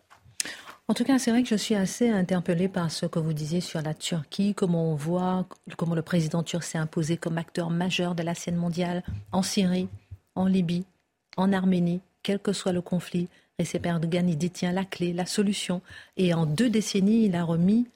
En 0.89 0.93
tout 0.93 1.03
cas, 1.03 1.19
c'est 1.19 1.31
vrai 1.31 1.43
que 1.43 1.49
je 1.49 1.55
suis 1.55 1.75
assez 1.75 2.09
interpellée 2.09 2.69
par 2.69 2.91
ce 2.91 3.05
que 3.05 3.19
vous 3.19 3.33
disiez 3.33 3.59
sur 3.59 3.81
la 3.81 3.93
Turquie, 3.93 4.53
comment 4.53 4.89
on 4.91 4.95
voit, 4.95 5.45
comment 5.75 5.95
le 5.95 6.01
président 6.01 6.43
turc 6.43 6.63
s'est 6.63 6.77
imposé 6.77 7.17
comme 7.17 7.37
acteur 7.37 7.69
majeur 7.69 8.15
de 8.15 8.23
la 8.23 8.33
scène 8.33 8.55
mondiale 8.55 9.03
en 9.33 9.41
Syrie, 9.41 9.89
en 10.35 10.45
Libye, 10.45 10.85
en 11.37 11.53
Arménie, 11.53 12.01
quel 12.23 12.39
que 12.39 12.53
soit 12.53 12.73
le 12.73 12.81
conflit. 12.81 13.29
Recep 13.59 13.85
Erdogan 13.85 14.29
détient 14.35 14.71
la 14.71 14.85
clé, 14.85 15.13
la 15.13 15.25
solution. 15.25 15.81
Et 16.17 16.33
en 16.33 16.45
deux 16.45 16.69
décennies, 16.69 17.25
il 17.25 17.35
a 17.35 17.43
remis 17.43 17.87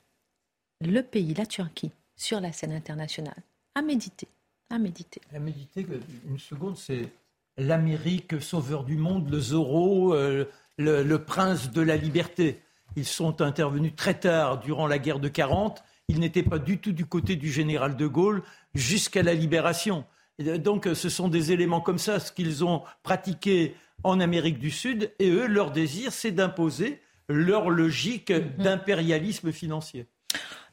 le 0.79 1.01
pays, 1.01 1.33
la 1.33 1.45
Turquie, 1.45 1.91
sur 2.15 2.39
la 2.39 2.51
scène 2.51 2.71
internationale. 2.71 3.35
À 3.75 3.81
méditer, 3.81 4.27
à 4.69 4.79
méditer. 4.79 5.21
À 5.33 5.39
méditer, 5.39 5.85
une 6.27 6.39
seconde, 6.39 6.77
c'est 6.77 7.09
l'Amérique 7.57 8.41
sauveur 8.41 8.83
du 8.83 8.95
monde, 8.95 9.29
le 9.29 9.39
Zorro, 9.39 10.15
euh, 10.15 10.45
le 10.77 11.17
prince 11.17 11.71
de 11.71 11.81
la 11.81 11.97
liberté. 11.97 12.61
Ils 12.95 13.05
sont 13.05 13.41
intervenus 13.41 13.95
très 13.95 14.15
tard 14.15 14.59
durant 14.59 14.87
la 14.87 14.99
guerre 14.99 15.19
de 15.19 15.29
40. 15.29 15.83
Ils 16.07 16.19
n'étaient 16.19 16.43
pas 16.43 16.59
du 16.59 16.77
tout 16.79 16.91
du 16.91 17.05
côté 17.05 17.35
du 17.35 17.51
général 17.51 17.95
de 17.95 18.07
Gaulle 18.07 18.43
jusqu'à 18.73 19.23
la 19.23 19.33
libération. 19.33 20.05
Donc 20.39 20.87
ce 20.93 21.09
sont 21.09 21.27
des 21.27 21.51
éléments 21.51 21.81
comme 21.81 21.97
ça, 21.97 22.19
ce 22.19 22.31
qu'ils 22.31 22.63
ont 22.63 22.83
pratiqué 23.03 23.75
en 24.03 24.19
Amérique 24.19 24.59
du 24.59 24.71
Sud. 24.71 25.11
Et 25.19 25.29
eux, 25.29 25.47
leur 25.47 25.71
désir, 25.71 26.11
c'est 26.11 26.31
d'imposer 26.31 27.01
leur 27.29 27.69
logique 27.69 28.31
mhm. 28.31 28.63
d'impérialisme 28.63 29.51
financier. 29.51 30.07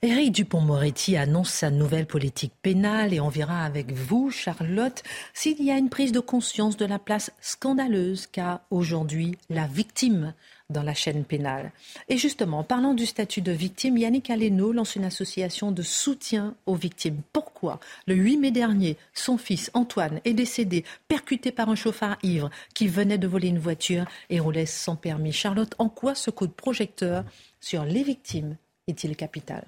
Éric 0.00 0.30
Dupont-Moretti 0.30 1.16
annonce 1.16 1.50
sa 1.50 1.72
nouvelle 1.72 2.06
politique 2.06 2.52
pénale 2.62 3.12
et 3.12 3.18
on 3.18 3.28
verra 3.28 3.64
avec 3.64 3.92
vous, 3.92 4.30
Charlotte, 4.30 5.02
s'il 5.34 5.60
y 5.60 5.72
a 5.72 5.76
une 5.76 5.88
prise 5.88 6.12
de 6.12 6.20
conscience 6.20 6.76
de 6.76 6.86
la 6.86 7.00
place 7.00 7.32
scandaleuse 7.40 8.28
qu'a 8.28 8.64
aujourd'hui 8.70 9.36
la 9.50 9.66
victime 9.66 10.34
dans 10.70 10.83
la 10.83 10.94
chaîne 10.94 11.24
pénale. 11.24 11.72
Et 12.09 12.18
justement, 12.18 12.62
parlant 12.62 12.92
du 12.92 13.07
statut 13.07 13.40
de 13.40 13.52
victime, 13.52 13.96
Yannick 13.96 14.28
Aleno 14.28 14.72
lance 14.72 14.96
une 14.96 15.04
association 15.04 15.72
de 15.72 15.83
soutien 15.83 16.54
aux 16.66 16.74
victimes. 16.74 17.22
Pourquoi? 17.33 17.81
Le 18.07 18.14
8 18.14 18.37
mai 18.37 18.50
dernier, 18.50 18.96
son 19.14 19.38
fils 19.38 19.70
Antoine 19.72 20.20
est 20.24 20.35
décédé, 20.35 20.85
percuté 21.09 21.52
par 21.52 21.70
un 21.70 21.74
chauffard 21.74 22.18
ivre 22.22 22.50
qui 22.74 22.87
venait 22.87 23.18
de 23.18 23.26
voler 23.26 23.48
une 23.48 23.59
voiture 23.59 24.04
et 24.28 24.40
roulait 24.40 24.66
sans 24.66 24.96
permis. 24.96 25.33
Charlotte, 25.33 25.74
en 25.78 25.88
quoi 25.88 26.14
ce 26.14 26.31
coup 26.31 26.46
de 26.46 26.52
projecteur 26.52 27.24
sur 27.61 27.85
les 27.85 28.02
victimes 28.02 28.57
est-il 28.87 29.16
capital? 29.16 29.64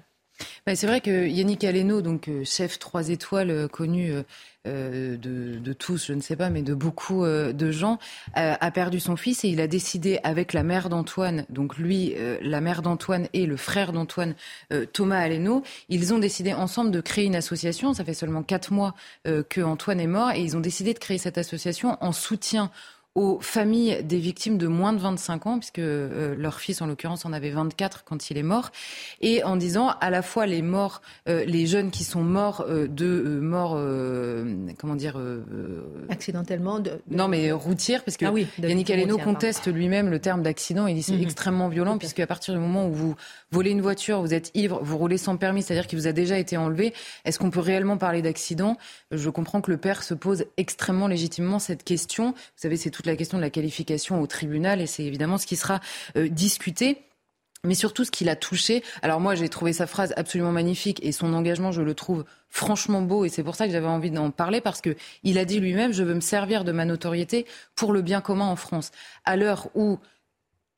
C'est 0.75 0.87
vrai 0.87 1.01
que 1.01 1.27
Yannick 1.27 1.63
Aleno, 1.63 2.01
euh, 2.01 2.43
chef 2.45 2.79
trois 2.79 3.09
étoiles 3.09 3.49
euh, 3.49 3.67
connu 3.67 4.13
euh, 4.67 5.17
de, 5.17 5.73
tous, 5.73 6.07
je 6.07 6.13
ne 6.13 6.21
sais 6.21 6.35
pas, 6.35 6.49
mais 6.49 6.61
de 6.61 6.73
beaucoup 6.73 7.25
de 7.25 7.71
gens, 7.71 7.97
a 8.35 8.71
perdu 8.71 8.99
son 8.99 9.15
fils 9.15 9.43
et 9.43 9.47
il 9.47 9.59
a 9.59 9.67
décidé 9.67 10.19
avec 10.23 10.53
la 10.53 10.61
mère 10.61 10.89
d'Antoine, 10.89 11.45
donc 11.49 11.77
lui, 11.77 12.13
la 12.41 12.61
mère 12.61 12.83
d'Antoine 12.83 13.27
et 13.33 13.47
le 13.47 13.57
frère 13.57 13.91
d'Antoine, 13.91 14.35
Thomas 14.93 15.17
Aleno, 15.17 15.63
ils 15.89 16.13
ont 16.13 16.19
décidé 16.19 16.53
ensemble 16.53 16.91
de 16.91 17.01
créer 17.01 17.25
une 17.25 17.35
association. 17.35 17.95
Ça 17.95 18.05
fait 18.05 18.13
seulement 18.13 18.43
quatre 18.43 18.71
mois 18.71 18.93
que 19.23 19.61
Antoine 19.61 19.99
est 19.99 20.07
mort 20.07 20.31
et 20.31 20.41
ils 20.41 20.55
ont 20.55 20.59
décidé 20.59 20.93
de 20.93 20.99
créer 20.99 21.17
cette 21.17 21.39
association 21.39 21.97
en 21.99 22.11
soutien 22.11 22.69
aux 23.13 23.39
familles 23.41 24.03
des 24.03 24.19
victimes 24.19 24.57
de 24.57 24.67
moins 24.67 24.93
de 24.93 24.99
25 24.99 25.45
ans, 25.45 25.59
puisque 25.59 25.79
euh, 25.79 26.33
leur 26.37 26.61
fils, 26.61 26.81
en 26.81 26.85
l'occurrence, 26.85 27.25
en 27.25 27.33
avait 27.33 27.49
24 27.49 28.05
quand 28.05 28.29
il 28.29 28.37
est 28.37 28.43
mort, 28.43 28.71
et 29.19 29.43
en 29.43 29.57
disant 29.57 29.89
à 29.99 30.09
la 30.09 30.21
fois 30.21 30.45
les 30.45 30.61
morts, 30.61 31.01
euh, 31.27 31.43
les 31.43 31.67
jeunes 31.67 31.91
qui 31.91 32.05
sont 32.05 32.21
morts 32.21 32.65
euh, 32.69 32.87
de 32.87 33.39
morts, 33.41 33.77
comment 34.77 34.95
dire, 34.95 35.19
accidentellement, 36.09 36.79
de, 36.79 37.01
non 37.09 37.27
mais 37.27 37.51
routière, 37.51 38.05
parce 38.05 38.15
que 38.15 38.25
ah 38.25 38.31
oui, 38.31 38.47
Yannick 38.59 38.89
Aleno 38.89 39.17
conteste 39.17 39.67
lui-même 39.67 40.09
le 40.09 40.19
terme 40.19 40.41
d'accident. 40.41 40.87
Il 40.87 40.95
dit 40.95 41.03
c'est 41.03 41.13
mhm. 41.13 41.23
extrêmement 41.23 41.67
violent, 41.67 41.97
puisque 41.97 42.21
à 42.21 42.27
partir 42.27 42.53
du 42.53 42.61
moment 42.61 42.87
où 42.87 42.93
vous 42.93 43.15
volez 43.51 43.71
une 43.71 43.81
voiture, 43.81 44.21
vous 44.21 44.33
êtes 44.33 44.51
ivre, 44.53 44.79
vous 44.81 44.97
roulez 44.97 45.17
sans 45.17 45.35
permis, 45.35 45.63
c'est-à-dire 45.63 45.87
qu'il 45.87 45.99
vous 45.99 46.07
a 46.07 46.13
déjà 46.13 46.37
été 46.37 46.55
enlevé. 46.55 46.93
Est-ce 47.25 47.39
qu'on 47.39 47.51
peut 47.51 47.59
réellement 47.59 47.97
parler 47.97 48.21
d'accident? 48.21 48.77
Je 49.11 49.29
comprends 49.29 49.59
que 49.59 49.69
le 49.69 49.77
père 49.77 50.01
se 50.01 50.13
pose 50.13 50.45
extrêmement 50.55 51.07
légitimement 51.07 51.59
cette 51.59 51.83
question. 51.83 52.31
Vous 52.31 52.37
savez, 52.55 52.77
c'est 52.77 52.89
tout 52.89 53.00
toute 53.01 53.07
la 53.07 53.15
question 53.15 53.39
de 53.39 53.43
la 53.43 53.49
qualification 53.49 54.21
au 54.21 54.27
tribunal 54.27 54.79
et 54.79 54.85
c'est 54.85 55.03
évidemment 55.03 55.39
ce 55.39 55.47
qui 55.47 55.55
sera 55.55 55.79
euh, 56.17 56.29
discuté 56.29 57.07
mais 57.63 57.75
surtout 57.75 58.05
ce 58.05 58.11
qu'il 58.11 58.27
a 58.29 58.35
touché. 58.35 58.83
Alors 59.03 59.19
moi, 59.19 59.35
j'ai 59.35 59.47
trouvé 59.47 59.71
sa 59.71 59.85
phrase 59.85 60.13
absolument 60.17 60.51
magnifique 60.51 60.99
et 61.03 61.11
son 61.11 61.33
engagement, 61.35 61.71
je 61.71 61.83
le 61.83 61.93
trouve 61.93 62.25
franchement 62.49 63.03
beau 63.03 63.23
et 63.23 63.29
c'est 63.29 63.43
pour 63.43 63.55
ça 63.55 63.67
que 63.67 63.71
j'avais 63.71 63.87
envie 63.87 64.09
d'en 64.09 64.31
parler 64.31 64.61
parce 64.61 64.81
que 64.81 64.95
il 65.23 65.37
a 65.37 65.45
dit 65.45 65.59
lui-même, 65.59 65.93
je 65.93 66.03
veux 66.03 66.15
me 66.15 66.21
servir 66.21 66.63
de 66.63 66.71
ma 66.71 66.85
notoriété 66.85 67.45
pour 67.75 67.93
le 67.93 68.01
bien 68.01 68.19
commun 68.19 68.45
en 68.45 68.55
France. 68.55 68.91
À 69.25 69.35
l'heure 69.35 69.69
où 69.75 69.99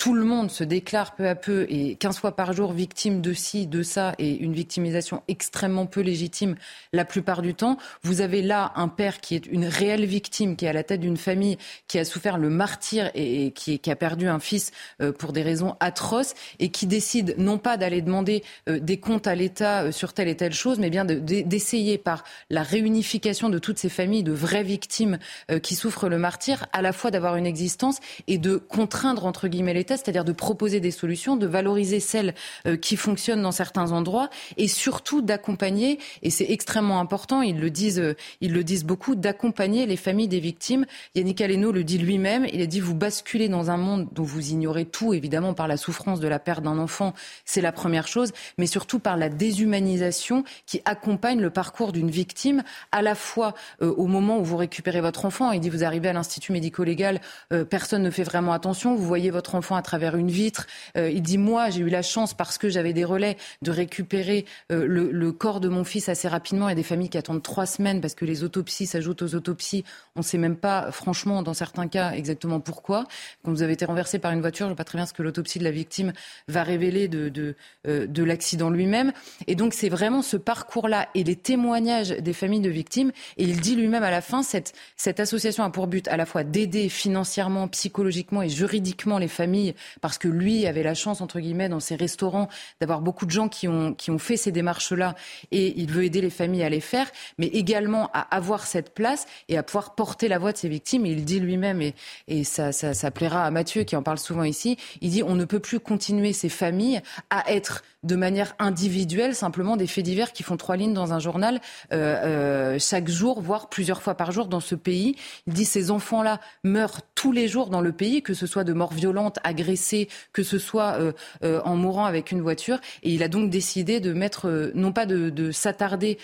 tout 0.03 0.13
le 0.13 0.25
monde 0.25 0.51
se 0.51 0.65
déclare 0.65 1.15
peu 1.15 1.29
à 1.29 1.33
peu 1.33 1.65
et 1.69 1.95
15 1.95 2.17
fois 2.17 2.35
par 2.35 2.51
jour 2.51 2.73
victime 2.73 3.21
de 3.21 3.31
ci, 3.31 3.67
de 3.67 3.83
ça, 3.83 4.15
et 4.19 4.35
une 4.35 4.51
victimisation 4.51 5.23
extrêmement 5.29 5.85
peu 5.85 6.01
légitime 6.01 6.57
la 6.91 7.05
plupart 7.05 7.41
du 7.41 7.53
temps. 7.55 7.77
Vous 8.01 8.19
avez 8.19 8.41
là 8.41 8.73
un 8.75 8.89
père 8.89 9.21
qui 9.21 9.33
est 9.33 9.45
une 9.45 9.63
réelle 9.63 10.03
victime, 10.03 10.57
qui 10.57 10.65
est 10.65 10.67
à 10.67 10.73
la 10.73 10.83
tête 10.83 10.99
d'une 10.99 11.15
famille, 11.15 11.57
qui 11.87 11.99
a 11.99 12.03
souffert 12.03 12.37
le 12.37 12.49
martyr 12.49 13.11
et, 13.15 13.51
qui, 13.51 13.79
a 13.89 13.95
perdu 13.95 14.27
un 14.27 14.39
fils 14.39 14.73
euh, 15.01 15.13
pour 15.13 15.31
des 15.31 15.41
raisons 15.41 15.77
atroces, 15.79 16.33
et 16.59 16.67
qui 16.67 16.85
décide 16.85 17.35
non 17.37 17.57
pas 17.57 17.77
d'aller 17.77 18.01
demander 18.01 18.43
euh, 18.67 18.79
des 18.79 18.99
comptes 18.99 19.25
à 19.25 19.35
l'État 19.35 19.83
euh, 19.83 19.93
sur 19.93 20.11
telle 20.11 20.27
et 20.27 20.35
telle 20.35 20.51
chose, 20.51 20.79
mais 20.79 20.89
bien 20.89 21.05
d'essayer 21.05 21.97
par 21.97 22.25
la 22.49 22.63
réunification 22.63 23.47
de 23.47 23.57
toutes 23.57 23.79
ces 23.79 23.87
familles 23.87 24.23
de 24.23 24.33
vraies 24.33 24.63
victimes 24.63 25.17
qui 25.61 25.75
souffrent 25.75 26.09
le 26.09 26.17
martyr, 26.17 26.65
à 26.73 26.81
la 26.81 26.91
fois 26.91 27.09
d'avoir 27.09 27.37
une 27.37 27.45
existence 27.45 27.99
et 28.27 28.37
de 28.37 28.57
contraindre, 28.57 29.25
entre 29.25 29.47
guillemets, 29.47 29.73
l'État 29.73 29.92
c'est-à-dire 29.97 30.25
de 30.25 30.31
proposer 30.31 30.79
des 30.79 30.91
solutions, 30.91 31.35
de 31.35 31.47
valoriser 31.47 31.99
celles 31.99 32.33
euh, 32.67 32.77
qui 32.77 32.95
fonctionnent 32.95 33.41
dans 33.41 33.51
certains 33.51 33.91
endroits 33.91 34.29
et 34.57 34.67
surtout 34.67 35.21
d'accompagner, 35.21 35.99
et 36.21 36.29
c'est 36.29 36.49
extrêmement 36.49 36.99
important, 36.99 37.41
ils 37.41 37.59
le 37.59 37.69
disent, 37.69 37.99
euh, 37.99 38.15
ils 38.41 38.53
le 38.53 38.63
disent 38.63 38.85
beaucoup, 38.85 39.15
d'accompagner 39.15 39.85
les 39.85 39.97
familles 39.97 40.27
des 40.27 40.39
victimes. 40.39 40.85
Yannick 41.15 41.41
Aleno 41.41 41.71
le 41.71 41.83
dit 41.83 41.97
lui-même, 41.97 42.45
il 42.51 42.61
a 42.61 42.65
dit 42.65 42.79
vous 42.79 42.95
basculez 42.95 43.49
dans 43.49 43.69
un 43.69 43.77
monde 43.77 44.07
dont 44.11 44.23
vous 44.23 44.51
ignorez 44.51 44.85
tout, 44.85 45.13
évidemment 45.13 45.53
par 45.53 45.67
la 45.67 45.77
souffrance 45.77 46.19
de 46.19 46.27
la 46.27 46.39
perte 46.39 46.63
d'un 46.63 46.77
enfant, 46.77 47.13
c'est 47.45 47.61
la 47.61 47.71
première 47.71 48.07
chose, 48.07 48.31
mais 48.57 48.65
surtout 48.65 48.99
par 48.99 49.17
la 49.17 49.29
déshumanisation 49.29 50.43
qui 50.65 50.81
accompagne 50.85 51.39
le 51.39 51.49
parcours 51.49 51.91
d'une 51.91 52.11
victime, 52.11 52.63
à 52.91 53.01
la 53.01 53.15
fois 53.15 53.53
euh, 53.81 53.93
au 53.93 54.07
moment 54.07 54.39
où 54.39 54.43
vous 54.43 54.57
récupérez 54.57 55.01
votre 55.01 55.25
enfant, 55.25 55.51
il 55.51 55.59
dit 55.59 55.69
vous 55.69 55.83
arrivez 55.83 56.09
à 56.09 56.13
l'institut 56.13 56.51
médico-légal, 56.51 57.21
personne 57.69 58.03
ne 58.03 58.09
fait 58.09 58.23
vraiment 58.23 58.53
attention, 58.53 58.95
vous 58.95 59.05
voyez 59.05 59.31
votre 59.31 59.55
enfant 59.55 59.72
à 59.75 59.81
travers 59.81 60.15
une 60.15 60.29
vitre. 60.29 60.67
il 60.95 61.21
dit 61.21 61.37
moi 61.37 61.69
j'ai 61.69 61.81
eu 61.81 61.89
la 61.89 62.01
chance 62.01 62.33
parce 62.33 62.57
que 62.57 62.69
j'avais 62.69 62.93
des 62.93 63.05
relais 63.05 63.37
de 63.61 63.71
récupérer 63.71 64.45
le, 64.69 65.11
le, 65.11 65.31
corps 65.31 65.59
de 65.59 65.69
mon 65.69 65.83
fils 65.83 66.09
assez 66.09 66.27
rapidement. 66.27 66.67
Il 66.67 66.71
y 66.71 66.73
a 66.73 66.75
des 66.75 66.83
familles 66.83 67.09
qui 67.09 67.17
attendent 67.17 67.43
trois 67.43 67.65
semaines 67.65 68.01
parce 68.01 68.15
que 68.15 68.25
les 68.25 68.43
autopsies 68.43 68.85
s'ajoutent 68.85 69.21
aux 69.21 69.35
autopsies. 69.35 69.83
On 70.15 70.19
ne 70.19 70.25
sait 70.25 70.37
même 70.37 70.55
pas 70.55 70.91
franchement 70.91 71.41
dans 71.41 71.53
certains 71.53 71.87
cas 71.87 72.11
exactement 72.11 72.59
pourquoi. 72.59 73.05
Quand 73.43 73.51
vous 73.51 73.63
avez 73.63 73.73
été 73.73 73.85
renversé 73.85 74.19
par 74.19 74.31
une 74.31 74.41
voiture, 74.41 74.67
je 74.67 74.71
ne 74.71 74.75
sais 74.75 74.77
pas 74.77 74.83
très 74.83 74.97
bien 74.97 75.05
ce 75.05 75.13
que 75.13 75.23
l'autopsie 75.23 75.59
de 75.59 75.63
la 75.63 75.71
victime 75.71 76.13
va 76.47 76.63
révéler 76.63 77.07
de, 77.07 77.29
de, 77.29 77.55
de 77.85 78.23
l'accident 78.23 78.69
lui-même. 78.69 79.11
Et 79.47 79.55
donc 79.55 79.73
c'est 79.73 79.89
vraiment 79.89 80.21
ce 80.21 80.37
parcours-là 80.37 81.09
et 81.15 81.23
les 81.23 81.35
témoignages 81.35 82.09
des 82.09 82.33
familles 82.33 82.61
de 82.61 82.69
victimes. 82.69 83.11
Et 83.37 83.43
il 83.43 83.59
dit 83.59 83.75
lui-même 83.75 84.03
à 84.03 84.11
la 84.11 84.21
fin, 84.21 84.41
cette 84.43 85.19
association 85.19 85.63
a 85.63 85.69
pour 85.69 85.87
but 85.87 86.07
à 86.07 86.17
la 86.17 86.25
fois 86.25 86.43
d'aider 86.43 86.89
financièrement, 86.89 87.67
psychologiquement 87.67 88.41
et 88.41 88.49
juridiquement 88.49 89.17
les 89.17 89.27
familles, 89.27 89.62
parce 90.01 90.17
que 90.17 90.27
lui 90.27 90.65
avait 90.65 90.83
la 90.83 90.93
chance, 90.93 91.21
entre 91.21 91.39
guillemets, 91.39 91.69
dans 91.69 91.79
ses 91.79 91.95
restaurants, 91.95 92.49
d'avoir 92.79 93.01
beaucoup 93.01 93.25
de 93.25 93.31
gens 93.31 93.47
qui 93.47 93.67
ont, 93.67 93.93
qui 93.93 94.11
ont 94.11 94.19
fait 94.19 94.37
ces 94.37 94.51
démarches-là. 94.51 95.15
Et 95.51 95.79
il 95.79 95.91
veut 95.91 96.03
aider 96.03 96.21
les 96.21 96.29
familles 96.29 96.63
à 96.63 96.69
les 96.69 96.81
faire, 96.81 97.09
mais 97.37 97.47
également 97.47 98.09
à 98.13 98.21
avoir 98.35 98.65
cette 98.65 98.93
place 98.93 99.25
et 99.49 99.57
à 99.57 99.63
pouvoir 99.63 99.95
porter 99.95 100.27
la 100.27 100.39
voix 100.39 100.51
de 100.51 100.57
ses 100.57 100.69
victimes. 100.69 101.05
Et 101.05 101.11
il 101.11 101.25
dit 101.25 101.39
lui-même, 101.39 101.81
et, 101.81 101.95
et 102.27 102.43
ça, 102.43 102.71
ça, 102.71 102.93
ça 102.93 103.11
plaira 103.11 103.45
à 103.45 103.51
Mathieu 103.51 103.83
qui 103.83 103.95
en 103.95 104.03
parle 104.03 104.19
souvent 104.19 104.43
ici, 104.43 104.77
il 105.01 105.11
dit 105.11 105.23
on 105.23 105.35
ne 105.35 105.45
peut 105.45 105.59
plus 105.59 105.79
continuer 105.79 106.33
ces 106.33 106.49
familles 106.49 107.01
à 107.29 107.51
être 107.51 107.83
de 108.03 108.15
manière 108.15 108.55
individuelle, 108.59 109.35
simplement 109.35 109.77
des 109.77 109.87
faits 109.87 110.03
divers 110.03 110.33
qui 110.33 110.43
font 110.43 110.57
trois 110.57 110.75
lignes 110.75 110.93
dans 110.93 111.13
un 111.13 111.19
journal 111.19 111.61
euh, 111.91 112.73
euh, 112.73 112.77
chaque 112.79 113.07
jour, 113.07 113.41
voire 113.41 113.69
plusieurs 113.69 114.01
fois 114.01 114.15
par 114.15 114.31
jour 114.31 114.47
dans 114.47 114.59
ce 114.59 114.75
pays. 114.75 115.15
Il 115.47 115.53
dit 115.53 115.65
ces 115.65 115.91
enfants-là 115.91 116.39
meurent 116.63 117.01
tous 117.15 117.31
les 117.31 117.47
jours 117.47 117.69
dans 117.69 117.81
le 117.81 117.91
pays, 117.91 118.21
que 118.21 118.33
ce 118.33 118.45
soit 118.45 118.63
de 118.63 118.73
morts 118.73 118.93
violentes, 118.93 119.39
agressés, 119.43 120.09
que 120.33 120.43
ce 120.43 120.59
soit 120.59 120.97
euh, 121.43 121.61
en 121.63 121.75
mourant 121.75 122.05
avec 122.05 122.31
une 122.31 122.41
voiture. 122.41 122.79
Et 123.03 123.11
il 123.11 123.23
a 123.23 123.27
donc 123.27 123.49
décidé 123.49 123.99
de 123.99 124.11
mettre, 124.13 124.71
non 124.75 124.91
pas 124.91 125.05
de, 125.05 125.29
de 125.29 125.51
s'attarder 125.51 126.17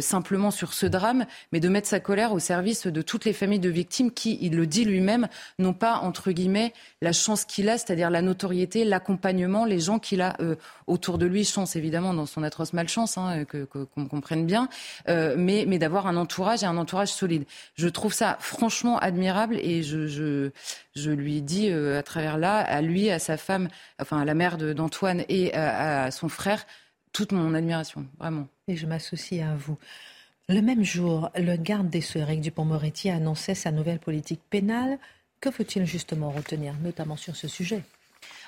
simplement 0.00 0.50
sur 0.50 0.72
ce 0.72 0.86
drame, 0.86 1.26
mais 1.52 1.60
de 1.60 1.68
mettre 1.68 1.88
sa 1.88 2.00
colère 2.00 2.32
au 2.32 2.38
service 2.38 2.86
de 2.86 3.02
toutes 3.02 3.24
les 3.24 3.32
familles 3.32 3.58
de 3.58 3.68
victimes 3.68 4.12
qui, 4.12 4.38
il 4.40 4.56
le 4.56 4.66
dit 4.66 4.84
lui-même, 4.84 5.28
n'ont 5.58 5.72
pas, 5.72 5.98
entre 5.98 6.30
guillemets, 6.30 6.72
la 7.02 7.12
chance 7.12 7.44
qu'il 7.44 7.68
a, 7.68 7.78
c'est-à-dire 7.78 8.10
la 8.10 8.22
notoriété, 8.22 8.84
l'accompagnement, 8.84 9.64
les 9.64 9.80
gens 9.80 9.98
qu'il 9.98 10.20
a 10.20 10.36
autour 10.86 11.15
de 11.18 11.26
lui, 11.26 11.44
chance 11.44 11.76
évidemment 11.76 12.14
dans 12.14 12.26
son 12.26 12.42
atroce 12.42 12.72
malchance, 12.72 13.18
hein, 13.18 13.44
qu'on 13.44 14.06
comprenne 14.06 14.46
bien, 14.46 14.68
euh, 15.08 15.34
mais, 15.38 15.66
d'avoir 15.78 16.06
un 16.06 16.16
entourage 16.16 16.62
et 16.62 16.66
un 16.66 16.76
entourage 16.76 17.08
solide. 17.08 17.44
Je 17.74 17.88
trouve 17.88 18.12
ça 18.12 18.36
franchement 18.40 18.98
admirable 18.98 19.56
et 19.56 19.82
je, 19.82 20.06
je, 20.94 21.10
lui 21.10 21.42
dis 21.42 21.70
euh, 21.70 21.98
à 21.98 22.02
travers 22.02 22.38
là, 22.38 22.58
à 22.58 22.80
lui, 22.82 23.10
à 23.10 23.18
sa 23.18 23.36
femme, 23.36 23.68
enfin 24.00 24.20
à 24.20 24.24
la 24.24 24.34
mère 24.34 24.56
d'Antoine 24.58 25.24
et 25.28 25.54
à, 25.54 26.10
son 26.10 26.28
frère, 26.28 26.66
toute 27.12 27.32
mon 27.32 27.54
admiration, 27.54 28.06
vraiment. 28.18 28.48
Et 28.68 28.76
je 28.76 28.86
m'associe 28.86 29.42
à 29.42 29.54
vous. 29.56 29.78
Le 30.48 30.60
même 30.60 30.84
jour, 30.84 31.30
le 31.36 31.56
garde 31.56 31.88
des 31.88 32.00
Sceaux, 32.00 32.20
Eric 32.20 32.40
Dupont-Moretti, 32.40 33.10
annonçait 33.10 33.54
sa 33.54 33.72
nouvelle 33.72 33.98
politique 33.98 34.40
pénale. 34.48 34.98
Que 35.40 35.50
faut-il 35.50 35.84
justement 35.86 36.30
retenir, 36.30 36.74
notamment 36.82 37.16
sur 37.16 37.34
ce 37.36 37.48
sujet? 37.48 37.82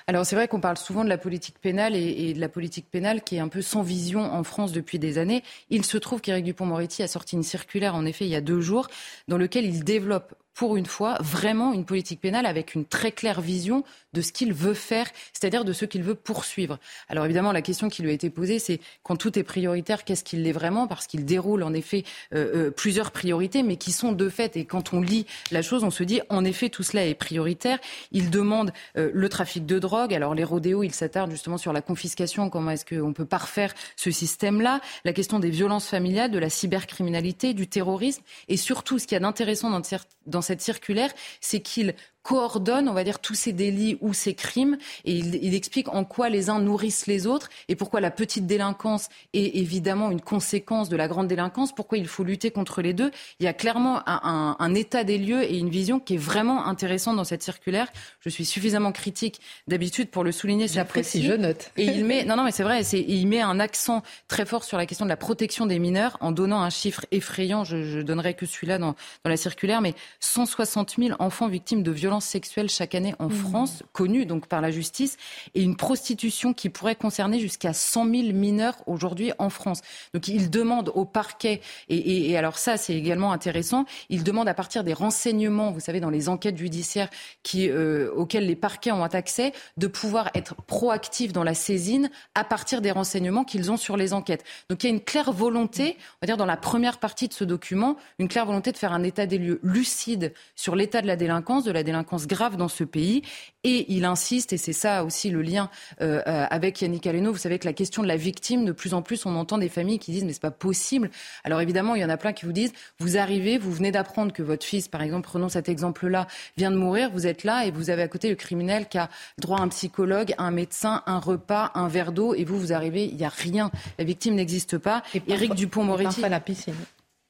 Alors 0.09 0.25
c'est 0.25 0.35
vrai 0.35 0.47
qu'on 0.47 0.59
parle 0.59 0.77
souvent 0.77 1.03
de 1.03 1.09
la 1.09 1.19
politique 1.19 1.59
pénale 1.59 1.95
et, 1.95 2.33
de 2.33 2.39
la 2.39 2.49
politique 2.49 2.89
pénale 2.89 3.21
qui 3.21 3.35
est 3.35 3.39
un 3.39 3.47
peu 3.47 3.61
sans 3.61 3.83
vision 3.83 4.21
en 4.21 4.43
France 4.43 4.71
depuis 4.71 4.97
des 4.97 5.19
années. 5.19 5.43
Il 5.69 5.85
se 5.85 5.99
trouve 5.99 6.19
qu'Éric 6.19 6.45
Dupont-Moretti 6.45 7.03
a 7.03 7.07
sorti 7.07 7.35
une 7.35 7.43
circulaire, 7.43 7.93
en 7.93 8.07
effet, 8.07 8.25
il 8.25 8.31
y 8.31 8.35
a 8.35 8.41
deux 8.41 8.59
jours, 8.59 8.87
dans 9.27 9.37
lequel 9.37 9.65
il 9.65 9.83
développe 9.83 10.33
pour 10.59 10.75
une 10.75 10.87
fois, 10.87 11.15
vraiment 11.21 11.71
une 11.71 11.85
politique 11.85 12.19
pénale 12.19 12.45
avec 12.45 12.75
une 12.75 12.83
très 12.83 13.13
claire 13.13 13.39
vision 13.39 13.85
de 14.11 14.19
ce 14.19 14.33
qu'il 14.33 14.51
veut 14.51 14.73
faire, 14.73 15.07
c'est-à-dire 15.31 15.63
de 15.63 15.71
ce 15.71 15.85
qu'il 15.85 16.03
veut 16.03 16.15
poursuivre. 16.15 16.79
Alors 17.07 17.23
évidemment, 17.23 17.53
la 17.53 17.61
question 17.61 17.87
qui 17.87 18.01
lui 18.01 18.09
a 18.09 18.13
été 18.13 18.29
posée, 18.29 18.59
c'est 18.59 18.81
quand 19.01 19.15
tout 19.15 19.39
est 19.39 19.43
prioritaire, 19.43 20.03
qu'est-ce 20.03 20.25
qu'il 20.25 20.45
est 20.45 20.51
vraiment? 20.51 20.85
Parce 20.85 21.07
qu'il 21.07 21.23
déroule 21.23 21.63
en 21.63 21.73
effet 21.73 22.03
euh, 22.33 22.67
euh, 22.67 22.71
plusieurs 22.71 23.11
priorités, 23.11 23.63
mais 23.63 23.77
qui 23.77 23.93
sont 23.93 24.11
de 24.11 24.27
fait, 24.27 24.57
et 24.57 24.65
quand 24.65 24.91
on 24.93 24.99
lit 24.99 25.25
la 25.51 25.61
chose, 25.61 25.85
on 25.85 25.91
se 25.91 26.03
dit, 26.03 26.19
en 26.27 26.43
effet, 26.43 26.67
tout 26.67 26.83
cela 26.83 27.05
est 27.05 27.15
prioritaire. 27.15 27.79
Il 28.11 28.29
demande 28.29 28.73
euh, 28.97 29.11
le 29.13 29.29
trafic 29.29 29.65
de 29.65 29.79
drogue. 29.79 30.13
Alors 30.13 30.35
les 30.35 30.43
rodéos, 30.43 30.83
il 30.83 30.93
s'attarde 30.93 31.31
justement 31.31 31.57
sur 31.57 31.71
la 31.71 31.81
confiscation, 31.81 32.49
comment 32.49 32.71
est-ce 32.71 32.83
qu'on 32.83 33.13
peut 33.13 33.23
parfaire 33.23 33.73
ce 33.95 34.11
système-là, 34.11 34.81
la 35.05 35.13
question 35.13 35.39
des 35.39 35.51
violences 35.51 35.87
familiales, 35.87 36.31
de 36.31 36.39
la 36.39 36.49
cybercriminalité, 36.49 37.53
du 37.53 37.67
terrorisme, 37.67 38.23
et 38.49 38.57
surtout, 38.57 38.99
ce 38.99 39.07
qu'il 39.07 39.15
y 39.15 39.17
a 39.17 39.21
d'intéressant 39.21 39.69
dans, 39.69 39.81
dans 40.25 40.48
cette 40.49 40.61
circulaire, 40.61 41.11
c'est 41.41 41.61
qu'il 41.61 41.93
coordonne, 42.23 42.89
on 42.89 42.93
va 42.93 43.03
dire, 43.03 43.19
tous 43.19 43.33
ces 43.33 43.53
délits 43.53 43.97
ou 44.01 44.13
ces 44.13 44.33
crimes 44.33 44.77
et 45.05 45.13
il, 45.13 45.53
explique 45.53 45.89
en 45.89 46.03
quoi 46.03 46.29
les 46.29 46.49
uns 46.49 46.59
nourrissent 46.59 47.07
les 47.07 47.27
autres 47.27 47.49
et 47.67 47.75
pourquoi 47.75 48.01
la 48.01 48.11
petite 48.11 48.45
délinquance 48.45 49.09
est 49.33 49.57
évidemment 49.57 50.11
une 50.11 50.21
conséquence 50.21 50.89
de 50.89 50.95
la 50.95 51.07
grande 51.07 51.27
délinquance, 51.27 51.73
pourquoi 51.73 51.97
il 51.97 52.07
faut 52.07 52.23
lutter 52.23 52.51
contre 52.51 52.81
les 52.81 52.93
deux. 52.93 53.11
Il 53.39 53.45
y 53.45 53.47
a 53.47 53.53
clairement 53.53 54.01
un, 54.07 54.55
un 54.57 54.75
état 54.75 55.03
des 55.03 55.17
lieux 55.17 55.43
et 55.43 55.57
une 55.57 55.69
vision 55.69 55.99
qui 55.99 56.15
est 56.15 56.17
vraiment 56.17 56.65
intéressante 56.65 57.15
dans 57.15 57.23
cette 57.23 57.43
circulaire. 57.43 57.87
Je 58.21 58.29
suis 58.29 58.45
suffisamment 58.45 58.91
critique 58.91 59.39
d'habitude 59.67 60.09
pour 60.09 60.23
le 60.23 60.31
souligner. 60.31 60.67
J'apprécie, 60.67 61.23
je 61.23 61.33
note. 61.33 61.71
Et 61.77 61.85
il 61.85 62.05
met, 62.05 62.25
non, 62.25 62.35
non, 62.35 62.43
mais 62.43 62.51
c'est 62.51 62.63
vrai, 62.63 62.83
il 62.83 63.27
met 63.27 63.41
un 63.41 63.59
accent 63.59 64.03
très 64.27 64.45
fort 64.45 64.63
sur 64.63 64.77
la 64.77 64.85
question 64.85 65.05
de 65.05 65.09
la 65.09 65.17
protection 65.17 65.65
des 65.65 65.79
mineurs 65.79 66.17
en 66.21 66.31
donnant 66.31 66.61
un 66.61 66.69
chiffre 66.69 67.05
effrayant. 67.11 67.63
Je, 67.63 67.83
je 67.83 67.99
donnerai 67.99 68.33
que 68.33 68.45
celui-là 68.45 68.77
dans, 68.77 68.95
dans 69.23 69.29
la 69.29 69.37
circulaire, 69.37 69.81
mais 69.81 69.93
160 70.19 70.95
000 70.97 71.15
enfants 71.19 71.47
victimes 71.47 71.83
de 71.83 71.91
violences 71.91 72.08
sexuelles 72.19 72.69
chaque 72.69 72.95
année 72.95 73.13
en 73.19 73.27
mmh. 73.27 73.33
France, 73.33 73.83
connues 73.93 74.25
donc 74.25 74.47
par 74.47 74.61
la 74.61 74.71
justice, 74.71 75.17
et 75.53 75.61
une 75.61 75.75
prostitution 75.75 76.53
qui 76.53 76.69
pourrait 76.69 76.95
concerner 76.95 77.39
jusqu'à 77.39 77.73
100 77.73 78.05
000 78.05 78.33
mineurs 78.33 78.75
aujourd'hui 78.87 79.31
en 79.37 79.49
France. 79.49 79.81
Donc 80.13 80.27
il 80.27 80.49
demande 80.49 80.91
au 80.95 81.05
parquet, 81.05 81.61
et, 81.89 82.35
alors 82.37 82.57
ça 82.57 82.77
c'est 82.77 82.95
également 82.95 83.31
intéressant, 83.31 83.85
il 84.09 84.23
demande 84.23 84.47
à 84.47 84.53
partir 84.55 84.83
des 84.83 84.93
renseignements, 84.93 85.71
vous 85.71 85.79
savez, 85.79 85.99
dans 85.99 86.09
les 86.09 86.29
enquêtes 86.29 86.57
judiciaires 86.57 87.09
qui, 87.43 87.69
euh, 87.69 88.11
auxquelles 88.15 88.47
les 88.47 88.55
parquets 88.55 88.91
ont 88.91 89.03
accès, 89.03 89.53
de 89.77 89.87
pouvoir 89.87 90.29
être 90.33 90.55
proactifs 90.55 91.33
dans 91.33 91.43
la 91.43 91.53
saisine 91.53 92.09
à 92.35 92.43
partir 92.43 92.81
des 92.81 92.91
renseignements 92.91 93.43
qu'ils 93.43 93.71
ont 93.71 93.77
sur 93.77 93.97
les 93.97 94.13
enquêtes. 94.13 94.43
Donc 94.69 94.83
il 94.83 94.87
y 94.87 94.89
a 94.89 94.93
une 94.93 95.01
claire 95.01 95.31
volonté, 95.31 95.97
on 95.97 96.25
va 96.25 96.27
dire 96.27 96.37
dans 96.37 96.45
la 96.45 96.57
première 96.57 96.99
partie 96.99 97.27
de 97.27 97.33
ce 97.33 97.43
document, 97.43 97.97
une 98.19 98.27
claire 98.27 98.45
volonté 98.45 98.71
de 98.71 98.77
faire 98.77 98.93
un 98.93 99.03
état 99.03 99.25
des 99.25 99.37
lieux 99.37 99.59
lucide 99.63 100.33
sur 100.55 100.75
l'état 100.75 101.01
de 101.01 101.07
la 101.07 101.15
délinquance, 101.15 101.63
de 101.63 101.71
la 101.71 101.83
délinquance 101.83 101.98
grave 102.03 102.57
dans 102.57 102.67
ce 102.67 102.83
pays. 102.83 103.21
Et 103.63 103.91
il 103.91 104.05
insiste, 104.05 104.53
et 104.53 104.57
c'est 104.57 104.73
ça 104.73 105.03
aussi 105.03 105.29
le 105.29 105.41
lien 105.41 105.69
euh, 106.01 106.21
euh, 106.27 106.45
avec 106.49 106.81
Yannick 106.81 107.05
Aleno, 107.05 107.31
vous 107.31 107.37
savez 107.37 107.59
que 107.59 107.65
la 107.65 107.73
question 107.73 108.01
de 108.01 108.07
la 108.07 108.15
victime, 108.15 108.63
de 108.63 108.71
plus 108.71 108.93
en 108.93 109.01
plus, 109.01 109.25
on 109.25 109.35
entend 109.35 109.57
des 109.57 109.67
familles 109.67 109.99
qui 109.99 110.11
disent 110.11 110.23
mais 110.23 110.31
c'est 110.31 110.41
pas 110.41 110.49
possible. 110.49 111.11
Alors 111.43 111.59
évidemment, 111.59 111.95
il 111.95 112.01
y 112.01 112.05
en 112.05 112.09
a 112.09 112.15
plein 112.15 112.31
qui 112.31 112.45
vous 112.45 112.53
disent 112.53 112.71
vous 112.99 113.17
arrivez, 113.17 113.57
vous 113.57 113.71
venez 113.71 113.91
d'apprendre 113.91 114.31
que 114.31 114.43
votre 114.43 114.65
fils, 114.65 114.87
par 114.87 115.01
exemple, 115.01 115.27
prenons 115.27 115.49
cet 115.49 115.67
exemple-là, 115.67 116.27
vient 116.55 116.71
de 116.71 116.77
mourir, 116.77 117.09
vous 117.11 117.27
êtes 117.27 117.43
là 117.43 117.65
et 117.65 117.71
vous 117.71 117.89
avez 117.89 118.01
à 118.01 118.07
côté 118.07 118.29
le 118.29 118.35
criminel 118.35 118.87
qui 118.87 118.97
a 118.97 119.09
droit 119.37 119.59
à 119.59 119.61
un 119.61 119.67
psychologue, 119.67 120.33
un 120.37 120.51
médecin, 120.51 121.03
un 121.05 121.19
repas, 121.19 121.71
un 121.75 121.87
verre 121.87 122.11
d'eau, 122.11 122.33
et 122.33 122.45
vous, 122.45 122.57
vous 122.57 122.73
arrivez, 122.73 123.05
il 123.05 123.15
n'y 123.15 123.25
a 123.25 123.29
rien. 123.29 123.71
La 123.97 124.05
victime 124.05 124.35
n'existe 124.35 124.77
pas. 124.77 125.03
Et 125.13 125.21
Éric 125.27 125.53
Dupont-Moretti. 125.53 126.03
Et 126.03 126.11
parfois 126.11 126.29
la 126.29 126.39
piscine. 126.39 126.75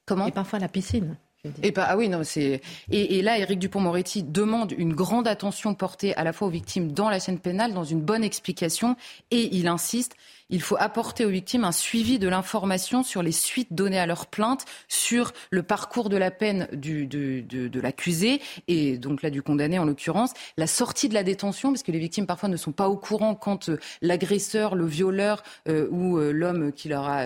Comment 0.06 0.28
Et 0.28 0.32
parfois 0.32 0.60
la 0.60 0.68
piscine. 0.68 1.18
Et 1.64 1.74
ah 1.78 1.96
oui 1.96 2.10
non 2.10 2.22
c'est 2.26 2.60
et, 2.92 3.22
là 3.22 3.38
Éric 3.38 3.60
Dupont-Moretti 3.60 4.24
demande 4.24 4.74
une 4.78 4.94
grande 4.94 5.26
attention 5.26 5.74
portée 5.74 6.14
à 6.16 6.26
la 6.26 6.34
fois 6.34 6.50
aux 6.50 6.52
victimes 6.52 6.92
dans 6.92 7.10
la 7.10 7.18
chaîne 7.20 7.40
pénale 7.40 7.74
dans 7.74 7.86
une 7.86 8.02
bonne 8.02 8.26
explication 8.26 8.98
et 9.32 9.56
il 9.56 9.70
insiste 9.70 10.16
il 10.50 10.62
faut 10.62 10.76
apporter 10.80 11.26
aux 11.26 11.30
victimes 11.30 11.64
un 11.64 11.72
suivi 11.72 12.20
de 12.20 12.28
l'information 12.28 13.04
sur 13.04 13.24
les 13.24 13.32
suites 13.32 13.74
données 13.74 14.00
à 14.00 14.06
leur 14.06 14.28
plainte, 14.28 14.66
sur 14.88 15.32
le 15.52 15.64
parcours 15.64 16.10
de 16.10 16.18
la 16.18 16.32
peine 16.32 16.68
du, 16.74 17.06
de, 17.08 17.42
de, 17.42 17.80
l'accusé 17.80 18.42
et 18.68 18.98
donc 18.98 19.22
là 19.22 19.30
du 19.30 19.42
condamné 19.42 19.80
en 19.80 19.86
l'occurrence, 19.86 20.34
la 20.58 20.68
sortie 20.68 21.10
de 21.10 21.14
la 21.14 21.24
détention, 21.24 21.72
parce 21.72 21.84
que 21.84 21.92
les 21.92 22.00
victimes 22.00 22.26
parfois 22.26 22.50
ne 22.50 22.58
sont 22.58 22.72
pas 22.72 22.90
au 22.90 22.98
courant 22.98 23.36
quand 23.36 23.70
euh, 23.70 23.78
l'agresseur, 24.02 24.76
le 24.76 24.86
violeur 24.86 25.44
euh, 25.68 25.88
ou 25.92 26.18
euh, 26.18 26.32
l'homme 26.32 26.72
qui 26.72 26.90
leur 26.90 27.08
a 27.08 27.26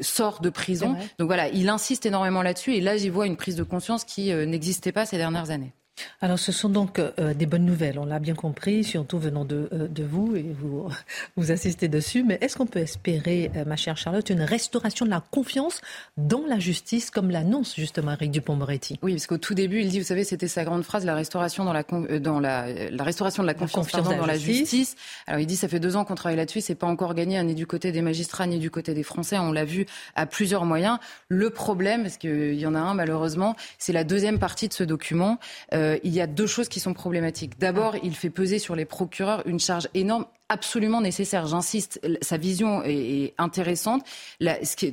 sort 0.00 0.40
de 0.40 0.50
prison. 0.50 0.96
Donc 1.18 1.26
voilà, 1.26 1.48
il 1.48 1.68
insiste 1.68 2.06
énormément 2.06 2.42
là-dessus 2.42 2.74
et 2.74 2.80
là 2.80 2.96
j'y 2.96 3.08
vois 3.08 3.26
une 3.26 3.36
prise 3.36 3.56
de 3.56 3.62
conscience 3.62 4.04
qui 4.04 4.32
n'existait 4.32 4.92
pas 4.92 5.06
ces 5.06 5.16
dernières 5.16 5.50
années. 5.50 5.72
Alors, 6.20 6.38
ce 6.38 6.52
sont 6.52 6.68
donc 6.68 6.98
euh, 6.98 7.34
des 7.34 7.46
bonnes 7.46 7.64
nouvelles, 7.64 7.98
on 7.98 8.04
l'a 8.04 8.18
bien 8.18 8.34
compris, 8.34 8.84
surtout 8.84 9.18
venant 9.18 9.44
de, 9.44 9.68
euh, 9.72 9.88
de 9.88 10.04
vous, 10.04 10.34
et 10.36 10.54
vous, 10.58 10.88
vous 11.36 11.50
assistez 11.50 11.88
dessus. 11.88 12.24
Mais 12.24 12.38
est-ce 12.40 12.56
qu'on 12.56 12.66
peut 12.66 12.78
espérer, 12.78 13.50
euh, 13.56 13.64
ma 13.64 13.76
chère 13.76 13.96
Charlotte, 13.96 14.30
une 14.30 14.42
restauration 14.42 15.04
de 15.04 15.10
la 15.10 15.20
confiance 15.20 15.80
dans 16.16 16.44
la 16.46 16.58
justice, 16.58 17.10
comme 17.10 17.30
l'annonce 17.30 17.74
justement 17.76 18.12
Eric 18.12 18.30
Dupont-Moretti? 18.30 18.98
Oui, 19.02 19.14
parce 19.14 19.26
qu'au 19.26 19.38
tout 19.38 19.54
début, 19.54 19.80
il 19.80 19.88
dit, 19.88 19.98
vous 19.98 20.06
savez, 20.06 20.24
c'était 20.24 20.48
sa 20.48 20.64
grande 20.64 20.84
phrase, 20.84 21.04
la 21.04 21.14
restauration 21.14 21.64
dans 21.64 21.72
la, 21.72 21.82
dans 22.20 22.40
la, 22.40 22.90
la 22.90 23.04
restauration 23.04 23.42
de 23.42 23.48
la 23.48 23.54
confiance, 23.54 23.90
dans 23.90 24.26
la 24.26 24.38
justice. 24.38 24.96
Alors, 25.26 25.40
il 25.40 25.46
dit, 25.46 25.56
ça 25.56 25.68
fait 25.68 25.80
deux 25.80 25.96
ans 25.96 26.04
qu'on 26.04 26.14
travaille 26.14 26.36
là-dessus, 26.36 26.60
c'est 26.60 26.74
pas 26.74 26.86
encore 26.86 27.14
gagné, 27.14 27.36
hein, 27.36 27.44
ni 27.44 27.54
du 27.54 27.66
côté 27.66 27.92
des 27.92 28.02
magistrats, 28.02 28.46
ni 28.46 28.58
du 28.58 28.70
côté 28.70 28.94
des 28.94 29.02
Français. 29.02 29.38
On 29.38 29.52
l'a 29.52 29.64
vu 29.64 29.86
à 30.14 30.26
plusieurs 30.26 30.64
moyens. 30.64 30.98
Le 31.28 31.50
problème, 31.50 32.02
parce 32.02 32.16
qu'il 32.16 32.54
y 32.54 32.66
en 32.66 32.74
a 32.74 32.80
un 32.80 32.94
malheureusement, 32.94 33.56
c'est 33.78 33.92
la 33.92 34.04
deuxième 34.04 34.38
partie 34.38 34.68
de 34.68 34.72
ce 34.72 34.84
document 34.84 35.38
euh, 35.74 35.81
il 36.02 36.12
y 36.12 36.20
a 36.20 36.26
deux 36.26 36.46
choses 36.46 36.68
qui 36.68 36.80
sont 36.80 36.94
problématiques. 36.94 37.58
D'abord, 37.58 37.96
il 38.02 38.14
fait 38.14 38.30
peser 38.30 38.58
sur 38.58 38.76
les 38.76 38.84
procureurs 38.84 39.42
une 39.46 39.60
charge 39.60 39.88
énorme 39.94 40.26
absolument 40.48 41.00
nécessaire. 41.00 41.46
J'insiste, 41.46 42.00
sa 42.20 42.36
vision 42.36 42.82
est, 42.84 43.34
intéressante. 43.38 44.04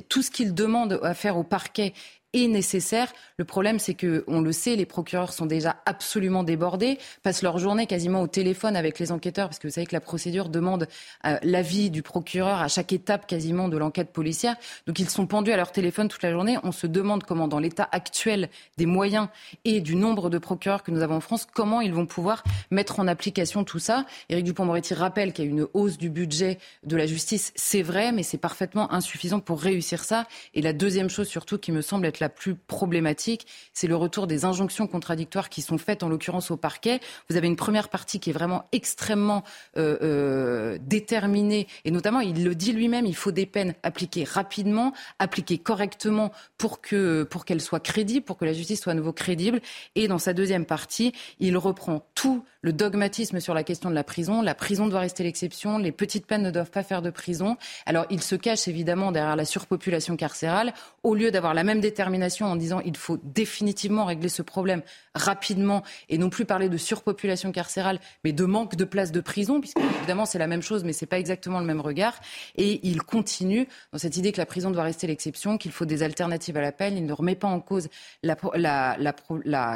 tout 0.08 0.22
ce 0.22 0.30
qu'il 0.30 0.54
demande 0.54 0.98
à 1.02 1.14
faire 1.14 1.36
au 1.36 1.44
parquet 1.44 1.92
est 2.32 2.46
nécessaire. 2.46 3.12
Le 3.36 3.44
problème, 3.44 3.78
c'est 3.78 3.94
que, 3.94 4.24
on 4.26 4.40
le 4.40 4.52
sait, 4.52 4.76
les 4.76 4.86
procureurs 4.86 5.32
sont 5.32 5.46
déjà 5.46 5.76
absolument 5.86 6.44
débordés, 6.44 6.98
passent 7.22 7.42
leur 7.42 7.58
journée 7.58 7.86
quasiment 7.86 8.22
au 8.22 8.26
téléphone 8.26 8.76
avec 8.76 8.98
les 8.98 9.12
enquêteurs, 9.12 9.48
parce 9.48 9.58
que 9.58 9.66
vous 9.66 9.74
savez 9.74 9.86
que 9.86 9.94
la 9.94 10.00
procédure 10.00 10.48
demande 10.48 10.86
euh, 11.26 11.38
l'avis 11.42 11.90
du 11.90 12.02
procureur 12.02 12.60
à 12.60 12.68
chaque 12.68 12.92
étape 12.92 13.26
quasiment 13.26 13.68
de 13.68 13.76
l'enquête 13.76 14.12
policière. 14.12 14.56
Donc 14.86 14.98
ils 14.98 15.08
sont 15.08 15.26
pendus 15.26 15.52
à 15.52 15.56
leur 15.56 15.72
téléphone 15.72 16.08
toute 16.08 16.22
la 16.22 16.30
journée. 16.30 16.58
On 16.62 16.72
se 16.72 16.86
demande 16.86 17.24
comment, 17.24 17.48
dans 17.48 17.58
l'état 17.58 17.88
actuel 17.90 18.48
des 18.76 18.86
moyens 18.86 19.28
et 19.64 19.80
du 19.80 19.96
nombre 19.96 20.30
de 20.30 20.38
procureurs 20.38 20.82
que 20.82 20.90
nous 20.90 21.02
avons 21.02 21.16
en 21.16 21.20
France, 21.20 21.46
comment 21.52 21.80
ils 21.80 21.92
vont 21.92 22.06
pouvoir 22.06 22.44
mettre 22.70 23.00
en 23.00 23.08
application 23.08 23.64
tout 23.64 23.78
ça. 23.78 24.06
Éric 24.28 24.44
Dupond-Moretti 24.44 24.94
rappelle 24.94 25.32
qu'il 25.32 25.44
y 25.44 25.48
a 25.48 25.50
une 25.50 25.66
hausse 25.74 25.98
du 25.98 26.10
budget 26.10 26.58
de 26.84 26.96
la 26.96 27.06
justice. 27.06 27.52
C'est 27.56 27.82
vrai, 27.82 28.12
mais 28.12 28.22
c'est 28.22 28.38
parfaitement 28.38 28.92
insuffisant 28.92 29.40
pour 29.40 29.60
réussir 29.60 30.04
ça. 30.04 30.26
Et 30.54 30.62
la 30.62 30.72
deuxième 30.72 31.10
chose 31.10 31.28
surtout 31.28 31.58
qui 31.58 31.72
me 31.72 31.82
semble 31.82 32.06
être 32.06 32.19
la 32.20 32.28
plus 32.28 32.54
problématique, 32.54 33.46
c'est 33.72 33.86
le 33.86 33.96
retour 33.96 34.26
des 34.26 34.44
injonctions 34.44 34.86
contradictoires 34.86 35.48
qui 35.48 35.62
sont 35.62 35.78
faites 35.78 36.02
en 36.02 36.08
l'occurrence 36.08 36.50
au 36.50 36.56
parquet. 36.56 37.00
Vous 37.28 37.36
avez 37.36 37.46
une 37.46 37.56
première 37.56 37.88
partie 37.88 38.20
qui 38.20 38.30
est 38.30 38.32
vraiment 38.32 38.64
extrêmement 38.72 39.42
euh, 39.76 39.98
euh, 40.02 40.78
déterminée 40.80 41.66
et 41.84 41.90
notamment, 41.90 42.20
il 42.20 42.44
le 42.44 42.54
dit 42.54 42.72
lui-même, 42.72 43.06
il 43.06 43.16
faut 43.16 43.32
des 43.32 43.46
peines 43.46 43.74
appliquées 43.82 44.24
rapidement, 44.24 44.92
appliquées 45.18 45.58
correctement 45.58 46.32
pour 46.58 46.80
que 46.80 47.22
pour 47.24 47.44
qu'elles 47.44 47.60
soient 47.60 47.80
crédibles, 47.80 48.24
pour 48.24 48.36
que 48.36 48.44
la 48.44 48.52
justice 48.52 48.82
soit 48.82 48.92
à 48.92 48.96
nouveau 48.96 49.12
crédible. 49.12 49.60
Et 49.94 50.08
dans 50.08 50.18
sa 50.18 50.32
deuxième 50.32 50.66
partie, 50.66 51.12
il 51.38 51.56
reprend 51.56 52.06
tout 52.14 52.44
le 52.62 52.72
dogmatisme 52.72 53.40
sur 53.40 53.54
la 53.54 53.64
question 53.64 53.90
de 53.90 53.94
la 53.94 54.04
prison. 54.04 54.42
La 54.42 54.54
prison 54.54 54.86
doit 54.86 55.00
rester 55.00 55.22
l'exception. 55.22 55.78
Les 55.78 55.92
petites 55.92 56.26
peines 56.26 56.42
ne 56.42 56.50
doivent 56.50 56.70
pas 56.70 56.82
faire 56.82 57.02
de 57.02 57.10
prison. 57.10 57.56
Alors, 57.86 58.06
il 58.10 58.22
se 58.22 58.34
cache 58.34 58.68
évidemment 58.68 59.12
derrière 59.12 59.36
la 59.36 59.44
surpopulation 59.44 60.16
carcérale. 60.16 60.74
Au 61.02 61.14
lieu 61.14 61.30
d'avoir 61.30 61.54
la 61.54 61.64
même 61.64 61.80
détermination 61.80 62.46
en 62.46 62.56
disant 62.56 62.80
il 62.80 62.96
faut 62.96 63.18
définitivement 63.22 64.04
régler 64.04 64.28
ce 64.28 64.42
problème 64.42 64.82
rapidement 65.14 65.82
et 66.08 66.18
non 66.18 66.30
plus 66.30 66.44
parler 66.44 66.68
de 66.68 66.76
surpopulation 66.76 67.52
carcérale, 67.52 67.98
mais 68.24 68.32
de 68.32 68.44
manque 68.44 68.76
de 68.76 68.84
places 68.84 69.12
de 69.12 69.20
prison, 69.20 69.60
puisque 69.60 69.78
évidemment 69.78 70.26
c'est 70.26 70.38
la 70.38 70.46
même 70.46 70.62
chose, 70.62 70.84
mais 70.84 70.92
c'est 70.92 71.06
pas 71.06 71.18
exactement 71.18 71.60
le 71.60 71.66
même 71.66 71.80
regard. 71.80 72.14
Et 72.56 72.80
il 72.86 73.02
continue 73.02 73.66
dans 73.92 73.98
cette 73.98 74.16
idée 74.16 74.32
que 74.32 74.38
la 74.38 74.46
prison 74.46 74.70
doit 74.70 74.82
rester 74.82 75.06
l'exception, 75.06 75.58
qu'il 75.58 75.72
faut 75.72 75.84
des 75.84 76.02
alternatives 76.02 76.56
à 76.56 76.60
la 76.60 76.72
peine. 76.72 76.96
Il 76.96 77.06
ne 77.06 77.12
remet 77.12 77.34
pas 77.34 77.48
en 77.48 77.60
cause 77.60 77.88
la, 78.22 78.46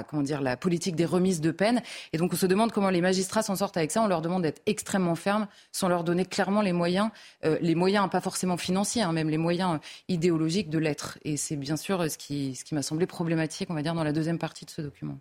comment 0.08 0.22
dire, 0.22 0.40
la 0.40 0.56
politique 0.56 0.96
des 0.96 1.04
remises 1.04 1.40
de 1.40 1.50
peine. 1.50 1.82
Et 2.12 2.18
donc 2.18 2.32
on 2.32 2.36
se 2.36 2.46
demande 2.46 2.72
comment 2.72 2.90
les 2.90 3.00
magistrats 3.00 3.42
s'en 3.42 3.56
sortent 3.56 3.76
avec 3.76 3.90
ça. 3.90 4.02
On 4.02 4.06
leur 4.06 4.22
demande 4.22 4.42
d'être 4.42 4.62
extrêmement 4.66 5.14
fermes, 5.14 5.48
sans 5.72 5.88
leur 5.88 6.04
donner 6.04 6.24
clairement 6.24 6.62
les 6.62 6.72
moyens, 6.72 7.10
euh, 7.44 7.58
les 7.60 7.74
moyens 7.74 8.08
pas 8.08 8.20
forcément 8.20 8.56
financiers, 8.56 9.02
hein, 9.02 9.12
même 9.12 9.30
les 9.30 9.38
moyens 9.38 9.80
idéologiques 10.08 10.70
de 10.70 10.78
l'être. 10.78 11.18
Et 11.24 11.36
c'est 11.36 11.56
bien 11.56 11.76
sûr 11.76 12.10
ce 12.10 12.18
qui, 12.18 12.54
ce 12.54 12.64
qui 12.64 12.74
m'a 12.74 12.82
semblé 12.82 13.06
problématique, 13.06 13.70
on 13.70 13.74
va 13.74 13.82
dire, 13.82 13.94
dans 13.94 14.04
la 14.04 14.12
deuxième 14.12 14.38
partie 14.38 14.64
de 14.64 14.70
ce 14.70 14.82
document. 14.82 15.18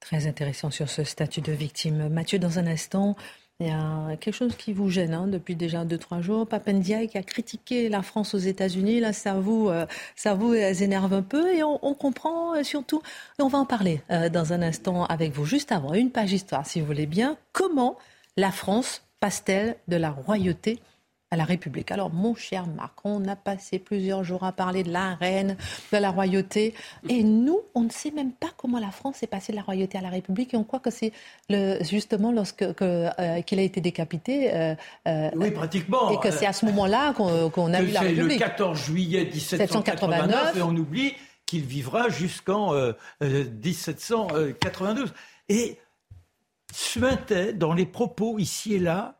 Très 0.00 0.26
intéressant 0.26 0.70
sur 0.70 0.88
ce 0.88 1.04
statut 1.04 1.40
de 1.40 1.52
victime. 1.52 2.08
Mathieu, 2.08 2.38
dans 2.38 2.58
un 2.58 2.66
instant, 2.66 3.16
il 3.60 3.66
y 3.66 3.70
a 3.70 4.16
quelque 4.16 4.34
chose 4.34 4.56
qui 4.56 4.72
vous 4.72 4.88
gêne 4.88 5.12
hein, 5.12 5.26
depuis 5.26 5.54
déjà 5.54 5.84
deux, 5.84 5.98
trois 5.98 6.22
jours. 6.22 6.46
Papendiaï 6.46 7.08
qui 7.08 7.18
a 7.18 7.22
critiqué 7.22 7.90
la 7.90 8.00
France 8.00 8.32
aux 8.32 8.38
États-Unis. 8.38 9.00
Là, 9.00 9.12
ça 9.12 9.34
vous, 9.34 9.68
euh, 9.68 9.84
ça 10.16 10.32
vous 10.32 10.54
énerve 10.54 11.12
un 11.12 11.20
peu 11.20 11.54
et 11.54 11.62
on, 11.62 11.94
comprend 11.94 12.54
euh, 12.54 12.62
surtout. 12.62 13.02
Et 13.38 13.42
on 13.42 13.48
va 13.48 13.58
en 13.58 13.66
parler 13.66 14.00
euh, 14.10 14.30
dans 14.30 14.54
un 14.54 14.62
instant 14.62 15.04
avec 15.04 15.32
vous. 15.32 15.44
Juste 15.44 15.72
avant, 15.72 15.92
une 15.92 16.10
page 16.10 16.32
histoire, 16.32 16.66
si 16.66 16.80
vous 16.80 16.86
voulez 16.86 17.04
bien. 17.04 17.36
Comment 17.52 17.98
la 18.38 18.50
France 18.50 19.02
passe-t-elle 19.20 19.76
de 19.88 19.96
la 19.96 20.10
royauté 20.10 20.80
à 21.30 21.36
la 21.36 21.44
République. 21.44 21.92
Alors, 21.92 22.12
mon 22.12 22.34
cher 22.34 22.66
Marc, 22.66 22.94
on 23.04 23.26
a 23.28 23.36
passé 23.36 23.78
plusieurs 23.78 24.24
jours 24.24 24.42
à 24.42 24.50
parler 24.52 24.82
de 24.82 24.90
la 24.90 25.14
reine, 25.14 25.56
de 25.92 25.96
la 25.96 26.10
royauté, 26.10 26.74
et 27.08 27.22
nous, 27.22 27.60
on 27.74 27.82
ne 27.82 27.90
sait 27.90 28.10
même 28.10 28.32
pas 28.32 28.48
comment 28.56 28.80
la 28.80 28.90
France 28.90 29.22
est 29.22 29.28
passée 29.28 29.52
de 29.52 29.56
la 29.56 29.62
royauté 29.62 29.96
à 29.96 30.00
la 30.00 30.08
République, 30.08 30.54
et 30.54 30.56
on 30.56 30.64
croit 30.64 30.80
que 30.80 30.90
c'est 30.90 31.12
justement 31.82 32.32
lorsque 32.32 32.62
euh, 32.62 33.42
qu'il 33.42 33.60
a 33.60 33.62
été 33.62 33.80
décapité. 33.80 34.52
Euh, 34.54 34.74
euh, 35.06 35.30
oui, 35.36 35.52
pratiquement. 35.52 36.10
Et 36.10 36.18
que 36.18 36.32
c'est 36.32 36.46
à 36.46 36.52
ce 36.52 36.66
moment-là 36.66 37.12
qu'on 37.12 37.72
a 37.72 37.80
eu 37.80 37.92
la 37.92 38.00
République. 38.00 38.38
C'est 38.38 38.44
le 38.44 38.50
14 38.50 38.78
juillet 38.78 39.24
1789, 39.32 40.56
et 40.56 40.62
on 40.62 40.74
oublie 40.74 41.14
qu'il 41.46 41.62
vivra 41.62 42.08
jusqu'en 42.08 42.74
1792. 43.20 45.12
Et 45.48 45.78
suintait 46.72 47.52
dans 47.52 47.72
les 47.72 47.86
propos 47.86 48.38
ici 48.38 48.74
et 48.74 48.78
là 48.78 49.19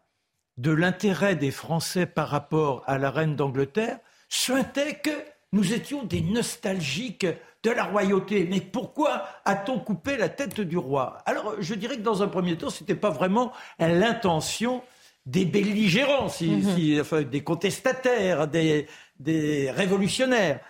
de 0.61 0.71
l'intérêt 0.71 1.37
des 1.37 1.51
Français 1.51 2.05
par 2.05 2.29
rapport 2.29 2.83
à 2.87 2.99
la 2.99 3.11
reine 3.11 3.35
d'Angleterre 3.35 3.99
souhaitait 4.29 4.97
que 4.97 5.11
nous 5.53 5.73
étions 5.73 6.05
des 6.05 6.21
nostalgiques 6.21 7.27
de 7.63 7.71
la 7.71 7.85
royauté. 7.85 8.47
Mais 8.49 8.61
pourquoi 8.61 9.25
a-t-on 9.47 9.79
coupé 9.81 10.19
la 10.19 10.29
tête 10.29 10.61
du 10.61 10.77
roi? 10.77 11.19
Alors, 11.25 11.55
je 11.61 11.75
dirais 11.75 11.97
que 11.97 12.03
dans 12.03 12.23
un 12.23 12.29
premier 12.29 12.59
temps, 12.59 12.69
ce 12.69 12.83
n'était 12.83 12.95
pas 12.95 13.09
vraiment 13.09 13.53
l'intention 13.79 14.83
des 15.25 15.47
belligérants, 15.47 16.29
mhm. 16.41 17.25
des 17.25 17.43
contestataires, 17.43 18.47
des, 18.47 18.87
révolutionnaires. 19.71 20.61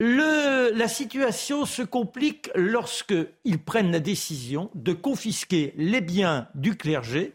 la 0.00 0.88
situation 0.88 1.66
se 1.66 1.82
complique 1.82 2.50
lorsqu'ils 2.54 3.62
prennent 3.62 3.92
la 3.92 4.00
décision 4.00 4.70
de 4.74 4.94
confisquer 4.94 5.74
les 5.76 6.00
biens 6.00 6.48
du 6.54 6.76
clergé 6.76 7.34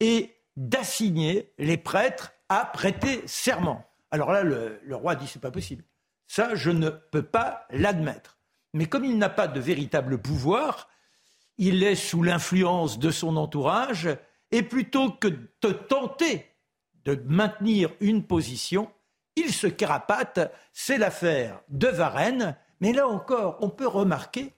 et 0.00 0.35
d'assigner 0.56 1.52
les 1.58 1.76
prêtres 1.76 2.32
à 2.48 2.64
prêter 2.64 3.22
serment. 3.26 3.84
Alors 4.10 4.32
là, 4.32 4.42
le, 4.42 4.80
roi 4.92 5.14
dit 5.14 5.26
c'est 5.26 5.40
pas 5.40 5.50
possible. 5.50 5.84
Ça, 6.26 6.54
je 6.54 6.70
ne 6.70 6.90
peux 6.90 7.22
pas 7.22 7.66
l'admettre. 7.70 8.38
Mais 8.72 8.86
comme 8.86 9.04
il 9.04 9.18
n'a 9.18 9.28
pas 9.28 9.48
de 9.48 9.60
véritable 9.60 10.18
pouvoir, 10.18 10.88
il 11.58 11.82
est 11.82 11.94
sous 11.94 12.22
l'influence 12.22 12.98
de 12.98 13.10
son 13.10 13.36
entourage, 13.36 14.08
et 14.50 14.62
plutôt 14.62 15.10
que 15.10 15.28
de 15.28 15.72
tenter 15.72 16.46
de 17.04 17.20
maintenir 17.26 17.90
une 18.00 18.24
position, 18.24 18.90
il 19.36 19.52
se 19.52 19.66
carapate. 19.66 20.52
C'est 20.72 20.98
l'affaire 20.98 21.60
de 21.68 21.88
Varennes. 21.88 22.56
Mais 22.80 22.92
là 22.92 23.08
encore, 23.08 23.58
on 23.60 23.70
peut 23.70 23.86
remarquer 23.86 24.52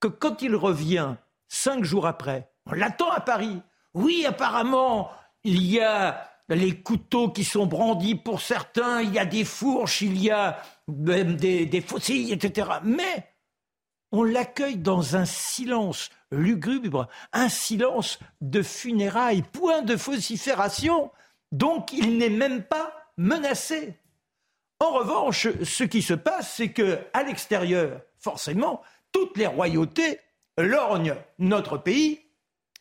que 0.00 0.08
quand 0.08 0.42
il 0.42 0.54
revient 0.54 1.16
cinq 1.48 1.84
jours 1.84 2.06
après, 2.06 2.50
on 2.66 2.72
l'attend 2.72 3.10
à 3.10 3.20
Paris. 3.20 3.60
Oui, 3.94 4.24
apparemment, 4.26 5.10
il 5.44 5.64
y 5.64 5.80
a 5.80 6.28
les 6.48 6.80
couteaux 6.80 7.30
qui 7.30 7.44
sont 7.44 7.66
brandis 7.66 8.14
pour 8.14 8.40
certains, 8.40 9.02
il 9.02 9.12
y 9.14 9.18
a 9.18 9.24
des 9.24 9.44
fourches, 9.44 10.02
il 10.02 10.20
y 10.20 10.30
a 10.30 10.62
même 10.88 11.36
des, 11.36 11.66
des 11.66 11.80
faucilles, 11.80 12.32
etc. 12.32 12.68
Mais 12.82 13.28
on 14.12 14.22
l'accueille 14.22 14.76
dans 14.76 15.16
un 15.16 15.24
silence 15.24 16.10
lugubre, 16.30 17.08
un 17.32 17.48
silence 17.48 18.18
de 18.40 18.62
funérailles, 18.62 19.42
point 19.42 19.82
de 19.82 19.94
vocifération. 19.94 21.10
Donc 21.52 21.92
il 21.92 22.18
n'est 22.18 22.30
même 22.30 22.62
pas 22.62 22.92
menacé. 23.16 23.98
En 24.80 24.92
revanche, 24.92 25.48
ce 25.62 25.84
qui 25.84 26.02
se 26.02 26.14
passe, 26.14 26.54
c'est 26.54 26.72
que 26.72 26.98
à 27.12 27.22
l'extérieur, 27.22 28.02
forcément, 28.18 28.82
toutes 29.12 29.36
les 29.36 29.46
royautés 29.46 30.20
lorgnent 30.58 31.16
notre 31.38 31.78
pays 31.78 32.20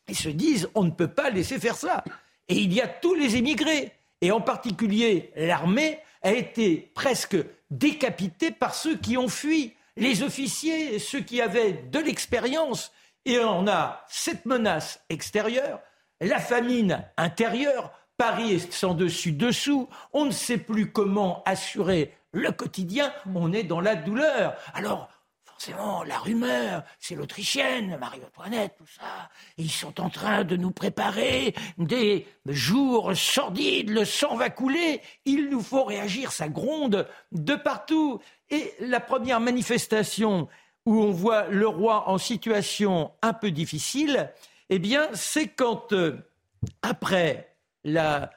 et 0.07 0.13
se 0.13 0.29
disent 0.29 0.69
on 0.75 0.83
ne 0.83 0.91
peut 0.91 1.07
pas 1.07 1.29
laisser 1.29 1.59
faire 1.59 1.77
ça. 1.77 2.03
Et 2.49 2.55
il 2.55 2.73
y 2.73 2.81
a 2.81 2.87
tous 2.87 3.13
les 3.13 3.35
émigrés. 3.35 3.91
Et 4.21 4.31
en 4.31 4.41
particulier, 4.41 5.31
l'armée 5.35 5.99
a 6.21 6.31
été 6.31 6.91
presque 6.93 7.37
décapitée 7.69 8.51
par 8.51 8.73
ceux 8.73 8.97
qui 8.97 9.17
ont 9.17 9.27
fui, 9.27 9.73
les 9.97 10.23
officiers, 10.23 10.99
ceux 10.99 11.19
qui 11.19 11.41
avaient 11.41 11.73
de 11.73 11.99
l'expérience. 11.99 12.91
Et 13.25 13.39
on 13.39 13.67
a 13.67 14.05
cette 14.07 14.45
menace 14.45 15.01
extérieure, 15.09 15.79
la 16.21 16.39
famine 16.39 17.05
intérieure, 17.17 17.91
Paris 18.17 18.53
est 18.53 18.71
sans 18.71 18.93
dessus-dessous, 18.93 19.89
on 20.13 20.25
ne 20.25 20.31
sait 20.31 20.57
plus 20.57 20.91
comment 20.91 21.41
assurer 21.45 22.13
le 22.31 22.51
quotidien, 22.51 23.13
on 23.33 23.53
est 23.53 23.63
dans 23.63 23.81
la 23.81 23.95
douleur. 23.95 24.55
Alors, 24.73 25.09
forcément, 25.63 26.03
la 26.03 26.17
rumeur, 26.17 26.83
c'est 26.99 27.15
l'Autrichienne, 27.15 27.97
Marie-Antoinette, 27.97 28.75
tout 28.77 28.87
ça. 28.87 29.29
ils 29.57 29.71
sont 29.71 30.01
en 30.01 30.09
train 30.09 30.43
de 30.43 30.57
nous 30.57 30.71
préparer 30.71 31.55
des 31.77 32.27
jours 32.47 33.15
sordides, 33.15 33.89
le 33.89 34.03
sang 34.03 34.35
va 34.35 34.49
couler, 34.49 34.99
il 35.23 35.49
nous 35.49 35.61
faut 35.61 35.85
réagir, 35.85 36.33
ça 36.33 36.49
gronde 36.49 37.07
de 37.31 37.55
partout. 37.55 38.19
Et 38.49 38.73
la 38.81 38.99
première 38.99 39.39
manifestation 39.39 40.49
où 40.85 41.01
on 41.01 41.11
voit 41.11 41.47
le 41.47 41.67
roi 41.67 42.09
en 42.09 42.17
situation 42.17 43.13
un 43.21 43.33
peu 43.33 43.51
difficile, 43.51 44.31
eh 44.69 44.79
bien, 44.79 45.07
c'est 45.13 45.47
quand, 45.47 45.93
euh, 45.93 46.17
après 46.81 47.55
la 47.85 48.29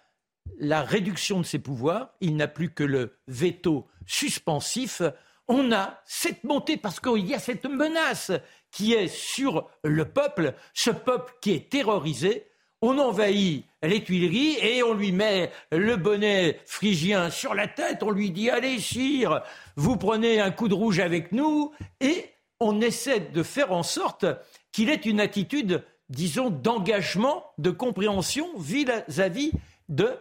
réduction 0.60 1.40
de 1.40 1.44
ses 1.44 1.58
pouvoirs, 1.58 2.10
il 2.20 2.36
n'a 2.36 2.46
plus 2.46 2.70
que 2.70 2.84
le 2.84 3.18
veto 3.26 3.88
suspensif, 4.06 5.02
on 5.48 5.72
a 5.72 6.00
cette 6.04 6.44
montée, 6.44 6.76
parce 6.76 7.00
qu'il 7.00 7.26
y 7.26 7.34
a 7.34 7.38
cette 7.38 7.66
menace 7.66 8.32
qui 8.70 8.94
est 8.94 9.08
sur 9.08 9.68
le 9.84 10.04
peuple, 10.04 10.54
ce 10.74 10.90
peuple 10.90 11.34
qui 11.40 11.52
est 11.52 11.70
terrorisé. 11.70 12.48
On 12.82 12.98
envahit 12.98 13.64
les 13.82 14.04
Tuileries 14.04 14.58
et 14.60 14.82
on 14.82 14.92
lui 14.92 15.12
met 15.12 15.50
le 15.72 15.96
bonnet 15.96 16.60
phrygien 16.66 17.30
sur 17.30 17.54
la 17.54 17.68
tête, 17.68 18.02
on 18.02 18.10
lui 18.10 18.30
dit 18.30 18.50
allez 18.50 18.78
sire, 18.80 19.42
vous 19.76 19.96
prenez 19.96 20.40
un 20.40 20.50
coup 20.50 20.68
de 20.68 20.74
rouge 20.74 21.00
avec 21.00 21.32
nous 21.32 21.72
et 22.00 22.30
on 22.60 22.80
essaie 22.80 23.20
de 23.20 23.42
faire 23.42 23.72
en 23.72 23.82
sorte 23.82 24.26
qu'il 24.72 24.90
ait 24.90 24.94
une 24.94 25.20
attitude, 25.20 25.84
disons, 26.10 26.50
d'engagement, 26.50 27.50
de 27.58 27.70
compréhension 27.70 28.46
vis-à-vis 28.58 29.52
de 29.88 30.14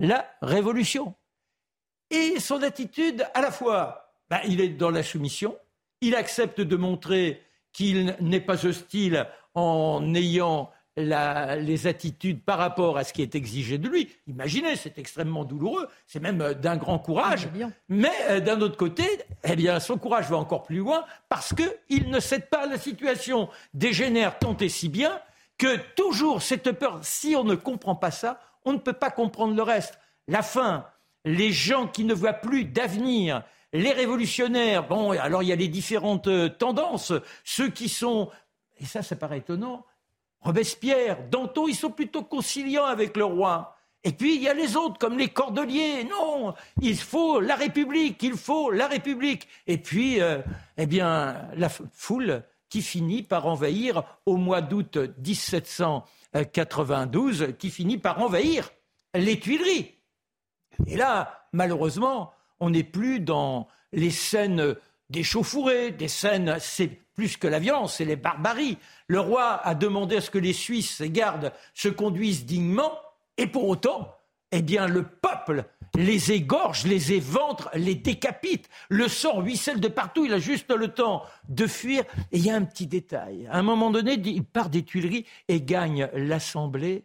la 0.00 0.30
révolution. 0.40 1.14
Et 2.10 2.40
son 2.40 2.62
attitude, 2.62 3.26
à 3.34 3.42
la 3.42 3.50
fois, 3.50 4.07
ben, 4.30 4.40
il 4.46 4.60
est 4.60 4.68
dans 4.68 4.90
la 4.90 5.02
soumission, 5.02 5.56
il 6.00 6.14
accepte 6.14 6.60
de 6.60 6.76
montrer 6.76 7.42
qu'il 7.72 8.16
n'est 8.20 8.40
pas 8.40 8.66
hostile 8.66 9.26
en 9.54 10.14
ayant 10.14 10.70
les 10.96 11.86
attitudes 11.86 12.42
par 12.42 12.58
rapport 12.58 12.98
à 12.98 13.04
ce 13.04 13.12
qui 13.12 13.22
est 13.22 13.34
exigé 13.34 13.78
de 13.78 13.88
lui. 13.88 14.08
Imaginez, 14.26 14.76
c'est 14.76 14.98
extrêmement 14.98 15.44
douloureux, 15.44 15.88
c'est 16.06 16.20
même 16.20 16.40
euh, 16.40 16.54
d'un 16.54 16.76
grand 16.76 16.98
courage. 16.98 17.48
Ah, 17.62 17.66
mais 17.88 18.10
euh, 18.30 18.40
d'un 18.40 18.60
autre 18.60 18.76
côté, 18.76 19.04
eh 19.44 19.56
bien, 19.56 19.80
son 19.80 19.96
courage 19.96 20.28
va 20.28 20.36
encore 20.36 20.64
plus 20.64 20.78
loin 20.78 21.04
parce 21.28 21.54
qu'il 21.54 22.10
ne 22.10 22.20
cède 22.20 22.48
pas. 22.48 22.66
La 22.66 22.78
situation 22.78 23.48
dégénère 23.74 24.38
tant 24.38 24.56
et 24.56 24.68
si 24.68 24.88
bien 24.88 25.20
que 25.56 25.76
toujours 25.94 26.42
cette 26.42 26.72
peur, 26.72 27.00
si 27.02 27.34
on 27.36 27.44
ne 27.44 27.54
comprend 27.54 27.94
pas 27.94 28.10
ça, 28.10 28.40
on 28.64 28.72
ne 28.72 28.78
peut 28.78 28.92
pas 28.92 29.10
comprendre 29.10 29.54
le 29.54 29.62
reste. 29.62 29.98
La 30.26 30.42
fin, 30.42 30.84
les 31.24 31.52
gens 31.52 31.86
qui 31.86 32.04
ne 32.04 32.14
voient 32.14 32.32
plus 32.32 32.64
d'avenir, 32.64 33.42
les 33.72 33.92
révolutionnaires, 33.92 34.86
bon, 34.86 35.12
alors 35.12 35.42
il 35.42 35.48
y 35.48 35.52
a 35.52 35.56
les 35.56 35.68
différentes 35.68 36.28
euh, 36.28 36.48
tendances, 36.48 37.12
ceux 37.44 37.68
qui 37.68 37.88
sont, 37.88 38.30
et 38.78 38.86
ça, 38.86 39.02
ça 39.02 39.16
paraît 39.16 39.38
étonnant, 39.38 39.84
Robespierre, 40.40 41.18
Danton, 41.30 41.68
ils 41.68 41.74
sont 41.74 41.90
plutôt 41.90 42.22
conciliants 42.22 42.84
avec 42.84 43.16
le 43.16 43.24
roi. 43.24 43.74
Et 44.04 44.12
puis 44.12 44.36
il 44.36 44.42
y 44.42 44.48
a 44.48 44.54
les 44.54 44.76
autres, 44.76 44.96
comme 44.98 45.18
les 45.18 45.26
Cordeliers. 45.28 46.04
Non, 46.04 46.54
il 46.80 46.96
faut 46.96 47.40
la 47.40 47.56
République, 47.56 48.22
il 48.22 48.36
faut 48.36 48.70
la 48.70 48.86
République. 48.86 49.48
Et 49.66 49.78
puis, 49.78 50.20
euh, 50.20 50.38
eh 50.76 50.86
bien, 50.86 51.48
la 51.56 51.68
foule 51.68 52.44
qui 52.68 52.82
finit 52.82 53.24
par 53.24 53.46
envahir 53.46 54.04
au 54.26 54.36
mois 54.36 54.60
d'août 54.60 54.96
1792, 54.96 57.54
qui 57.58 57.70
finit 57.70 57.98
par 57.98 58.22
envahir 58.22 58.70
les 59.14 59.40
Tuileries. 59.40 59.96
Et 60.86 60.96
là, 60.96 61.48
malheureusement, 61.52 62.32
on 62.60 62.70
n'est 62.70 62.84
plus 62.84 63.20
dans 63.20 63.68
les 63.92 64.10
scènes 64.10 64.74
des 65.10 65.22
chauffourées, 65.22 65.90
des 65.90 66.08
scènes, 66.08 66.56
c'est 66.60 66.88
plus 67.14 67.36
que 67.36 67.48
la 67.48 67.58
violence, 67.58 67.96
c'est 67.96 68.04
les 68.04 68.16
barbaries. 68.16 68.78
Le 69.06 69.20
roi 69.20 69.60
a 69.66 69.74
demandé 69.74 70.16
à 70.16 70.20
ce 70.20 70.30
que 70.30 70.38
les 70.38 70.52
Suisses, 70.52 70.96
ses 70.96 71.10
gardes, 71.10 71.52
se 71.74 71.88
conduisent 71.88 72.44
dignement, 72.44 72.92
et 73.38 73.46
pour 73.46 73.68
autant, 73.68 74.14
eh 74.52 74.62
bien, 74.62 74.86
le 74.86 75.04
peuple 75.04 75.64
les 75.98 76.32
égorge, 76.32 76.84
les 76.84 77.12
éventre, 77.12 77.70
les 77.74 77.94
décapite. 77.94 78.68
Le 78.88 79.08
sang 79.08 79.38
ruisselle 79.38 79.80
de 79.80 79.88
partout. 79.88 80.24
Il 80.24 80.32
a 80.32 80.38
juste 80.38 80.70
le 80.70 80.88
temps 80.88 81.24
de 81.48 81.66
fuir. 81.66 82.04
Et 82.30 82.38
il 82.38 82.46
y 82.46 82.50
a 82.50 82.54
un 82.54 82.64
petit 82.64 82.86
détail. 82.86 83.48
À 83.50 83.58
un 83.58 83.62
moment 83.62 83.90
donné, 83.90 84.12
il 84.12 84.44
part 84.44 84.70
des 84.70 84.84
Tuileries 84.84 85.26
et 85.48 85.60
gagne 85.60 86.08
l'Assemblée. 86.14 87.04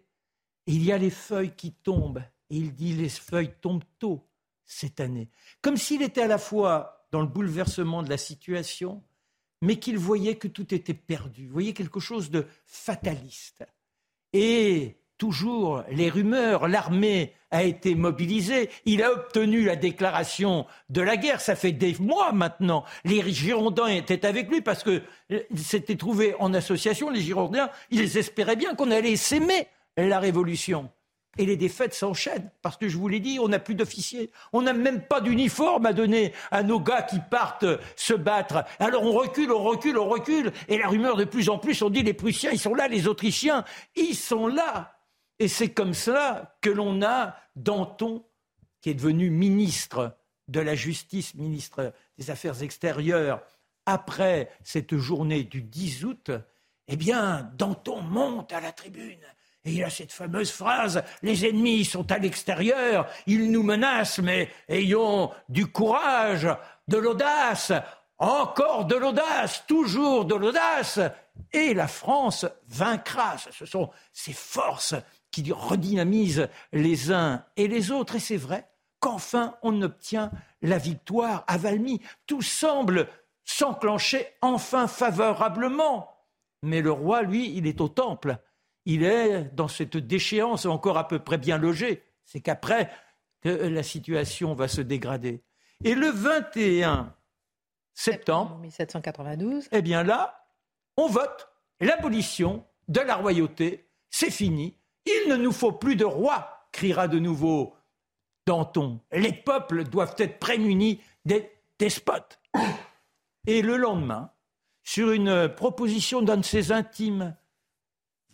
Il 0.68 0.84
y 0.84 0.92
a 0.92 0.98
les 0.98 1.10
feuilles 1.10 1.56
qui 1.56 1.72
tombent. 1.72 2.24
Et 2.50 2.58
il 2.58 2.76
dit 2.76 2.94
les 2.94 3.10
feuilles 3.10 3.54
tombent 3.62 3.84
tôt 4.00 4.28
cette 4.74 5.00
année. 5.00 5.30
Comme 5.62 5.78
s'il 5.78 6.02
était 6.02 6.22
à 6.22 6.28
la 6.28 6.38
fois 6.38 7.08
dans 7.12 7.22
le 7.22 7.28
bouleversement 7.28 8.04
de 8.04 8.10
la 8.10 8.18
situation, 8.18 9.04
mais 9.62 9.78
qu'il 9.78 9.98
voyait 9.98 10.36
que 10.36 10.48
tout 10.48 10.74
était 10.74 10.94
perdu. 10.94 11.48
Voyez 11.48 11.74
quelque 11.74 12.00
chose 12.00 12.30
de 12.30 12.46
fataliste. 12.66 13.64
Et 14.34 14.98
toujours 15.18 15.84
les 15.90 16.10
rumeurs, 16.10 16.68
l'armée 16.68 17.34
a 17.52 17.64
été 17.64 17.96
mobilisée, 17.96 18.70
il 18.86 19.04
a 19.04 19.14
obtenu 19.14 19.64
la 19.64 19.76
déclaration 19.76 20.66
de 20.90 21.02
la 21.02 21.16
guerre, 21.16 21.40
ça 21.40 21.56
fait 21.56 21.72
des 21.72 21.96
mois 22.00 22.34
maintenant. 22.34 22.84
Les 23.06 23.32
Girondins 23.32 23.88
étaient 23.88 24.26
avec 24.26 24.50
lui 24.50 24.62
parce 24.62 24.84
que 24.84 25.04
s'étaient 25.56 25.96
trouvés 25.96 26.36
en 26.40 26.54
association, 26.54 27.10
les 27.10 27.22
Girondins, 27.22 27.70
ils 27.92 28.18
espéraient 28.18 28.56
bien 28.56 28.76
qu'on 28.76 28.92
allait 28.92 29.16
s'aimer 29.16 29.68
la 29.96 30.20
révolution. 30.20 30.90
Et 31.38 31.48
les 31.48 31.58
défaites 31.58 31.96
s'enchaînent, 31.96 32.52
parce 32.62 32.78
que 32.78 32.88
je 32.88 32.96
vous 32.96 33.08
l'ai 33.08 33.20
dit, 33.20 33.40
on 33.40 33.48
n'a 33.48 33.58
plus 33.58 33.74
d'officiers. 33.74 34.30
On 34.52 34.62
n'a 34.62 34.74
même 34.74 35.02
pas 35.02 35.20
d'uniforme 35.20 35.88
à 35.88 35.94
donner 35.94 36.32
à 36.52 36.62
nos 36.62 36.80
gars 36.80 37.02
qui 37.02 37.20
partent 37.20 37.66
se 37.96 38.14
battre. 38.14 38.64
Alors 38.78 39.02
on 39.02 39.14
recule, 39.14 39.52
on 39.52 39.64
recule, 39.64 39.98
on 39.98 40.08
recule. 40.08 40.52
Et 40.68 40.78
la 40.78 40.88
rumeur 40.88 41.18
de 41.18 41.26
plus 41.26 41.50
en 41.50 41.58
plus, 41.58 41.82
on 41.82 41.90
dit 41.90 42.04
les 42.04 42.14
Prussiens, 42.14 42.52
ils 42.52 42.60
sont 42.60 42.76
là, 42.76 42.88
les 42.88 43.08
Autrichiens, 43.08 43.66
ils 43.96 44.16
sont 44.16 44.46
là. 44.46 45.00
Et 45.40 45.48
c'est 45.48 45.70
comme 45.70 45.96
cela 45.96 46.56
que 46.62 46.70
l'on 46.70 47.02
a 47.02 47.36
Danton, 47.56 48.24
qui 48.82 48.92
est 48.92 48.94
devenu 48.94 49.32
ministre 49.32 50.16
de 50.50 50.60
la 50.60 50.76
Justice, 50.76 51.34
ministre 51.34 51.94
des 52.20 52.30
Affaires 52.30 52.62
extérieures, 52.62 53.42
après 53.88 54.52
cette 54.64 54.96
journée 54.96 55.44
du 55.44 55.64
10 55.64 56.06
août, 56.06 56.32
eh 56.88 56.96
bien, 56.96 57.50
Danton 57.58 58.02
monte 58.02 58.54
à 58.54 58.62
la 58.62 58.72
tribune 58.72 59.20
et 59.66 59.72
il 59.72 59.84
a 59.84 59.90
cette 59.90 60.12
fameuse 60.12 60.52
phrase 60.52 61.04
Les 61.22 61.46
ennemis 61.46 61.86
sont 61.86 62.12
à 62.12 62.18
l'extérieur, 62.18 63.08
ils 63.28 63.50
nous 63.50 63.64
menacent, 63.64 64.20
mais 64.20 64.50
ayons 64.68 65.32
du 65.50 65.68
courage, 65.68 66.48
de 66.88 66.98
l'audace, 66.98 67.72
encore 68.18 68.86
de 68.86 68.96
l'audace, 68.96 69.64
toujours 69.68 70.26
de 70.26 70.36
l'audace, 70.36 71.00
et 71.52 71.74
la 71.74 71.88
France 71.88 72.46
vaincra. 72.68 73.38
Ce 73.38 73.66
sont 73.66 73.90
ces 74.12 74.34
forces 74.34 74.96
qui 75.32 75.52
redynamisent 75.52 76.50
les 76.74 77.12
uns 77.12 77.44
et 77.56 77.68
les 77.68 77.92
autres. 77.92 78.16
Et 78.16 78.20
c'est 78.20 78.38
vrai 78.38 78.68
qu'enfin 79.00 79.56
on 79.64 79.82
obtient 79.82 80.32
la 80.62 80.78
victoire 80.78 81.44
à 81.48 81.58
Valmy. 81.58 82.02
Tout 82.28 82.42
semble 82.42 83.08
s'enclencher 83.46 84.28
enfin 84.42 84.88
favorablement. 84.88 86.10
Mais 86.62 86.82
le 86.82 86.92
roi, 86.92 87.24
lui, 87.24 87.52
il 87.56 87.68
est 87.68 87.82
au 87.82 87.90
temple 87.90 88.38
il 88.86 89.04
est 89.04 89.54
dans 89.54 89.68
cette 89.68 89.98
déchéance 89.98 90.66
encore 90.66 90.98
à 90.98 91.08
peu 91.08 91.20
près 91.20 91.38
bien 91.38 91.58
logé. 91.58 92.04
C'est 92.26 92.42
qu'après 92.42 92.92
que 93.42 93.50
la 93.50 93.84
situation 93.84 94.54
va 94.54 94.68
se 94.68 94.82
dégrader. 94.82 95.44
Et 95.84 95.96
le 95.96 96.10
21 96.10 97.14
septembre 97.94 98.58
1792, 98.60 99.68
eh 99.72 99.82
bien 99.82 100.04
là, 100.04 100.48
on 100.98 101.08
vote 101.08 101.50
l'abolition 101.80 102.66
de 102.88 103.02
la 103.02 103.16
royauté. 103.16 103.90
C'est 104.10 104.32
fini. 104.32 104.78
Il 105.06 105.30
ne 105.30 105.36
nous 105.36 105.52
faut 105.52 105.74
plus 105.74 105.96
de 105.96 106.06
roi, 106.06 106.68
criera 106.72 107.08
de 107.08 107.20
nouveau 107.20 107.76
Danton. 108.46 109.00
Les 109.12 109.34
peuples 109.34 109.84
doivent 109.84 110.16
être 110.18 110.40
prémunis 110.40 111.02
des 111.26 111.52
despotes. 111.80 112.40
Et 113.46 113.62
le 113.62 113.76
lendemain, 113.76 114.32
sur 114.84 115.12
une 115.12 115.50
proposition 115.50 116.22
d'un 116.22 116.38
de 116.38 116.46
ses 116.46 116.72
intimes, 116.72 117.36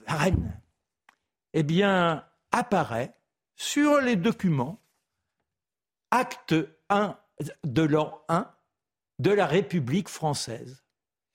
reine, 0.09 0.61
eh 1.53 1.63
bien, 1.63 2.25
apparaît 2.51 3.15
sur 3.55 4.01
les 4.01 4.15
documents 4.15 4.81
acte 6.11 6.55
1 6.89 7.17
de 7.63 7.83
l'an 7.83 8.21
1 8.29 8.49
de 9.19 9.31
la 9.31 9.45
République 9.45 10.09
française. 10.09 10.83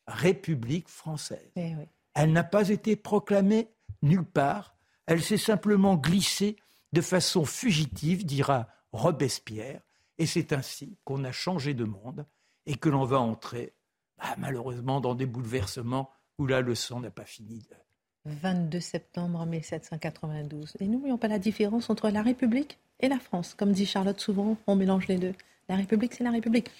République 0.07 0.89
française. 0.89 1.51
Eh 1.57 1.75
Elle 2.15 2.33
n'a 2.33 2.45
pas 2.45 2.69
été 2.69 2.97
proclamée 2.97 3.71
nulle 4.03 4.25
part. 4.25 4.77
Elle 5.07 5.23
s'est 5.23 5.39
simplement 5.39 5.97
glissée 5.97 6.57
de 6.93 7.01
façon 7.01 7.45
fugitive, 7.45 8.25
dira 8.25 8.69
Robespierre. 8.93 9.83
Et 10.19 10.27
c'est 10.27 10.53
ainsi 10.53 10.99
qu'on 11.05 11.25
a 11.25 11.33
changé 11.33 11.75
de 11.75 11.85
monde 11.85 12.27
et 12.67 12.77
que 12.77 12.89
l'on 12.89 13.05
va 13.05 13.19
entrer, 13.19 13.75
bah, 14.19 14.35
malheureusement, 14.39 15.01
dans 15.01 15.15
des 15.15 15.27
bouleversements 15.27 16.11
où 16.39 16.47
la 16.47 16.61
leçon 16.61 17.01
n'a 17.01 17.11
pas 17.11 17.25
fini 17.25 17.59
de, 17.59 17.75
22 18.27 18.81
septembre 18.81 19.45
1792. 19.47 20.77
Et 20.81 20.87
n'oublions 20.87 21.19
pas 21.19 21.29
la 21.29 21.39
différence 21.39 21.91
entre 21.91 22.11
la 22.11 22.23
République 22.23 22.79
et 23.01 23.09
la 23.09 23.19
France. 23.19 23.55
Comme 23.55 23.73
dit 23.73 23.87
Charlotte 23.87 24.19
souvent, 24.21 24.57
on 24.67 24.77
mélange 24.77 25.09
les 25.09 25.19
deux. 25.19 25.35
La 25.69 25.77
République, 25.77 26.15
c'est 26.15 26.25
la 26.25 26.31
République. 26.31 26.71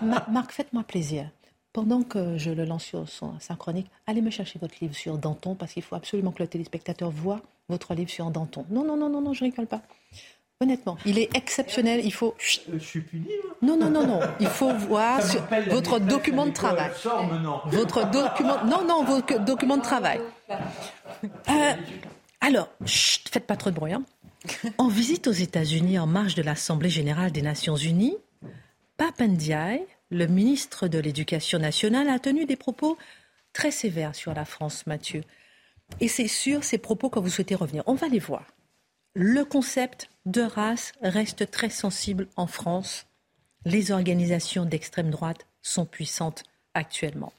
Marc, 0.00 0.52
faites-moi 0.52 0.82
plaisir. 0.84 1.30
Pendant 1.72 2.02
que 2.02 2.36
je 2.36 2.50
le 2.50 2.64
lance 2.64 2.84
sur 2.84 3.08
sa 3.40 3.54
chronique, 3.56 3.90
allez 4.06 4.20
me 4.20 4.30
chercher 4.30 4.58
votre 4.58 4.74
livre 4.82 4.94
sur 4.94 5.16
Danton, 5.16 5.54
parce 5.54 5.72
qu'il 5.72 5.82
faut 5.82 5.96
absolument 5.96 6.30
que 6.30 6.42
le 6.42 6.48
téléspectateur 6.48 7.10
voit 7.10 7.40
votre 7.68 7.94
livre 7.94 8.10
sur 8.10 8.30
Danton. 8.30 8.66
Non, 8.68 8.84
non, 8.84 8.96
non, 8.96 9.08
non, 9.08 9.22
non, 9.22 9.32
je 9.32 9.44
rigole 9.44 9.66
pas. 9.66 9.80
Honnêtement, 10.62 10.96
il 11.04 11.18
est 11.18 11.28
exceptionnel. 11.36 12.00
Il 12.04 12.12
faut. 12.12 12.36
Euh, 12.68 12.78
je 12.78 12.78
suis 12.78 13.00
puni. 13.00 13.26
Non, 13.62 13.76
non, 13.76 13.90
non, 13.90 14.06
non. 14.06 14.20
Il 14.38 14.46
faut 14.46 14.72
voir 14.72 15.20
votre 15.68 15.98
document 15.98 16.46
de 16.46 16.52
travail. 16.52 16.88
Votre 17.66 18.08
document. 18.08 18.64
Non, 18.64 18.84
non, 18.86 19.02
votre 19.02 19.40
document 19.40 19.76
de 19.76 19.82
travail. 19.82 20.20
Euh, 20.52 21.72
alors, 22.40 22.68
chut, 22.86 23.28
faites 23.28 23.44
pas 23.44 23.56
trop 23.56 23.70
de 23.70 23.74
bruit. 23.74 23.92
Hein. 23.92 24.04
En 24.78 24.86
visite 24.86 25.26
aux 25.26 25.32
États-Unis 25.32 25.98
en 25.98 26.06
marge 26.06 26.36
de 26.36 26.42
l'Assemblée 26.42 26.90
générale 26.90 27.32
des 27.32 27.42
Nations 27.42 27.76
unies, 27.76 28.16
Papendiaï, 28.96 29.84
le 30.10 30.26
ministre 30.28 30.86
de 30.86 31.00
l'Éducation 31.00 31.58
nationale, 31.58 32.08
a 32.08 32.20
tenu 32.20 32.44
des 32.44 32.56
propos 32.56 32.96
très 33.52 33.72
sévères 33.72 34.14
sur 34.14 34.32
la 34.32 34.44
France, 34.44 34.86
Mathieu. 34.86 35.22
Et 35.98 36.06
c'est 36.06 36.28
sur 36.28 36.62
ces 36.62 36.78
propos 36.78 37.10
que 37.10 37.18
vous 37.18 37.30
souhaitez 37.30 37.56
revenir. 37.56 37.82
On 37.86 37.94
va 37.94 38.06
les 38.06 38.20
voir. 38.20 38.44
Le 39.14 39.44
concept 39.44 40.08
de 40.26 40.42
race 40.42 40.92
reste 41.02 41.50
très 41.50 41.70
sensible 41.70 42.28
en 42.36 42.46
France. 42.46 43.06
Les 43.64 43.90
organisations 43.92 44.64
d'extrême 44.64 45.10
droite 45.10 45.46
sont 45.62 45.86
puissantes 45.86 46.44
actuellement. 46.74 47.32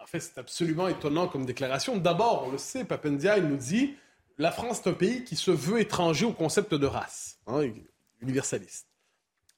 En 0.00 0.06
fait, 0.06 0.20
c'est 0.20 0.38
absolument 0.38 0.88
étonnant 0.88 1.28
comme 1.28 1.46
déclaration. 1.46 1.96
D'abord, 1.96 2.44
on 2.46 2.50
le 2.50 2.58
sait, 2.58 2.84
Papendia, 2.84 3.38
il 3.38 3.44
nous 3.48 3.56
dit 3.56 3.94
la 4.36 4.50
France 4.50 4.82
est 4.84 4.90
un 4.90 4.94
pays 4.94 5.24
qui 5.24 5.36
se 5.36 5.50
veut 5.50 5.80
étranger 5.80 6.26
au 6.26 6.32
concept 6.32 6.74
de 6.74 6.86
race, 6.86 7.38
hein, 7.46 7.62
universaliste. 8.20 8.86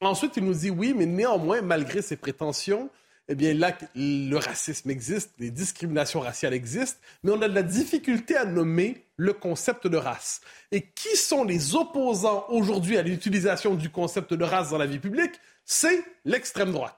Ensuite, 0.00 0.36
il 0.36 0.44
nous 0.44 0.54
dit 0.54 0.70
oui, 0.70 0.92
mais 0.94 1.06
néanmoins, 1.06 1.62
malgré 1.62 2.02
ses 2.02 2.16
prétentions, 2.16 2.90
eh 3.28 3.34
bien 3.34 3.54
là, 3.54 3.76
le 3.94 4.36
racisme 4.36 4.90
existe, 4.90 5.32
les 5.38 5.50
discriminations 5.50 6.20
raciales 6.20 6.54
existent, 6.54 7.00
mais 7.22 7.32
on 7.32 7.42
a 7.42 7.48
de 7.48 7.54
la 7.54 7.62
difficulté 7.62 8.36
à 8.36 8.44
nommer 8.44 9.04
le 9.16 9.32
concept 9.32 9.86
de 9.86 9.96
race. 9.96 10.40
Et 10.70 10.82
qui 10.82 11.16
sont 11.16 11.42
les 11.42 11.74
opposants 11.74 12.46
aujourd'hui 12.48 12.98
à 12.98 13.02
l'utilisation 13.02 13.74
du 13.74 13.90
concept 13.90 14.32
de 14.34 14.44
race 14.44 14.70
dans 14.70 14.78
la 14.78 14.86
vie 14.86 15.00
publique? 15.00 15.32
C'est 15.64 16.04
l'extrême 16.24 16.70
droite. 16.70 16.96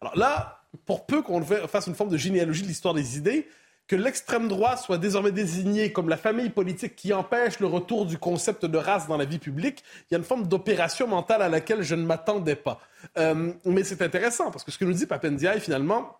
Alors 0.00 0.16
là, 0.16 0.62
pour 0.84 1.06
peu 1.06 1.22
qu'on 1.22 1.42
fasse 1.42 1.86
une 1.88 1.94
forme 1.94 2.10
de 2.10 2.16
généalogie 2.16 2.62
de 2.62 2.68
l'histoire 2.68 2.94
des 2.94 3.16
idées, 3.16 3.48
que 3.86 3.96
l'extrême 3.96 4.48
droite 4.48 4.80
soit 4.80 4.98
désormais 4.98 5.32
désignée 5.32 5.92
comme 5.92 6.08
la 6.08 6.16
famille 6.16 6.50
politique 6.50 6.96
qui 6.96 7.12
empêche 7.12 7.60
le 7.60 7.66
retour 7.66 8.06
du 8.06 8.18
concept 8.18 8.64
de 8.64 8.78
race 8.78 9.06
dans 9.06 9.16
la 9.16 9.24
vie 9.24 9.38
publique, 9.38 9.84
il 10.10 10.14
y 10.14 10.16
a 10.16 10.18
une 10.18 10.24
forme 10.24 10.46
d'opération 10.46 11.06
mentale 11.06 11.42
à 11.42 11.48
laquelle 11.48 11.82
je 11.82 11.94
ne 11.94 12.04
m'attendais 12.04 12.56
pas. 12.56 12.80
Euh, 13.18 13.52
mais 13.64 13.84
c'est 13.84 14.02
intéressant 14.02 14.50
parce 14.50 14.64
que 14.64 14.72
ce 14.72 14.78
que 14.78 14.84
nous 14.84 14.92
dit 14.92 15.06
Papendiaï 15.06 15.60
finalement, 15.60 16.18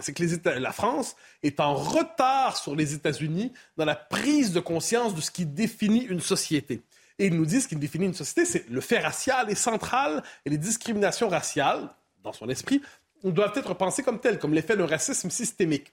c'est 0.00 0.12
que 0.12 0.48
la 0.58 0.72
France 0.72 1.14
est 1.44 1.60
en 1.60 1.74
retard 1.74 2.56
sur 2.56 2.74
les 2.74 2.94
États-Unis 2.94 3.52
dans 3.76 3.84
la 3.84 3.94
prise 3.94 4.52
de 4.52 4.58
conscience 4.58 5.14
de 5.14 5.20
ce 5.20 5.30
qui 5.30 5.46
définit 5.46 6.02
une 6.02 6.20
société. 6.20 6.82
Et 7.20 7.26
il 7.26 7.36
nous 7.36 7.46
dit 7.46 7.60
ce 7.60 7.68
qui 7.68 7.76
définit 7.76 8.06
une 8.06 8.14
société, 8.14 8.44
c'est 8.44 8.68
le 8.68 8.80
fait 8.80 8.98
racial 8.98 9.48
est 9.50 9.54
central 9.54 10.24
et 10.44 10.50
les 10.50 10.58
discriminations 10.58 11.28
raciales, 11.28 11.88
dans 12.24 12.32
son 12.32 12.48
esprit, 12.48 12.82
doivent 13.22 13.52
être 13.54 13.74
pensées 13.74 14.02
comme 14.02 14.20
telles, 14.20 14.40
comme 14.40 14.52
l'effet 14.52 14.76
d'un 14.76 14.86
racisme 14.86 15.30
systémique. 15.30 15.92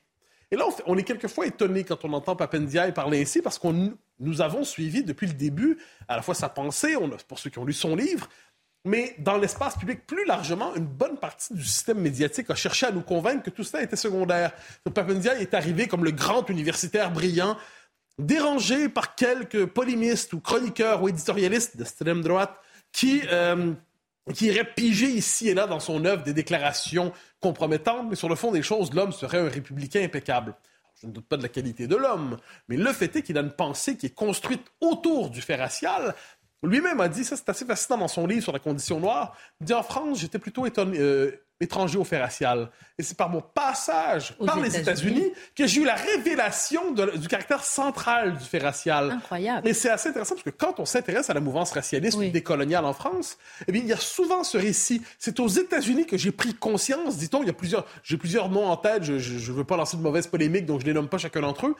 Et 0.52 0.58
là, 0.58 0.66
on, 0.86 0.98
est 0.98 1.04
quelquefois 1.04 1.48
étonné 1.48 1.86
quand 1.86 2.04
on 2.04 2.12
entend 2.12 2.36
Papendiaï 2.36 2.94
parler 2.94 3.22
ainsi, 3.22 3.42
parce 3.42 3.58
que 3.58 3.68
nous 4.20 4.42
avons 4.42 4.66
suivi 4.66 5.04
depuis 5.04 5.28
le 5.28 5.34
début 5.34 5.78
à 6.10 6.18
la 6.18 6.22
fois 6.22 6.36
sa 6.36 6.50
pensée, 6.50 6.96
pour 7.28 7.40
ceux 7.40 7.50
qui 7.50 7.58
ont 7.58 7.64
lu 7.64 7.72
son 7.72 7.96
livre, 7.96 8.28
mais 8.84 9.16
dans 9.20 9.38
l'espace 9.38 9.78
public 9.78 10.06
plus 10.06 10.26
largement, 10.26 10.76
une 10.76 10.86
bonne 10.86 11.18
partie 11.18 11.54
du 11.54 11.64
système 11.64 12.00
médiatique 12.00 12.50
a 12.50 12.56
cherché 12.56 12.88
à 12.88 12.92
nous 12.92 13.02
convaincre 13.02 13.44
que 13.44 13.50
tout 13.50 13.64
cela 13.64 13.84
était 13.84 13.96
secondaire. 13.96 14.52
Papendiaï 14.94 15.42
est 15.42 15.54
arrivé 15.54 15.88
comme 15.88 16.04
le 16.04 16.12
grand 16.12 16.50
universitaire 16.50 17.12
brillant, 17.12 17.58
dérangé 18.20 18.90
par 18.90 19.16
quelques 19.16 19.68
polémistes 19.68 20.34
ou 20.34 20.42
chroniqueurs 20.42 21.02
ou 21.02 21.08
éditorialistes 21.08 21.78
d'extrême 21.78 22.22
droite 22.22 22.54
qui... 22.92 23.22
Euh, 23.32 23.74
qui 24.34 24.46
irait 24.46 24.74
piger 24.76 25.08
ici 25.08 25.50
et 25.50 25.54
là 25.54 25.68
dans 25.68 25.80
son 25.80 26.06
œuvre 26.06 26.24
des 26.24 26.34
déclarations 26.34 27.12
compromettantes, 27.40 28.08
mais 28.10 28.16
sur 28.16 28.30
le 28.30 28.36
fond 28.36 28.52
des 28.52 28.62
choses, 28.62 28.94
l'homme 28.94 29.12
serait 29.12 29.40
un 29.40 29.50
républicain 29.50 30.04
impeccable. 30.04 30.56
je 31.02 31.08
ne 31.08 31.12
doute 31.12 31.28
pas 31.28 31.38
de 31.38 31.44
la 31.44 31.50
qualité 31.50 31.88
de 31.88 31.96
l'homme, 31.96 32.38
mais 32.68 32.78
le 32.78 32.94
fait 32.94 33.16
est 33.16 33.24
qu'il 33.24 33.38
a 33.38 33.42
une 33.42 33.52
pensée 33.52 33.98
qui 33.98 34.06
est 34.08 34.16
construite 34.16 34.66
autour 34.80 35.32
du 35.32 35.42
fait 35.42 35.56
racial. 35.56 36.14
Lui-même 36.64 37.02
a 37.02 37.08
dit, 37.08 37.24
ça 37.24 37.36
c'est 37.36 37.50
assez 37.50 37.66
fascinant 37.66 38.00
dans 38.00 38.08
son 38.08 38.28
livre 38.28 38.44
sur 38.44 38.54
la 38.54 38.60
condition 38.60 39.00
noire, 39.00 39.36
il 39.60 39.68
dit 39.68 39.74
en 39.74 39.84
France, 39.84 40.20
j'étais 40.20 40.40
plutôt 40.40 40.66
étonné, 40.66 41.00
euh, 41.00 41.44
étranger 41.62 41.98
au 41.98 42.04
fait 42.04 42.20
racial. 42.20 42.70
Et 42.98 43.04
c'est 43.04 43.18
par 43.18 43.30
mon 43.30 43.42
passage 43.42 44.36
par 44.46 44.60
les 44.60 44.78
États-Unis 44.78 45.32
que 45.56 45.66
j'ai 45.68 45.82
eu 45.82 45.86
la 45.86 45.96
révélation 45.96 46.92
du 46.92 47.28
caractère 47.28 47.64
central 47.64 48.38
du 48.38 48.44
fait 48.44 48.60
racial. 48.60 49.12
Incroyable. 49.12 49.68
Et 49.68 49.74
c'est 49.74 49.90
assez 49.90 50.10
intéressant 50.10 50.36
parce 50.36 50.44
que 50.44 50.50
quand 50.50 50.80
on 50.80 50.86
s'intéresse 50.86 51.30
à 51.30 51.34
la 51.34 51.40
mouvance 51.40 51.72
racialiste 51.72 52.18
ou 52.18 52.30
décoloniale 52.30 52.86
en 52.86 52.94
France, 52.94 53.38
eh 53.68 53.72
bien, 53.72 53.82
il 53.82 53.88
y 53.88 53.94
a 53.94 53.98
souvent 53.98 54.44
ce 54.44 54.58
récit. 54.58 55.02
C'est 55.20 55.40
aux 55.40 55.48
États-Unis 55.48 56.06
que 56.06 56.18
j'ai 56.18 56.32
pris 56.32 56.54
conscience, 56.54 57.18
dit-on, 57.18 57.42
il 57.42 57.48
y 57.48 57.52
a 57.52 57.54
plusieurs, 57.54 57.86
j'ai 58.04 58.18
plusieurs 58.18 58.50
noms 58.50 58.68
en 58.68 58.78
tête, 58.78 59.04
je 59.04 59.14
ne 59.14 59.56
veux 59.56 59.64
pas 59.64 59.78
lancer 59.78 59.98
de 59.98 60.02
mauvaises 60.02 60.28
polémiques, 60.28 60.66
donc 60.66 60.82
je 60.82 60.86
ne 60.86 60.92
les 60.92 60.96
nomme 60.96 61.10
pas 61.10 61.18
chacun 61.18 61.42
d'entre 61.42 61.68
eux, 61.68 61.76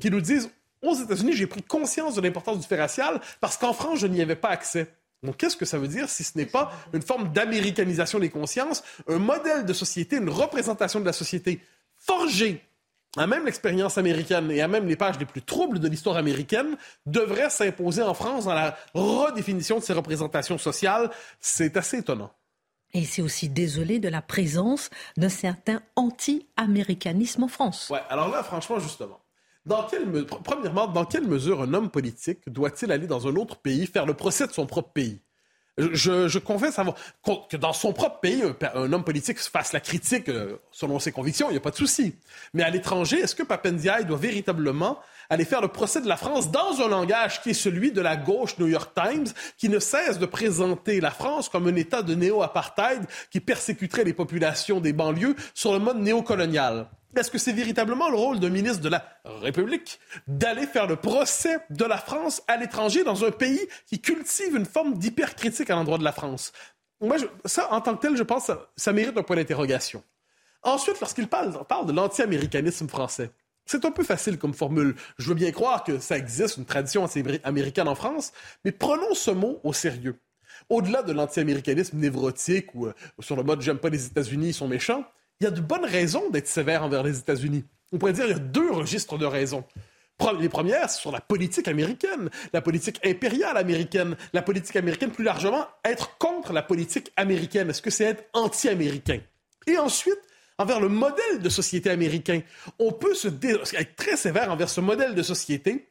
qui 0.00 0.10
nous 0.10 0.20
disent 0.20 0.50
aux 0.82 0.94
États-Unis, 0.94 1.32
j'ai 1.32 1.46
pris 1.46 1.62
conscience 1.62 2.14
de 2.14 2.20
l'importance 2.20 2.58
du 2.60 2.66
fait 2.66 2.80
racial 2.80 3.20
parce 3.40 3.56
qu'en 3.56 3.72
France, 3.72 4.00
je 4.00 4.06
n'y 4.06 4.20
avais 4.20 4.36
pas 4.36 4.48
accès. 4.48 4.92
Donc, 5.22 5.36
qu'est-ce 5.36 5.56
que 5.56 5.64
ça 5.64 5.78
veut 5.78 5.88
dire 5.88 6.08
si 6.08 6.22
ce 6.22 6.38
n'est 6.38 6.46
pas 6.46 6.70
une 6.92 7.02
forme 7.02 7.32
d'américanisation 7.32 8.18
des 8.18 8.30
consciences, 8.30 8.84
un 9.08 9.18
modèle 9.18 9.64
de 9.64 9.72
société, 9.72 10.16
une 10.16 10.30
représentation 10.30 11.00
de 11.00 11.04
la 11.04 11.12
société 11.12 11.60
forgée 11.96 12.62
à 13.16 13.26
même 13.26 13.44
l'expérience 13.44 13.98
américaine 13.98 14.50
et 14.50 14.60
à 14.60 14.68
même 14.68 14.86
les 14.86 14.94
pages 14.94 15.18
les 15.18 15.24
plus 15.24 15.42
troubles 15.42 15.80
de 15.80 15.88
l'histoire 15.88 16.16
américaine 16.16 16.76
devrait 17.06 17.50
s'imposer 17.50 18.02
en 18.02 18.14
France 18.14 18.44
dans 18.44 18.54
la 18.54 18.76
redéfinition 18.94 19.78
de 19.78 19.82
ces 19.82 19.92
représentations 19.92 20.58
sociales? 20.58 21.10
C'est 21.40 21.76
assez 21.76 21.98
étonnant. 21.98 22.30
Et 22.94 23.04
c'est 23.04 23.22
aussi 23.22 23.48
désolé 23.48 23.98
de 23.98 24.08
la 24.08 24.22
présence 24.22 24.88
d'un 25.16 25.28
certain 25.28 25.82
anti-américanisme 25.96 27.44
en 27.44 27.48
France. 27.48 27.90
Ouais, 27.90 28.00
alors 28.08 28.28
là, 28.28 28.42
franchement, 28.42 28.78
justement, 28.78 29.20
premièrement, 30.44 30.86
dans 30.86 31.04
quelle 31.04 31.26
mesure 31.26 31.62
un 31.62 31.74
homme 31.74 31.90
politique 31.90 32.40
doit-il 32.46 32.90
aller 32.92 33.06
dans 33.06 33.26
un 33.26 33.36
autre 33.36 33.56
pays 33.56 33.86
faire 33.86 34.06
le 34.06 34.14
procès 34.14 34.46
de 34.46 34.52
son 34.52 34.66
propre 34.66 34.90
pays? 34.92 35.20
Je, 35.78 36.38
confesse 36.38 36.80
que 37.48 37.56
dans 37.56 37.72
son 37.72 37.92
propre 37.92 38.18
pays, 38.18 38.42
un, 38.74 38.92
homme 38.92 39.04
politique 39.04 39.38
fasse 39.38 39.72
la 39.72 39.78
critique 39.78 40.28
euh, 40.28 40.56
selon 40.72 40.98
ses 40.98 41.12
convictions, 41.12 41.48
il 41.50 41.52
n'y 41.52 41.58
a 41.58 41.60
pas 41.60 41.70
de 41.70 41.76
souci. 41.76 42.16
Mais 42.52 42.64
à 42.64 42.70
l'étranger, 42.70 43.20
est-ce 43.20 43.36
que 43.36 43.44
Papendiaï 43.44 44.04
doit 44.04 44.18
véritablement 44.18 44.98
aller 45.30 45.44
faire 45.44 45.60
le 45.60 45.68
procès 45.68 46.00
de 46.00 46.08
la 46.08 46.16
France 46.16 46.50
dans 46.50 46.80
un 46.80 46.88
langage 46.88 47.42
qui 47.42 47.50
est 47.50 47.54
celui 47.54 47.92
de 47.92 48.00
la 48.00 48.16
gauche 48.16 48.58
New 48.58 48.66
York 48.66 48.90
Times, 48.94 49.26
qui 49.56 49.68
ne 49.68 49.78
cesse 49.78 50.18
de 50.18 50.26
présenter 50.26 51.00
la 51.00 51.12
France 51.12 51.48
comme 51.48 51.68
un 51.68 51.76
État 51.76 52.02
de 52.02 52.14
néo-apartheid 52.14 53.06
qui 53.30 53.38
persécuterait 53.38 54.04
les 54.04 54.14
populations 54.14 54.80
des 54.80 54.92
banlieues 54.92 55.36
sur 55.54 55.72
le 55.72 55.78
mode 55.78 55.98
néocolonial? 55.98 56.88
Est-ce 57.16 57.30
que 57.30 57.38
c'est 57.38 57.52
véritablement 57.52 58.10
le 58.10 58.16
rôle 58.16 58.38
d'un 58.38 58.50
ministre 58.50 58.80
de 58.80 58.88
la 58.88 59.04
République 59.24 59.98
d'aller 60.26 60.66
faire 60.66 60.86
le 60.86 60.96
procès 60.96 61.58
de 61.70 61.84
la 61.84 61.96
France 61.96 62.42
à 62.48 62.56
l'étranger 62.56 63.02
dans 63.02 63.24
un 63.24 63.30
pays 63.30 63.66
qui 63.86 64.00
cultive 64.00 64.54
une 64.54 64.66
forme 64.66 64.94
d'hypercritique 64.98 65.70
à 65.70 65.74
l'endroit 65.74 65.98
de 65.98 66.04
la 66.04 66.12
France? 66.12 66.52
Moi, 67.00 67.16
ça, 67.44 67.72
en 67.72 67.80
tant 67.80 67.96
que 67.96 68.02
tel, 68.02 68.16
je 68.16 68.22
pense 68.22 68.48
que 68.48 68.52
ça, 68.76 68.92
mérite 68.92 69.16
un 69.16 69.22
point 69.22 69.36
d'interrogation. 69.36 70.02
Ensuite, 70.62 71.00
lorsqu'il 71.00 71.28
parle, 71.28 71.52
de 71.52 71.92
l'anti-américanisme 71.92 72.88
français, 72.88 73.30
c'est 73.64 73.84
un 73.84 73.90
peu 73.90 74.02
facile 74.02 74.38
comme 74.38 74.54
formule. 74.54 74.94
Je 75.18 75.28
veux 75.28 75.34
bien 75.34 75.52
croire 75.52 75.84
que 75.84 75.98
ça 75.98 76.18
existe, 76.18 76.56
une 76.56 76.64
tradition 76.64 77.04
anti-américaine 77.04 77.88
en 77.88 77.94
France, 77.94 78.32
mais 78.64 78.72
prenons 78.72 79.14
ce 79.14 79.30
mot 79.30 79.60
au 79.62 79.72
sérieux. 79.72 80.18
Au-delà 80.68 81.02
de 81.02 81.12
l'anti-américanisme 81.12 81.98
névrotique 81.98 82.74
ou 82.74 82.86
euh, 82.86 82.94
sur 83.20 83.36
le 83.36 83.44
mode 83.44 83.60
j'aime 83.60 83.78
pas 83.78 83.90
les 83.90 84.06
États-Unis, 84.06 84.48
ils 84.48 84.54
sont 84.54 84.68
méchants, 84.68 85.04
il 85.40 85.44
y 85.44 85.46
a 85.46 85.50
de 85.50 85.60
bonnes 85.60 85.84
raisons 85.84 86.30
d'être 86.30 86.48
sévère 86.48 86.82
envers 86.82 87.02
les 87.02 87.18
États-Unis. 87.18 87.64
On 87.92 87.98
pourrait 87.98 88.12
dire 88.12 88.24
qu'il 88.24 88.32
y 88.32 88.36
a 88.36 88.40
deux 88.40 88.70
registres 88.70 89.18
de 89.18 89.26
raisons. 89.26 89.64
Les 90.40 90.48
premières, 90.48 90.90
c'est 90.90 91.00
sur 91.00 91.12
la 91.12 91.20
politique 91.20 91.68
américaine, 91.68 92.28
la 92.52 92.60
politique 92.60 92.98
impériale 93.06 93.56
américaine, 93.56 94.16
la 94.32 94.42
politique 94.42 94.74
américaine 94.74 95.12
plus 95.12 95.22
largement, 95.22 95.66
être 95.84 96.18
contre 96.18 96.52
la 96.52 96.62
politique 96.62 97.12
américaine. 97.16 97.70
Est-ce 97.70 97.80
que 97.80 97.90
c'est 97.90 98.04
être 98.04 98.24
anti-américain? 98.32 99.20
Et 99.68 99.78
ensuite, 99.78 100.18
envers 100.58 100.80
le 100.80 100.88
modèle 100.88 101.38
de 101.40 101.48
société 101.48 101.88
américain, 101.88 102.40
on 102.80 102.90
peut 102.90 103.12
être 103.12 103.96
très 103.96 104.16
sévère 104.16 104.50
envers 104.50 104.68
ce 104.68 104.80
modèle 104.80 105.14
de 105.14 105.22
société 105.22 105.86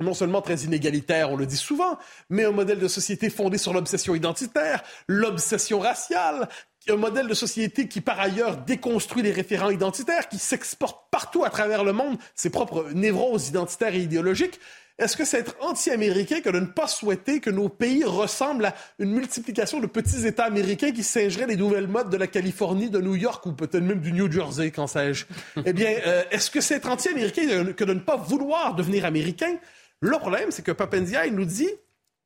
non 0.00 0.14
seulement 0.14 0.42
très 0.42 0.56
inégalitaire, 0.56 1.30
on 1.30 1.36
le 1.36 1.46
dit 1.46 1.56
souvent, 1.56 1.98
mais 2.28 2.44
un 2.44 2.50
modèle 2.50 2.78
de 2.78 2.88
société 2.88 3.30
fondé 3.30 3.58
sur 3.58 3.72
l'obsession 3.72 4.14
identitaire, 4.14 4.82
l'obsession 5.06 5.78
raciale, 5.78 6.48
un 6.88 6.96
modèle 6.96 7.28
de 7.28 7.34
société 7.34 7.88
qui, 7.88 8.00
par 8.00 8.18
ailleurs, 8.20 8.56
déconstruit 8.56 9.22
les 9.22 9.32
référents 9.32 9.70
identitaires, 9.70 10.28
qui 10.28 10.38
s'exporte 10.38 11.10
partout 11.10 11.44
à 11.44 11.50
travers 11.50 11.84
le 11.84 11.92
monde 11.92 12.16
ses 12.34 12.50
propres 12.50 12.88
névroses 12.92 13.48
identitaires 13.48 13.94
et 13.94 14.00
idéologiques. 14.00 14.58
Est-ce 14.98 15.16
que 15.16 15.24
c'est 15.24 15.38
être 15.38 15.56
anti-américain 15.60 16.40
que 16.40 16.50
de 16.50 16.60
ne 16.60 16.66
pas 16.66 16.86
souhaiter 16.86 17.40
que 17.40 17.50
nos 17.50 17.68
pays 17.68 18.04
ressemblent 18.04 18.66
à 18.66 18.74
une 18.98 19.10
multiplication 19.10 19.80
de 19.80 19.86
petits 19.86 20.26
États 20.26 20.44
américains 20.44 20.92
qui 20.92 21.02
singeraient 21.02 21.46
les 21.46 21.56
nouvelles 21.56 21.88
modes 21.88 22.10
de 22.10 22.16
la 22.16 22.26
Californie, 22.26 22.90
de 22.90 23.00
New 23.00 23.16
York 23.16 23.44
ou 23.46 23.52
peut-être 23.52 23.82
même 23.82 24.00
du 24.00 24.12
New 24.12 24.30
Jersey, 24.30 24.70
qu'en 24.70 24.86
sais-je? 24.86 25.24
eh 25.64 25.72
bien, 25.72 25.92
euh, 26.06 26.22
est-ce 26.30 26.50
que 26.50 26.60
c'est 26.60 26.74
être 26.74 26.90
anti-américain 26.90 27.72
que 27.72 27.84
de 27.84 27.94
ne 27.94 28.00
pas 28.00 28.16
vouloir 28.16 28.74
devenir 28.74 29.04
américain? 29.06 29.56
Le 30.00 30.18
problème, 30.18 30.50
c'est 30.50 30.62
que 30.62 30.72
Papendia, 30.72 31.26
il 31.26 31.34
nous 31.34 31.46
dit 31.46 31.70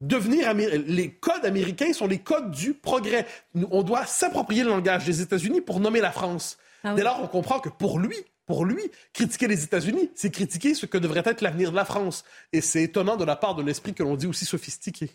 devenir 0.01 0.53
les 0.55 1.11
codes 1.11 1.45
américains 1.45 1.93
sont 1.93 2.07
les 2.07 2.19
codes 2.19 2.51
du 2.51 2.75
progrès. 2.75 3.27
On 3.71 3.83
doit 3.83 4.07
s'approprier 4.07 4.63
le 4.63 4.71
langage 4.71 5.05
des 5.05 5.23
États-Unis 5.23 5.61
pour 5.61 5.81
nommer 5.81 6.01
la 6.01 6.13
France. 6.13 6.59
Ah 6.85 6.95
Dès 6.95 7.03
lors, 7.03 7.21
on 7.23 7.27
comprend 7.27 7.59
que 7.61 7.69
pour 7.69 7.99
lui, 7.99 8.17
pour 8.47 8.65
lui, 8.65 8.83
critiquer 9.13 9.49
les 9.49 9.65
États-Unis, 9.65 10.11
c'est 10.15 10.31
critiquer 10.31 10.75
ce 10.75 10.87
que 10.87 10.99
devrait 10.99 11.23
être 11.25 11.41
l'avenir 11.41 11.73
de 11.73 11.77
la 11.77 11.85
France. 11.85 12.25
Et 12.53 12.61
c'est 12.61 12.83
étonnant 12.83 13.17
de 13.17 13.25
la 13.25 13.37
part 13.37 13.57
d'un 13.57 13.67
esprit 13.67 13.93
que 13.93 14.03
l'on 14.03 14.15
dit 14.17 14.27
aussi 14.27 14.45
sophistiqué. 14.45 15.11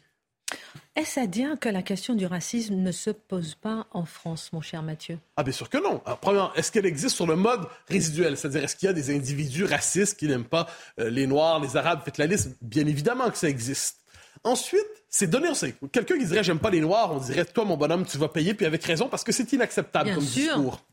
Est-ce 0.98 1.20
à 1.22 1.28
dire 1.28 1.58
que 1.58 1.70
la 1.70 1.82
question 1.82 2.14
du 2.14 2.26
racisme 2.26 2.76
ne 2.76 2.92
se 2.92 3.10
pose 3.10 3.56
pas 3.56 3.88
en 3.92 4.04
France, 4.04 4.52
mon 4.52 4.60
cher 4.60 4.84
Mathieu? 4.84 5.18
Ah, 5.38 5.44
bien 5.44 5.54
sûr 5.54 5.70
que 5.70 5.78
non. 5.78 6.02
premièrement, 6.20 6.54
est-ce 6.56 6.72
qu'elle 6.74 6.86
existe 6.86 7.16
sur 7.16 7.28
le 7.28 7.38
mode 7.38 7.66
résiduel? 7.88 8.36
C'est-à-dire, 8.36 8.66
est-ce 8.66 8.76
qu'il 8.76 8.88
y 8.88 8.90
a 8.90 8.94
des 8.94 9.16
individus 9.16 9.64
racistes 9.64 10.20
qui 10.20 10.28
n'aiment 10.28 10.44
pas 10.44 10.68
euh, 11.00 11.10
les 11.10 11.28
Noirs, 11.28 11.62
les 11.62 11.78
Arabes? 11.78 12.02
Faites 12.04 12.18
la 12.18 12.28
liste. 12.28 12.58
Bien 12.62 12.86
évidemment 12.86 13.30
que 13.30 13.38
ça 13.38 13.48
existe. 13.48 14.01
Ensuite, 14.44 14.82
c'est 15.10 15.28
donner, 15.28 15.50
on 15.50 15.88
quelqu'un 15.88 16.18
qui 16.18 16.26
dirait 16.26 16.44
j'aime 16.44 16.60
pas 16.60 16.70
les 16.70 16.80
Noirs, 16.82 17.12
on 17.14 17.20
dirait 17.20 17.46
toi 17.46 17.66
mon 17.66 17.78
bonhomme 17.78 18.06
tu 18.06 18.18
vas 18.18 18.28
payer 18.28 18.54
puis 18.54 18.66
avec 18.66 18.84
raison 18.84 19.08
parce 19.08 19.24
que 19.24 19.32
c'est 19.32 19.52
inacceptable 19.54 20.16
comme 20.16 20.24
discours. 20.24 20.82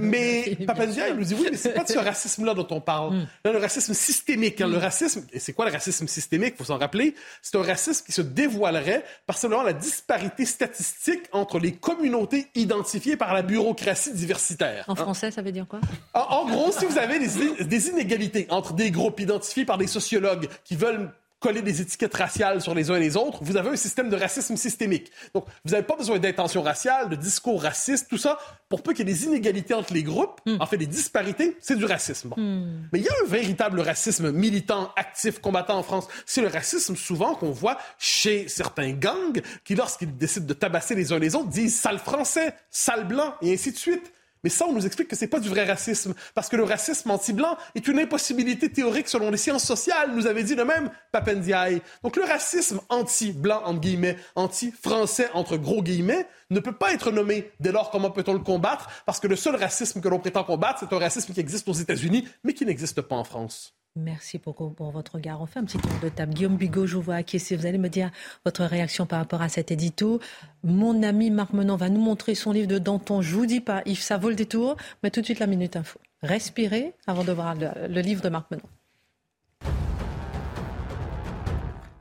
Mais 0.00 0.56
Papandia, 0.66 1.08
il 1.08 1.16
nous 1.16 1.24
dit 1.24 1.34
oui, 1.34 1.48
mais 1.50 1.56
c'est 1.56 1.74
pas 1.74 1.84
de 1.84 1.88
ce 1.88 1.98
racisme-là 1.98 2.54
dont 2.54 2.66
on 2.70 2.80
parle. 2.80 3.26
Là, 3.44 3.52
le 3.52 3.58
racisme 3.58 3.94
systémique. 3.94 4.60
Hein, 4.60 4.68
le 4.68 4.78
hmm. 4.78 4.80
racisme, 4.80 5.26
et 5.32 5.38
c'est 5.38 5.52
quoi 5.52 5.66
le 5.66 5.72
racisme 5.72 6.06
systémique? 6.06 6.56
Faut 6.56 6.64
s'en 6.64 6.78
rappeler? 6.78 7.14
C'est 7.42 7.56
un 7.56 7.62
racisme 7.62 8.04
qui 8.04 8.12
se 8.12 8.22
dévoilerait 8.22 9.04
par 9.26 9.38
simplement 9.38 9.62
la 9.62 9.72
disparité 9.72 10.44
statistique 10.44 11.22
entre 11.32 11.58
les 11.58 11.72
communautés 11.72 12.48
identifiées 12.54 13.16
par 13.16 13.34
la 13.34 13.42
bureaucratie 13.42 14.12
diversitaire. 14.12 14.84
En 14.88 14.94
français, 14.94 15.30
ça 15.30 15.42
veut 15.42 15.52
dire 15.52 15.66
quoi? 15.68 15.80
En, 16.14 16.46
gros, 16.46 16.72
si 16.72 16.84
vous 16.86 16.98
avez 16.98 17.18
des 17.18 17.88
inégalités 17.88 18.46
entre 18.50 18.72
des 18.72 18.90
groupes 18.90 19.20
identifiés 19.20 19.64
par 19.64 19.78
des 19.78 19.86
sociologues 19.86 20.48
qui 20.64 20.76
veulent 20.76 21.12
coller 21.42 21.60
des 21.60 21.80
étiquettes 21.82 22.14
raciales 22.14 22.62
sur 22.62 22.74
les 22.74 22.90
uns 22.90 22.96
et 22.96 23.00
les 23.00 23.16
autres, 23.16 23.40
vous 23.42 23.56
avez 23.56 23.70
un 23.70 23.76
système 23.76 24.08
de 24.08 24.16
racisme 24.16 24.56
systémique. 24.56 25.10
Donc, 25.34 25.44
vous 25.64 25.72
n'avez 25.72 25.82
pas 25.82 25.96
besoin 25.96 26.18
d'intention 26.18 26.62
raciale, 26.62 27.08
de 27.10 27.16
discours 27.16 27.60
racistes, 27.60 28.06
tout 28.08 28.16
ça. 28.16 28.38
Pour 28.68 28.82
peu 28.82 28.92
qu'il 28.92 29.06
y 29.06 29.10
ait 29.10 29.14
des 29.14 29.24
inégalités 29.24 29.74
entre 29.74 29.92
les 29.92 30.02
groupes, 30.02 30.40
hmm. 30.46 30.56
en 30.60 30.66
fait, 30.66 30.78
des 30.78 30.86
disparités, 30.86 31.56
c'est 31.60 31.76
du 31.76 31.84
racisme. 31.84 32.32
Hmm. 32.36 32.88
Mais 32.92 33.00
il 33.00 33.04
y 33.04 33.08
a 33.08 33.12
un 33.24 33.28
véritable 33.28 33.80
racisme 33.80 34.30
militant, 34.30 34.90
actif, 34.96 35.40
combattant 35.40 35.76
en 35.76 35.82
France. 35.82 36.08
C'est 36.24 36.40
le 36.40 36.48
racisme 36.48 36.96
souvent 36.96 37.34
qu'on 37.34 37.50
voit 37.50 37.76
chez 37.98 38.48
certains 38.48 38.92
gangs 38.92 39.42
qui, 39.64 39.74
lorsqu'ils 39.74 40.16
décident 40.16 40.46
de 40.46 40.54
tabasser 40.54 40.94
les 40.94 41.12
uns 41.12 41.18
les 41.18 41.34
autres, 41.34 41.48
disent 41.48 41.78
sale 41.78 41.98
français, 41.98 42.54
sale 42.70 43.06
blanc, 43.06 43.34
et 43.42 43.52
ainsi 43.52 43.72
de 43.72 43.76
suite. 43.76 44.12
Mais 44.44 44.50
ça, 44.50 44.66
on 44.66 44.72
nous 44.72 44.86
explique 44.86 45.08
que 45.08 45.16
c'est 45.16 45.28
pas 45.28 45.40
du 45.40 45.48
vrai 45.48 45.64
racisme, 45.64 46.14
parce 46.34 46.48
que 46.48 46.56
le 46.56 46.64
racisme 46.64 47.10
anti-blanc 47.10 47.56
est 47.74 47.86
une 47.86 47.98
impossibilité 47.98 48.70
théorique 48.70 49.08
selon 49.08 49.30
les 49.30 49.36
sciences 49.36 49.64
sociales, 49.64 50.12
nous 50.14 50.26
avait 50.26 50.42
dit 50.42 50.54
le 50.54 50.64
même 50.64 50.90
Papendiaï. 51.12 51.82
Donc 52.02 52.16
le 52.16 52.24
racisme 52.24 52.80
anti-blanc, 52.88 53.62
entre 53.64 53.80
guillemets, 53.80 54.16
anti-français, 54.34 55.28
entre 55.34 55.56
gros 55.56 55.82
guillemets, 55.82 56.26
ne 56.50 56.60
peut 56.60 56.72
pas 56.72 56.92
être 56.92 57.10
nommé. 57.10 57.50
Dès 57.60 57.72
lors, 57.72 57.90
comment 57.90 58.10
peut-on 58.10 58.32
le 58.34 58.40
combattre? 58.40 58.90
Parce 59.06 59.20
que 59.20 59.28
le 59.28 59.36
seul 59.36 59.56
racisme 59.56 60.00
que 60.00 60.08
l'on 60.08 60.18
prétend 60.18 60.44
combattre, 60.44 60.80
c'est 60.80 60.94
un 60.94 60.98
racisme 60.98 61.32
qui 61.32 61.40
existe 61.40 61.68
aux 61.68 61.72
États-Unis, 61.72 62.28
mais 62.44 62.54
qui 62.54 62.66
n'existe 62.66 63.00
pas 63.00 63.16
en 63.16 63.24
France. 63.24 63.74
Merci 63.94 64.38
pour, 64.38 64.54
pour, 64.54 64.90
votre 64.90 65.16
regard. 65.16 65.42
On 65.42 65.46
fait 65.46 65.58
un 65.58 65.64
petit 65.64 65.76
tour 65.76 65.92
de 66.02 66.08
table. 66.08 66.32
Guillaume 66.32 66.56
Bigot, 66.56 66.86
je 66.86 66.96
vous 66.96 67.02
vois 67.02 67.16
acquiescer. 67.16 67.56
Vous 67.56 67.66
allez 67.66 67.76
me 67.76 67.90
dire 67.90 68.10
votre 68.44 68.64
réaction 68.64 69.04
par 69.04 69.18
rapport 69.18 69.42
à 69.42 69.50
cet 69.50 69.70
édito. 69.70 70.18
Mon 70.64 71.02
ami 71.02 71.30
Marc 71.30 71.52
Menon 71.52 71.76
va 71.76 71.90
nous 71.90 72.00
montrer 72.00 72.34
son 72.34 72.52
livre 72.52 72.68
de 72.68 72.78
Danton. 72.78 73.20
Je 73.20 73.34
vous 73.34 73.44
dis 73.44 73.60
pas, 73.60 73.82
Yves, 73.84 74.00
ça 74.00 74.16
vaut 74.16 74.30
le 74.30 74.34
détour, 74.34 74.76
mais 75.02 75.10
tout 75.10 75.20
de 75.20 75.26
suite 75.26 75.40
la 75.40 75.46
Minute 75.46 75.76
Info. 75.76 76.00
Respirez 76.22 76.94
avant 77.06 77.24
de 77.24 77.32
voir 77.32 77.54
le 77.54 78.00
livre 78.00 78.22
de 78.22 78.30
Marc 78.30 78.50
Menon. 78.50 78.62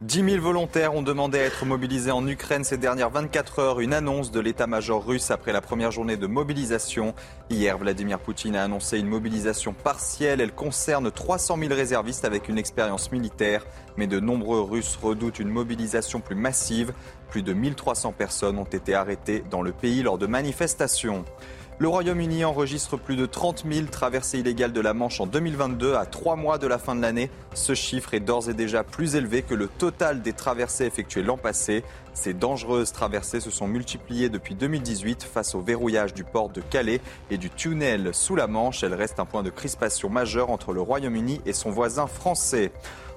10 0.02 0.32
000 0.32 0.42
volontaires 0.42 0.96
ont 0.96 1.04
demandé 1.04 1.38
à 1.38 1.44
être 1.44 1.64
mobilisés 1.64 2.10
en 2.10 2.26
Ukraine 2.26 2.64
ces 2.64 2.78
dernières 2.78 3.12
24 3.12 3.60
heures. 3.60 3.80
Une 3.82 3.94
annonce 3.94 4.32
de 4.32 4.40
l'état-major 4.40 5.06
russe 5.06 5.30
après 5.30 5.54
la 5.54 5.62
première 5.62 5.92
journée 5.92 6.18
de 6.18 6.26
mobilisation. 6.26 7.14
Hier, 7.52 7.78
Vladimir 7.78 8.18
Poutine 8.18 8.56
a 8.56 8.64
annoncé 8.64 8.98
une 8.98 9.06
mobilisation 9.06 9.74
partielle. 9.74 10.42
Elle 10.42 10.54
concerne 10.54 11.12
300 11.12 11.56
000 11.60 11.76
réservistes 11.76 12.26
avec 12.26 12.50
une 12.50 12.58
expérience 12.58 13.12
militaire. 13.12 13.64
Mais 13.96 14.08
de 14.08 14.20
nombreux 14.20 14.62
Russes 14.62 14.98
redoutent 15.00 15.38
une 15.38 15.50
mobilisation 15.50 16.20
plus 16.20 16.34
massive. 16.36 16.94
Plus 17.30 17.44
de 17.44 17.54
1300 17.54 18.14
personnes 18.14 18.58
ont 18.58 18.64
été 18.64 18.96
arrêtées 18.96 19.44
dans 19.52 19.62
le 19.62 19.72
pays 19.72 20.02
lors 20.02 20.18
de 20.18 20.26
manifestations. 20.26 21.26
Le 21.82 21.88
Royaume-Uni 21.88 22.46
enregistre 22.46 22.96
plus 22.96 23.16
de 23.16 23.26
30 23.26 23.66
000 23.68 23.88
traversées 23.88 24.38
illégales 24.38 24.72
de 24.72 24.82
la 24.82 24.94
Manche 24.94 25.20
en 25.20 25.26
2022, 25.26 25.96
à 25.96 26.06
trois 26.06 26.36
mois 26.36 26.60
de 26.60 26.68
la 26.68 26.78
fin 26.78 26.96
de 26.96 27.02
l'année. 27.02 27.32
Ce 27.56 27.74
chiffre 27.74 28.14
est 28.14 28.20
d'ores 28.20 28.52
et 28.52 28.54
déjà 28.54 28.84
plus 28.84 29.16
élevé 29.16 29.42
que 29.42 29.56
le 29.56 29.68
total 29.68 30.22
des 30.22 30.34
traversées 30.34 30.86
effectuées 30.86 31.24
l'an 31.24 31.38
passé. 31.38 31.84
Ces 32.14 32.36
dangereuses 32.36 32.92
traversées 32.92 33.40
se 33.40 33.50
sont 33.50 33.68
multipliées 33.68 34.30
depuis 34.30 34.54
2018 34.54 35.24
face 35.24 35.56
au 35.56 35.62
verrouillage 35.62 36.14
du 36.14 36.24
port 36.24 36.50
de 36.50 36.62
Calais 36.62 37.02
et 37.32 37.40
du 37.40 37.50
tunnel 37.50 38.14
sous 38.14 38.36
la 38.36 38.46
Manche. 38.46 38.84
Elles 38.84 38.94
restent 38.94 39.20
un 39.20 39.26
point 39.26 39.42
de 39.42 39.50
crispation 39.50 40.08
majeur 40.08 40.52
entre 40.52 40.74
le 40.74 40.82
Royaume-Uni 40.82 41.42
et 41.48 41.54
son 41.54 41.72
voisin 41.72 42.06
français. 42.06 42.72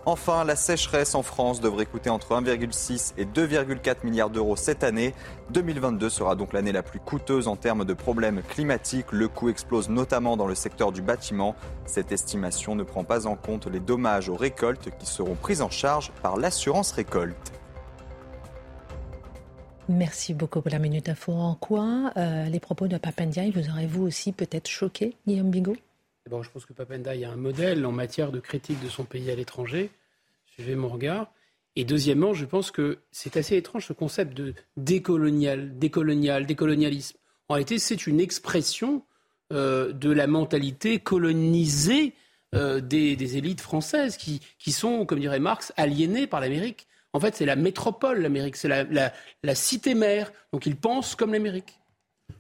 Enfin, 0.07 0.45
la 0.45 0.55
sécheresse 0.55 1.15
en 1.15 1.23
France 1.23 1.63
devrait 1.63 1.87
coûter 1.87 2.11
entre 2.11 2.35
1,6 2.35 3.15
et 3.17 3.25
2,4 3.25 4.05
milliards 4.05 4.29
d'euros 4.29 4.55
cette 4.55 4.85
année. 4.85 5.15
2022 5.51 6.11
sera 6.11 6.35
donc 6.37 6.53
l'année 6.53 6.73
la 6.73 6.83
plus 6.83 7.01
coûteuse 7.01 7.49
en 7.49 7.57
termes 7.57 7.87
de 7.87 7.95
problèmes 7.95 8.43
climatiques. 8.43 9.13
Le 9.13 9.29
coût 9.29 9.49
explose 9.49 9.89
notamment 9.89 10.37
dans 10.37 10.47
le 10.47 10.55
secteur 10.55 10.93
du 10.93 11.01
bâtiment. 11.01 11.57
Cette 11.87 12.13
estimation 12.13 12.75
ne 12.75 12.83
prend 12.83 13.05
pas 13.05 13.27
en 13.27 13.35
compte 13.35 13.67
les 13.67 13.81
dommages 13.81 14.29
aux 14.29 14.37
récoltes 14.37 14.91
qui 14.99 15.07
seront 15.07 15.37
pris 15.37 15.63
en 15.63 15.71
charge 15.71 16.13
par 16.23 16.37
l'assurance 16.37 16.93
récolte. 16.93 17.53
Merci 19.89 20.35
beaucoup 20.35 20.61
pour 20.61 20.71
la 20.71 20.79
Minute 20.79 21.09
Info. 21.09 21.33
En 21.33 21.55
quoi 21.55 22.13
euh, 22.17 22.45
les 22.45 22.61
propos 22.61 22.89
de 22.89 22.97
Papendia 22.99 23.43
vous 23.55 23.71
aurez-vous 23.71 24.03
aussi 24.03 24.33
peut-être 24.33 24.69
choqué, 24.69 25.17
Guillaume 25.27 25.51
Bigot? 25.51 25.77
Bon, 26.31 26.43
je 26.43 26.51
pense 26.51 26.65
que 26.65 26.73
Papenda 26.73 27.15
est 27.15 27.27
un 27.27 27.37
modèle 27.37 27.85
en 27.85 27.93
matière 27.93 28.33
de 28.33 28.41
critique 28.41 28.83
de 28.83 28.89
son 28.89 29.05
pays 29.05 29.31
à 29.31 29.35
l'étranger. 29.35 29.91
Suivez 30.47 30.75
mon 30.75 30.89
regard. 30.89 31.31
Et 31.77 31.85
deuxièmement, 31.85 32.33
je 32.33 32.47
pense 32.47 32.71
que 32.71 33.01
c'est 33.11 33.37
assez 33.37 33.57
étrange 33.57 33.87
ce 33.87 33.93
concept 33.93 34.33
de 34.33 34.55
décolonial, 34.79 35.79
décolonial, 35.79 36.47
décolonialisme. 36.47 37.19
En 37.49 37.55
réalité, 37.55 37.79
c'est 37.79 38.07
une 38.07 38.21
expression 38.21 39.03
euh, 39.53 39.93
de 39.93 40.11
la 40.11 40.27
mentalité 40.27 40.99
colonisée 40.99 42.15
euh, 42.55 42.81
des, 42.81 43.37
élites 43.37 43.61
françaises 43.61 44.17
qui, 44.17 44.41
sont, 44.73 45.05
comme 45.05 45.21
dirait 45.21 45.41
Marx, 45.41 45.75
aliénées 45.77 46.27
par 46.27 46.41
l'Amérique. 46.41 46.87
En 47.13 47.21
fait, 47.21 47.35
c'est 47.37 47.45
la 47.45 47.57
métropole, 47.57 48.23
l'Amérique, 48.23 48.57
c'est 48.57 48.69
la, 48.69 48.85
la, 48.85 49.13
la 49.43 49.55
cité-mère. 49.55 50.33
Donc 50.53 50.65
ils 50.65 50.77
pensent 50.77 51.17
comme 51.17 51.35
l'Amérique. 51.35 51.79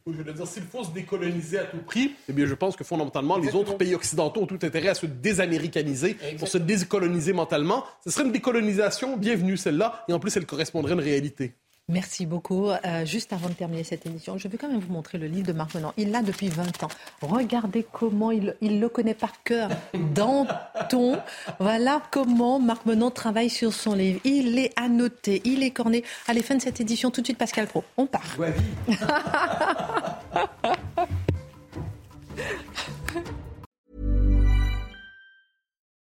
Oui, 0.06 0.14
je 0.18 0.22
veux 0.22 0.32
dire, 0.34 0.46
s'il 0.46 0.64
faut 0.64 0.84
se 0.84 0.90
décoloniser 0.90 1.58
à 1.58 1.64
tout 1.64 1.78
prix, 1.78 2.14
eh 2.28 2.32
bien, 2.34 2.44
je 2.44 2.52
pense 2.52 2.76
que 2.76 2.84
fondamentalement, 2.84 3.38
les 3.38 3.54
autres 3.54 3.78
pays 3.78 3.94
occidentaux 3.94 4.42
ont 4.42 4.46
tout 4.46 4.58
intérêt 4.62 4.88
à 4.88 4.94
se 4.94 5.06
désaméricaniser 5.06 6.18
pour 6.38 6.46
se 6.46 6.58
décoloniser 6.58 7.32
mentalement. 7.32 7.84
Ce 8.04 8.10
serait 8.10 8.26
une 8.26 8.32
décolonisation 8.32 9.16
bienvenue, 9.16 9.56
celle-là, 9.56 10.04
et 10.08 10.12
en 10.12 10.18
plus, 10.18 10.36
elle 10.36 10.44
correspondrait 10.44 10.92
à 10.92 10.94
une 10.94 11.00
réalité. 11.00 11.54
Merci 11.88 12.24
beaucoup. 12.24 12.70
Euh, 12.70 13.04
juste 13.04 13.34
avant 13.34 13.50
de 13.50 13.52
terminer 13.52 13.84
cette 13.84 14.06
émission, 14.06 14.38
je 14.38 14.48
vais 14.48 14.56
quand 14.56 14.68
même 14.68 14.80
vous 14.80 14.92
montrer 14.92 15.18
le 15.18 15.26
livre 15.26 15.48
de 15.48 15.52
Marc 15.52 15.74
Menon. 15.74 15.92
Il 15.98 16.12
l'a 16.12 16.22
depuis 16.22 16.48
20 16.48 16.82
ans. 16.82 16.88
Regardez 17.20 17.86
comment 17.92 18.30
il, 18.30 18.56
le 18.62 18.88
connaît 18.88 19.12
par 19.12 19.42
cœur. 19.42 19.68
Danton. 19.92 21.18
Voilà 21.60 22.00
comment 22.10 22.58
Marc 22.58 22.86
Menon 22.86 23.10
travaille 23.10 23.50
sur 23.50 23.74
son 23.74 23.94
livre. 23.94 24.18
Il 24.24 24.58
est 24.58 24.72
annoté, 24.80 25.42
il 25.44 25.62
est 25.62 25.72
corné. 25.72 26.04
Allez, 26.26 26.42
fin 26.42 26.54
de 26.54 26.62
cette 26.62 26.80
édition. 26.80 27.10
Tout 27.10 27.20
de 27.20 27.26
suite, 27.26 27.38
Pascal 27.38 27.66
Pro. 27.66 27.84
On 27.98 28.06
part. 28.06 28.22